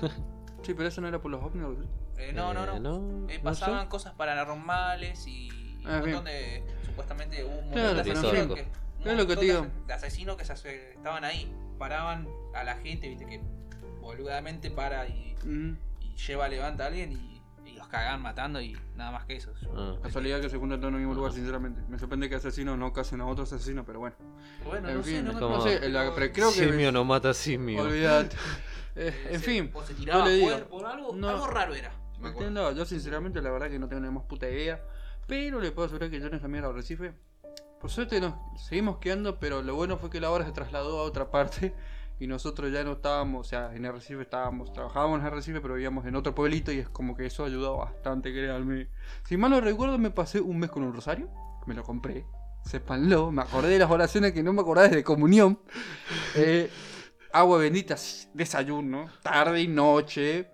[0.62, 1.64] Sí, pero eso no era por los ovnis.
[1.64, 1.88] ¿o sí?
[2.18, 3.28] Eh, no, no, Eh, no.
[3.28, 3.88] Eh, no pasaban sé.
[3.88, 5.48] cosas paranormales y
[5.84, 6.64] Ah, un montón de.
[6.84, 8.54] Supuestamente hubo un montón Claro, de asesinos no.
[8.54, 9.14] que.
[9.14, 9.66] lo que te digo.
[9.86, 11.52] De asesinos que se hace- estaban ahí.
[11.78, 13.40] Paraban a la gente, viste, que
[14.06, 15.76] boludamente para y, Mm.
[16.00, 19.52] y lleva, levanta a alguien y, y los cagan matando y nada más que eso.
[19.76, 19.96] Ah.
[20.02, 21.82] Casualidad que se juntan todos en el mismo lugar, sinceramente.
[21.88, 24.16] Me sorprende que asesinos no casen a otros asesinos, pero bueno.
[24.64, 27.04] Bueno, En no fin, sé, no me no sé, la- pero creo que- Simio no
[27.04, 27.82] mata simio.
[27.82, 28.36] Olvídate.
[28.98, 30.46] Eh, en fin, O se tiraba le digo.
[30.48, 31.92] cuerpo o algo, no- algo raro era.
[32.18, 32.50] me acuerdo.
[32.50, 34.82] No, yo sinceramente la verdad que no tengo ni más puta idea.
[35.26, 37.12] Pero le puedo asegurar que yo en esa mierda Recife.
[37.78, 38.32] Por suerte nos
[38.66, 41.74] seguimos quedando, pero lo bueno fue que la obra se trasladó a otra parte.
[42.18, 46.06] Y nosotros ya no estábamos, o sea, en Arrecife estábamos, trabajábamos en Arrecife, pero vivíamos
[46.06, 48.88] en otro pueblito y es como que eso ayudó bastante, créanme.
[49.24, 51.28] Si mal no recuerdo, me pasé un mes con un rosario,
[51.66, 52.24] me lo compré,
[52.64, 55.58] sépanlo, me acordé de las oraciones que no me acordaba desde comunión.
[56.38, 56.70] Eh,
[57.32, 57.96] agua bendita,
[58.34, 60.50] desayuno, tarde y noche.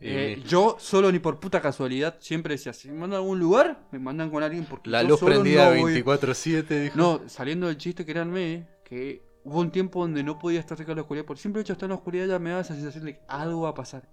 [0.00, 3.88] Eh, yo solo ni por puta casualidad siempre decía, si me mandan a algún lugar,
[3.90, 6.02] me mandan con alguien porque La yo luz solo prendida no voy".
[6.02, 6.96] 24-7, dijo.
[6.96, 10.96] No, saliendo del chiste, créanme, que hubo un tiempo donde no podía estar cerca de
[10.96, 11.24] la oscuridad.
[11.24, 13.14] Por el simple hecho de estar en la oscuridad ya me daba esa sensación de
[13.14, 14.08] que algo va a pasar.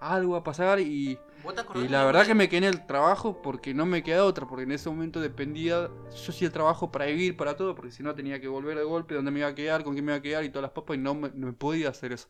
[0.00, 2.74] Algo va a pasar y, ¿Vos te acordás y la verdad que me quedé en
[2.74, 5.88] el trabajo porque no me queda otra, porque en ese momento dependía,
[6.24, 8.84] yo sí el trabajo para vivir, para todo, porque si no tenía que volver de
[8.84, 10.72] golpe, dónde me iba a quedar, con quién me iba a quedar y todas las
[10.72, 12.28] papas y no me, no me podía hacer eso.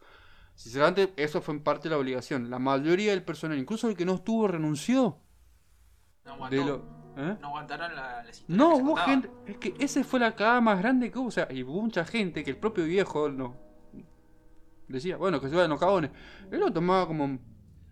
[0.55, 2.51] Sinceramente, eso fue en parte la obligación.
[2.51, 5.19] La mayoría del personal, incluso el que no estuvo, renunció.
[6.24, 6.49] No.
[6.49, 6.95] De lo...
[7.17, 7.37] ¿Eh?
[7.41, 9.07] No aguantaron la, la situación No, hubo contaba.
[9.09, 9.31] gente.
[9.47, 11.29] Es que esa fue la cagada más grande que hubo.
[11.29, 13.57] O sea, y hubo mucha gente que el propio viejo no.
[14.89, 16.11] Decía, bueno, que se vayan los cagones.
[16.51, 17.39] Él lo tomaba como.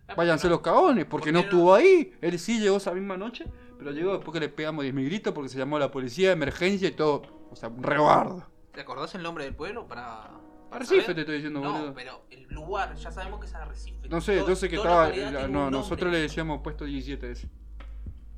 [0.07, 0.51] Ah, Váyanse no.
[0.51, 2.13] los cagones, porque ¿Por no estuvo ahí.
[2.21, 3.45] Él sí llegó esa misma noche,
[3.79, 6.31] pero llegó después que le pegamos 10 mil gritos porque se llamó a la policía,
[6.31, 7.23] emergencia y todo.
[7.49, 8.45] O sea, un rebardo.
[8.71, 10.29] ¿Te acordás el nombre del pueblo para.?
[10.69, 11.15] para Arrecife saber?
[11.15, 11.93] te estoy diciendo, No, boludo.
[11.95, 14.07] pero el lugar, ya sabemos que es Arrecife.
[14.09, 15.09] No sé, Todo- yo sé que estaba.
[15.09, 17.49] la- no, nosotros le decíamos puesto 17 ese.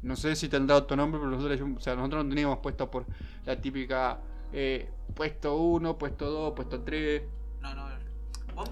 [0.02, 3.06] No sé si tendrá otro nombre, pero nosotros o sea, nosotros no teníamos puesto por
[3.46, 4.20] la típica
[4.54, 7.24] eh, puesto 1, puesto 2, puesto 3.
[7.62, 7.98] No, no.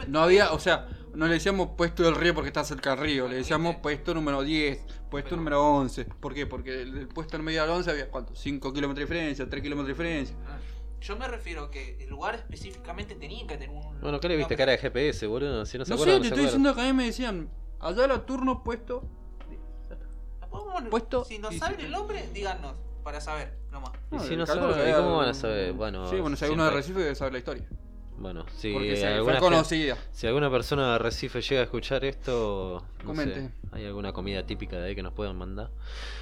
[0.07, 3.27] No había, o sea, no le decíamos puesto del río porque está cerca del río,
[3.27, 4.79] le decíamos puesto número 10,
[5.11, 6.05] puesto Pero- número 11.
[6.05, 6.47] ¿Por qué?
[6.47, 8.33] Porque el, el puesto en medio del 11 había cuánto?
[8.35, 10.35] 5 kilómetros de diferencia, 3 kilómetros de diferencia.
[10.47, 10.57] Ah,
[11.01, 13.99] Yo me refiero que el lugar específicamente tenía que tener un.
[14.01, 15.63] Bueno, ¿qué le viste cara de GPS, boludo?
[15.67, 16.45] Si no se No sé, te no se estoy acuerdan.
[16.45, 17.49] diciendo que a mí me decían,
[17.79, 19.07] allá era turno puesto.
[20.83, 21.59] ¿La podemos- Puesto Si nos 17.
[21.73, 22.75] saben el nombre, díganos.
[23.03, 23.91] Para saber, nomás.
[24.11, 25.73] Y si no ¿cómo van a saber?
[25.73, 27.67] Bueno, sí, bueno, si hay uno de Recife debe saber la historia.
[28.17, 29.97] Bueno, si porque alguna, conocida.
[30.11, 33.41] si alguna persona de Recife llega a escuchar esto, no Comente.
[33.41, 35.69] sé, ¿hay alguna comida típica de ahí que nos puedan mandar?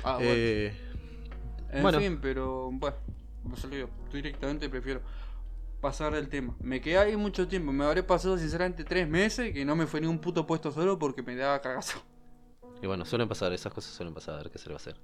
[0.03, 0.31] Ah, bueno.
[0.33, 0.73] Eh,
[1.71, 1.99] En bueno.
[1.99, 2.97] fin, pero bueno,
[3.43, 5.01] como se lo digo, yo directamente prefiero
[5.79, 6.53] pasar el tema.
[6.59, 10.01] Me quedé ahí mucho tiempo, me habré pasado sinceramente tres meses que no me fue
[10.01, 12.01] ni un puto puesto solo porque me daba cagazo.
[12.83, 14.81] Y bueno, suelen pasar, esas cosas suelen pasar, a ver qué se le va a
[14.81, 14.97] hacer.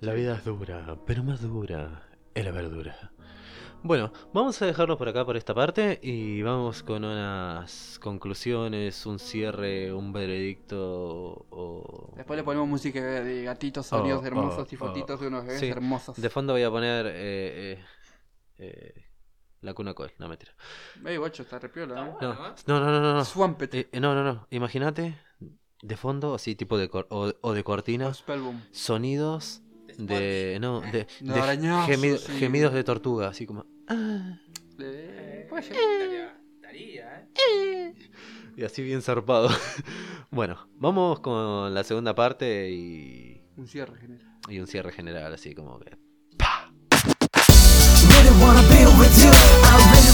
[0.00, 2.02] La vida es dura, pero más dura
[2.34, 3.10] es la verdura.
[3.82, 9.18] Bueno, vamos a dejarlo por acá por esta parte y vamos con unas conclusiones, un
[9.18, 12.12] cierre, un veredicto o...
[12.14, 15.60] Después le ponemos música de gatitos, Oh, sonidos hermosos oh, y fotitos de unos bebés
[15.60, 15.68] sí.
[15.70, 16.20] hermosos.
[16.20, 17.84] De fondo voy a poner eh, eh,
[18.58, 19.04] eh,
[19.62, 20.52] la cuna coil, no mentira.
[21.02, 22.14] Ey, guacho, está repiola, eh.
[22.20, 23.14] No, no, no, no, no.
[23.14, 23.24] no.
[23.24, 23.74] Swampet.
[23.74, 24.46] Eh, no, no, no.
[24.50, 25.16] Imagínate
[25.82, 28.60] de fondo, así tipo de cor- o, o de cortina, Spellboom.
[28.70, 29.62] sonidos
[29.98, 31.34] de no de, De
[32.00, 32.32] de sí.
[32.38, 34.38] gemidos de tortuga, así como ah,
[34.78, 35.48] Eh.
[35.52, 37.94] Estaría, estaría, ¿eh?
[38.56, 39.50] y así bien zarpado.
[40.30, 44.38] bueno, vamos con la segunda parte y Un cierre general.
[44.48, 45.90] y un cierre general, así como que
[48.08, 49.30] really wanna be with you.
[49.30, 50.12] I really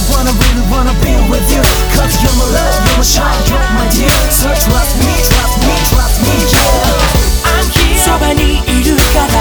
[8.08, 9.34] そばにいるから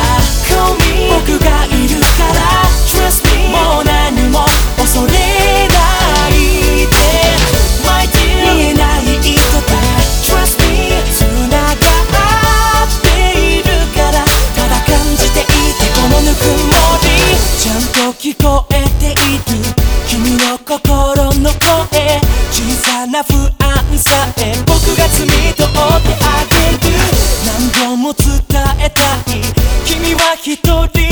[1.10, 2.38] 僕がいるから
[3.50, 4.46] もう何も
[4.78, 6.32] 恐れない
[6.86, 6.96] で
[7.86, 9.72] My dear 見えない糸で
[10.22, 13.06] Trust me 繋がって
[13.40, 14.26] いるから
[14.56, 17.08] ただ感じていてこのぬくもり
[17.58, 17.82] ちゃん
[18.12, 19.50] と聞こえている
[20.08, 22.20] 君の心の声
[22.52, 23.34] 小さな不
[23.64, 26.27] 安さえ僕が摘み取って
[30.36, 30.56] 一
[30.94, 31.07] 人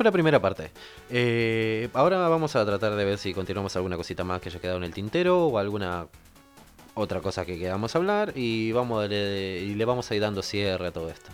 [0.00, 0.70] fue la primera parte.
[1.10, 4.78] Eh, ahora vamos a tratar de ver si continuamos alguna cosita más que haya quedado
[4.78, 6.06] en el tintero o alguna
[6.94, 10.86] otra cosa que queramos hablar y vamos le, y le vamos a ir dando cierre
[10.86, 11.30] a todo esto.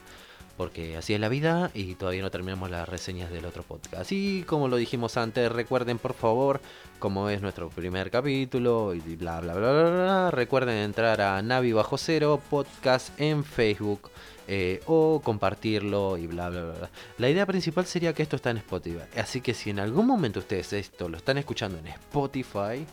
[0.56, 4.10] Porque así es la vida y todavía no terminamos las reseñas del otro podcast.
[4.10, 6.60] Y como lo dijimos antes, recuerden por favor,
[6.98, 11.70] como es nuestro primer capítulo y bla bla bla bla, bla recuerden entrar a Navi
[11.70, 14.10] Bajo Cero Podcast en Facebook
[14.48, 16.72] eh, o compartirlo y bla bla bla.
[16.74, 16.90] bla.
[17.18, 19.00] La idea principal sería que esto está en Spotify.
[19.16, 22.86] Así que si en algún momento ustedes esto lo están escuchando en Spotify,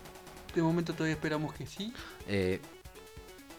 [0.55, 1.93] De momento todavía esperamos que sí.
[2.27, 2.59] eh,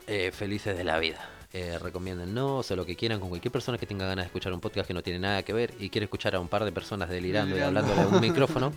[0.06, 1.30] eh, felices de la vida.
[1.52, 4.58] Eh, recomiéndennos o lo que quieran con cualquier persona que tenga ganas de escuchar un
[4.60, 7.08] podcast que no tiene nada que ver y quiere escuchar a un par de personas
[7.08, 7.80] delirando, Delirando.
[7.80, 8.72] y hablándole a un micrófono.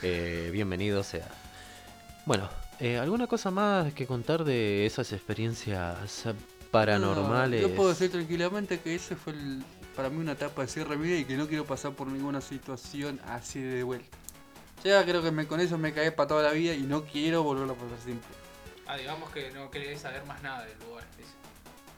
[0.00, 1.28] eh, bienvenido sea.
[2.24, 2.48] Bueno,
[2.80, 6.24] eh, ¿alguna cosa más que contar de esas experiencias
[6.72, 7.62] paranormales?
[7.62, 9.62] No, yo puedo decir tranquilamente que ese fue el-
[9.94, 12.40] para mí una etapa de cierre de vida y que no quiero pasar por ninguna
[12.40, 14.16] situación así de vuelta.
[14.82, 17.42] Ya creo que me, con eso me caí para toda la vida y no quiero
[17.44, 18.28] volverlo a pasar siempre.
[18.86, 21.04] Ah, digamos que no querés saber más nada del lugar.
[21.16, 21.30] dice.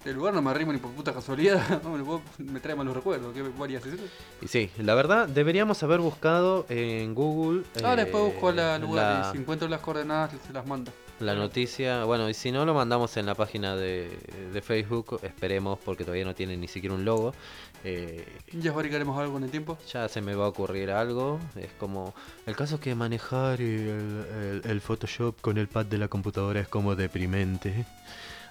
[0.04, 2.20] Del lugar no me arrimo ni por puta casualidad, no, me,
[2.52, 3.32] me trae malos recuerdos.
[3.32, 4.02] ¿Qué varias eso?
[4.42, 7.62] Y sí, la verdad, deberíamos haber buscado en Google.
[7.82, 10.92] Ahora eh, después busco la lugar la- y si encuentro las coordenadas se las mando.
[11.20, 14.10] La noticia, bueno, y si no lo mandamos en la página de,
[14.52, 17.32] de Facebook, esperemos porque todavía no tiene ni siquiera un logo.
[17.84, 19.78] Eh, Ya fabricaremos algo con el tiempo.
[19.92, 21.38] ya se me va a ocurrir algo.
[21.56, 22.14] Es como.
[22.46, 24.26] El caso es que manejar el,
[24.64, 27.84] el- el Photoshop con el pad de la computadora es como deprimente.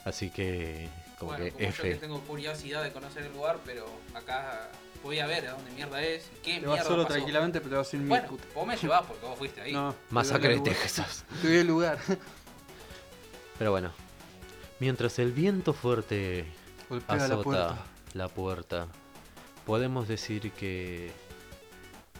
[0.05, 0.87] Así que.
[1.19, 1.89] Como bueno, que como yo F.
[1.89, 4.69] que tengo curiosidad de conocer el lugar, pero acá
[5.03, 7.15] voy a ver a dónde mierda es, qué Te vas mierda solo pasó.
[7.15, 8.43] tranquilamente, pero te vas sin mi Bueno, puta.
[8.55, 9.73] vos me llevás porque vos fuiste ahí.
[9.73, 10.61] No, Masacre de.
[10.61, 11.25] Texas.
[11.41, 11.97] Te el lugar.
[13.63, 13.93] Pero bueno.
[14.81, 16.43] Mientras el viento fuerte
[16.89, 17.85] Golpea la azota puerta.
[18.13, 18.87] la puerta.
[19.65, 21.13] Podemos decir que...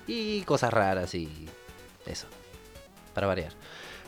[0.08, 1.50] Y cosas raras y...
[2.06, 2.28] Eso.
[3.14, 3.52] Para variar.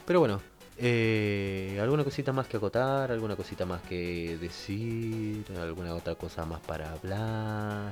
[0.05, 0.41] Pero bueno.
[0.77, 3.11] eh, ¿Alguna cosita más que acotar?
[3.11, 5.43] ¿Alguna cosita más que decir?
[5.59, 7.91] ¿Alguna otra cosa más para hablar?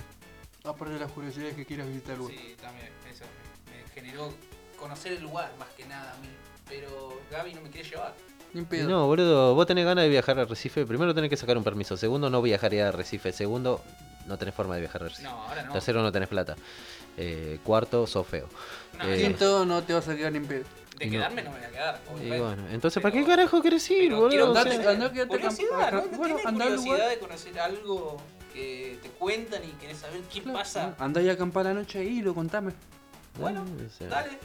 [0.64, 2.38] Aparte de las curiosidades que quieras visitar el lugar.
[2.38, 3.26] Sí, también, eso
[3.66, 4.34] me, me generó
[4.80, 6.30] conocer el lugar más que nada a mí.
[6.70, 8.16] Pero Gaby no me quiere llevar.
[8.88, 10.86] No, boludo, vos tenés ganas de viajar a Recife.
[10.86, 11.98] Primero tenés que sacar un permiso.
[11.98, 13.32] Segundo, no viajaría a Recife.
[13.32, 13.82] Segundo,
[14.28, 15.24] no tenés forma de viajar a Recife.
[15.24, 15.74] No, ahora no.
[15.74, 16.56] Tercero, no tenés plata.
[17.18, 18.48] Eh, cuarto, sos feo.
[18.98, 20.64] No, eh, Quinto, no te vas a quedar ni en pedo.
[21.00, 22.02] de quedarme no me voy a quedar.
[22.24, 24.30] Y bueno, entonces, ¿para qué carajo querés ir, boludo?
[24.30, 25.98] quiero O sea, andate- curiosidad, ¿no?
[25.98, 27.10] acá- ¿No bueno, tenés andá curiosidad lugar.
[27.10, 28.18] de conocer algo
[28.54, 30.96] que te cuentan y querés saber qué pasa.
[31.00, 32.72] Andá y acampar la noche y lo contame.
[33.40, 34.08] Bueno, o sea.
[34.08, 34.38] dale.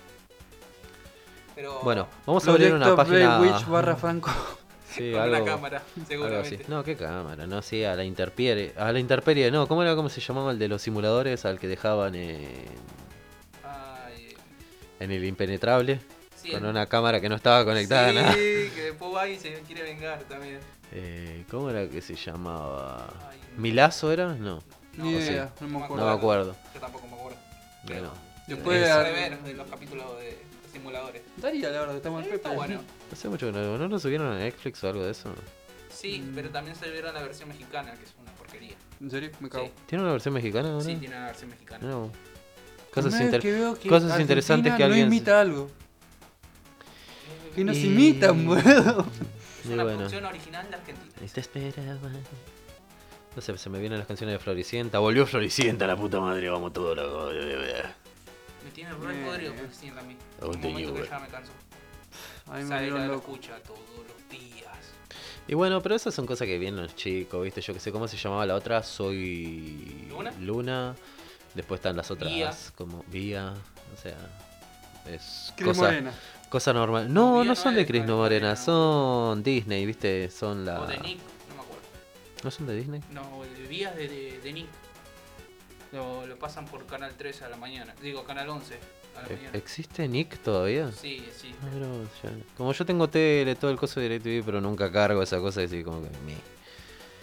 [1.58, 3.40] Pero Bueno, vamos a abrir una página.
[3.40, 4.30] Witch barra Franco.
[4.88, 6.06] Sí, con algo, una cámara, algo así.
[6.06, 6.64] seguramente.
[6.68, 8.74] No, qué cámara, no, sí, a la interperie.
[8.76, 11.66] A la interperie, no, ¿cómo era cómo se llamaba el de los simuladores al que
[11.66, 12.46] dejaban en,
[13.64, 14.36] Ay,
[15.00, 16.00] en el impenetrable?
[16.36, 18.32] sí, con el- una cámara que no estaba conectada sí, nada.
[18.76, 20.60] que después va y se quiere vengar también.
[20.92, 23.08] Eh, ¿Cómo era que se llamaba?
[23.28, 24.28] Ay, ¿Milazo era?
[24.34, 24.62] No,
[24.96, 26.06] Ni no, idea, sí, no me no acuerdo.
[26.06, 26.56] me acuerdo.
[26.72, 27.38] Yo tampoco me acuerdo.
[27.82, 28.12] Bueno,
[28.46, 30.47] Después a- de ver de los capítulos de
[30.78, 31.22] simuladores.
[31.36, 32.56] Daría la verdad que estamos Sí, al está Pepe.
[32.56, 32.80] bueno.
[33.12, 35.30] hace mucho que no, ¿no lo subieron a Netflix o algo de eso.
[35.90, 36.34] Sí, Mm.
[36.34, 38.76] pero también se vieron la versión mexicana, que es una porquería.
[39.00, 39.30] ¿En serio?
[39.40, 39.66] Me cago.
[39.66, 40.84] Sí, ¿Tiene una versión mexicana ahora?
[40.84, 41.86] sí tiene una versión mexicana.
[41.88, 42.12] No.
[42.92, 45.70] Cosas, inter- que veo que cosas interesantes que no alguien- imita algo.
[47.54, 49.06] Que nos Y- imitan, boludo.
[49.60, 49.98] Es una bueno.
[49.98, 51.32] producción original de Argentina.
[51.32, 52.10] Te esperaba.
[53.36, 54.98] No sé, se me vienen las canciones de Floricienta.
[54.98, 57.34] Volvió Floricienta, la puta madre, vamos todos los.
[58.68, 59.24] Me tiene re Eh.
[59.24, 60.16] podrido que se sienta a mí.
[60.42, 61.52] Oh, Un momento que ya me canso.
[62.46, 63.32] A mí me Saira volvieron lo loco.
[63.32, 64.68] escucha todos los días.
[65.46, 67.60] Y bueno, pero esas son cosas que vienen los chicos, ¿viste?
[67.62, 70.06] Yo que sé cómo se llamaba la otra, soy.
[70.10, 70.32] ¿Luna?
[70.40, 70.96] Luna.
[71.54, 72.54] Después están las otras Vía.
[72.76, 73.54] como Vía.
[73.94, 74.16] O sea.
[75.06, 76.12] Es cosa, Morena.
[76.50, 77.12] cosa normal.
[77.12, 78.56] No, No, Vía no no son es de Cris Cris Morena, Morena.
[78.56, 80.30] son Disney, ¿viste?
[80.30, 80.82] Son la.
[80.82, 81.18] O de Nick,
[81.48, 81.82] no me acuerdo.
[82.44, 83.00] ¿No son de Disney?
[83.10, 84.66] No, de vías de, de, de Nick.
[85.92, 87.94] Lo, lo pasan por Canal 13 a la mañana.
[88.02, 88.78] Digo, Canal 11
[89.16, 89.50] a la ¿E- mañana.
[89.58, 90.92] ¿Existe Nick todavía?
[90.92, 91.54] Sí, sí.
[91.62, 95.22] Ah, pero ya- Como yo tengo tele, todo el coso de DirecTV, pero nunca cargo
[95.22, 96.08] esa cosa, así como que...
[96.26, 96.36] meh.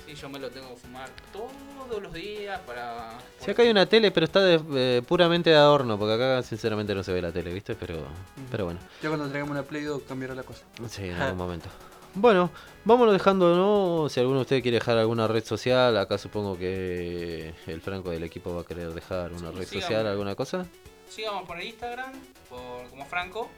[0.08, 3.18] Sí, yo me lo tengo que fumar todos los días para...
[3.40, 6.94] Sí, acá hay una tele, pero está de- eh, puramente de adorno, porque acá sinceramente
[6.96, 7.76] no se ve la tele, ¿viste?
[7.76, 8.04] Pero,
[8.52, 10.64] pero bueno, Ya cuando traigamos una Play 2 cambiará la cosa.
[10.90, 11.70] sí, en algún momento.
[12.16, 12.50] Bueno,
[12.86, 14.10] vámonos dejando, ¿no?
[14.10, 18.24] Si alguno de ustedes quiere dejar alguna red social, acá supongo que el Franco del
[18.24, 20.66] equipo va a querer dejar una Sí, red social, alguna cosa.
[21.10, 22.14] Sigamos por Instagram,
[22.50, 23.50] por, como Franco.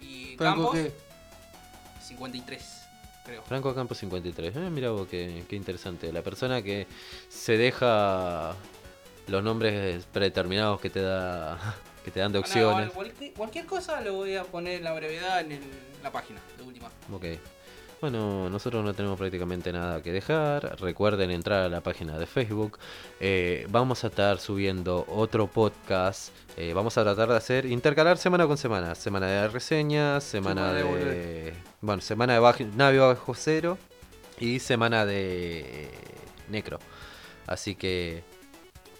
[0.00, 0.92] Y Franco, Campos, ¿qué?
[2.02, 2.64] 53,
[3.24, 3.42] creo.
[3.42, 4.56] Franco Campos 53.
[4.56, 6.12] Eh, mira vos, qué, qué interesante.
[6.12, 6.86] La persona que
[7.28, 8.54] se deja
[9.28, 12.92] los nombres predeterminados que te da que te dan de Ah, no, opciones.
[13.36, 15.62] cualquier cosa lo voy a poner en la brevedad en el-
[16.02, 16.88] la página de última.
[17.12, 17.24] Ok.
[18.00, 20.80] Bueno, nosotros no tenemos prácticamente nada que dejar.
[20.80, 22.78] Recuerden entrar a la página de Facebook.
[23.20, 26.32] Eh, vamos a estar subiendo otro podcast.
[26.56, 28.94] Eh, vamos a tratar de hacer intercalar semana con semana.
[28.94, 31.52] Semana de reseñas, semana Semana de
[31.82, 33.76] bueno, semana de bajo, Navio bajo cero
[34.38, 35.90] y semana de
[36.48, 36.78] Necro.
[37.46, 38.22] Así que.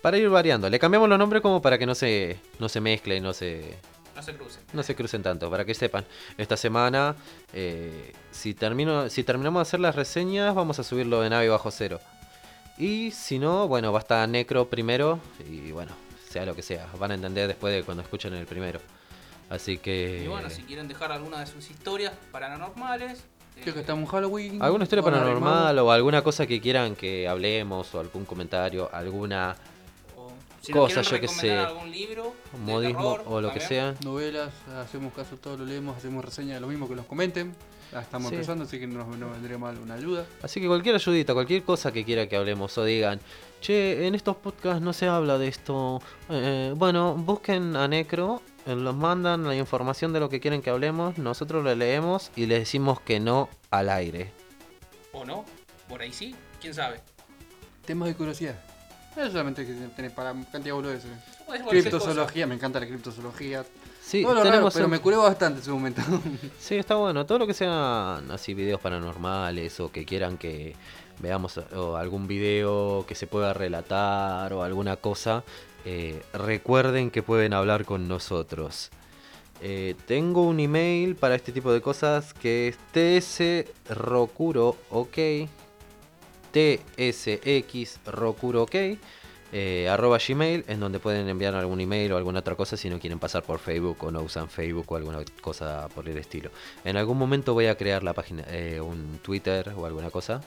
[0.02, 0.68] Para ir variando.
[0.68, 3.78] Le cambiamos los nombres como para que no se, no se mezclen, no se,
[4.14, 4.62] No se crucen.
[4.72, 6.04] no se crucen tanto, para que sepan.
[6.36, 7.16] Esta semana,
[7.52, 11.70] eh, si, termino, si terminamos de hacer las reseñas, vamos a subirlo de nave bajo
[11.70, 12.00] cero.
[12.76, 15.20] Y si no, bueno, va a estar Necro primero.
[15.48, 15.92] Y bueno,
[16.28, 16.86] sea lo que sea.
[16.98, 18.80] Van a entender después de cuando escuchen el primero.
[19.50, 20.22] Así que.
[20.24, 23.24] Y bueno, si quieren dejar alguna de sus historias paranormales.
[23.60, 24.62] Creo que eh, estamos en Halloween.
[24.62, 29.56] Alguna historia paranormal o alguna cosa que quieran que hablemos o algún comentario, alguna
[30.60, 32.34] si nos cosas, yo que sé, algún libro,
[32.64, 33.94] modismo terror, o lo que sea.
[34.04, 37.54] Novelas, hacemos caso, todo lo leemos, hacemos reseña de lo mismo que nos comenten.
[37.92, 38.36] Ya estamos Sí.
[38.36, 40.24] empezando, así que no nos no vendría mal una ayuda.
[40.42, 43.18] Así que cualquier ayudita, cualquier cosa que quiera que hablemos o digan,
[43.60, 46.00] che, en estos podcasts no se habla de esto.
[46.28, 50.70] eh, bueno, busquen a Necro, eh, nos mandan la información de lo que quieren que
[50.70, 54.30] hablemos, nosotros lo leemos y les decimos que no al aire.
[55.12, 55.44] O no,
[55.88, 57.00] por ahí sí, quién sabe.
[57.84, 58.54] Temas de curiosidad.
[59.26, 61.10] Es solamente que tenés para cantidad de boludeces.
[61.68, 63.64] Criptozoología, me encanta la criptozoología.
[64.02, 66.00] Sí, Todo lo raro, tenemos pero un- me curé bastante en su momento.
[66.58, 67.26] Sí, está bueno.
[67.26, 70.74] Todo lo que sean así videos paranormales o que quieran que
[71.20, 75.44] veamos o algún video que se pueda relatar o alguna cosa,
[75.84, 78.90] eh, recuerden que pueden hablar con nosotros.
[79.60, 82.78] Eh, tengo un email para este tipo de cosas que es
[83.84, 85.18] tsrocuro ok
[86.52, 88.74] tsx rocuro ok
[89.52, 93.00] eh, arroba gmail en donde pueden enviar algún email o alguna otra cosa si no
[93.00, 96.50] quieren pasar por Facebook o no usan Facebook o alguna cosa por el estilo
[96.84, 100.40] en algún momento voy a crear la página eh, un Twitter o alguna cosa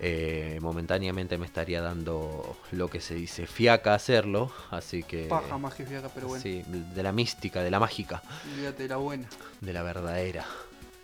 [0.00, 5.74] Eh, momentáneamente me estaría dando lo que se dice fiaca hacerlo así que Paja más
[5.74, 6.40] que fiaca, pero bueno.
[6.40, 6.62] sí,
[6.94, 8.22] de la mística de la mágica
[8.54, 9.26] Olvídate de la buena.
[9.60, 10.44] de la verdadera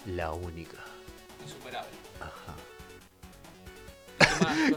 [0.07, 0.79] la única
[1.43, 1.91] Insuperable.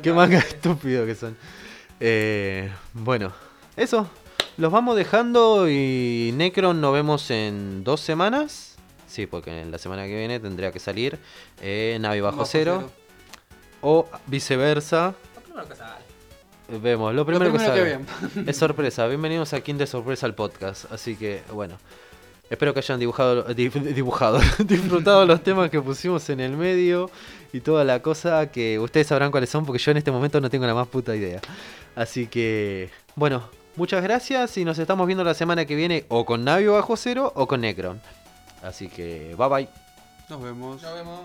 [0.01, 1.35] ¿Qué manga estúpido que son.
[1.99, 3.31] Eh, bueno,
[3.75, 4.09] eso.
[4.57, 8.75] Los vamos dejando y Necron nos vemos en dos semanas.
[9.07, 11.19] Sí, porque en la semana que viene tendría que salir
[11.61, 12.89] eh, Navi bajo, cero,
[13.81, 15.13] O viceversa.
[15.35, 16.07] Lo primero que sale.
[16.81, 17.97] Vemos, lo Lo primero, primero que que sale.
[18.35, 18.47] vean.
[18.49, 19.07] Es sorpresa.
[19.07, 20.91] Bienvenidos aquí en De Sorpresa al podcast.
[20.91, 21.77] Así que, bueno.
[22.49, 27.11] Espero que hayan dibujado, di- dibujado, disfrutado los temas que pusimos en el medio
[27.53, 30.49] y toda la cosa que ustedes sabrán cuáles son porque yo en este momento no
[30.49, 31.41] tengo la más puta idea.
[31.95, 36.43] Así que, bueno, muchas gracias y nos estamos viendo la semana que viene o con
[36.43, 38.01] Navio bajo cero o con Necron.
[38.61, 39.69] Así que, bye bye.
[40.29, 40.81] Nos vemos.
[40.81, 41.21] Nos vemos.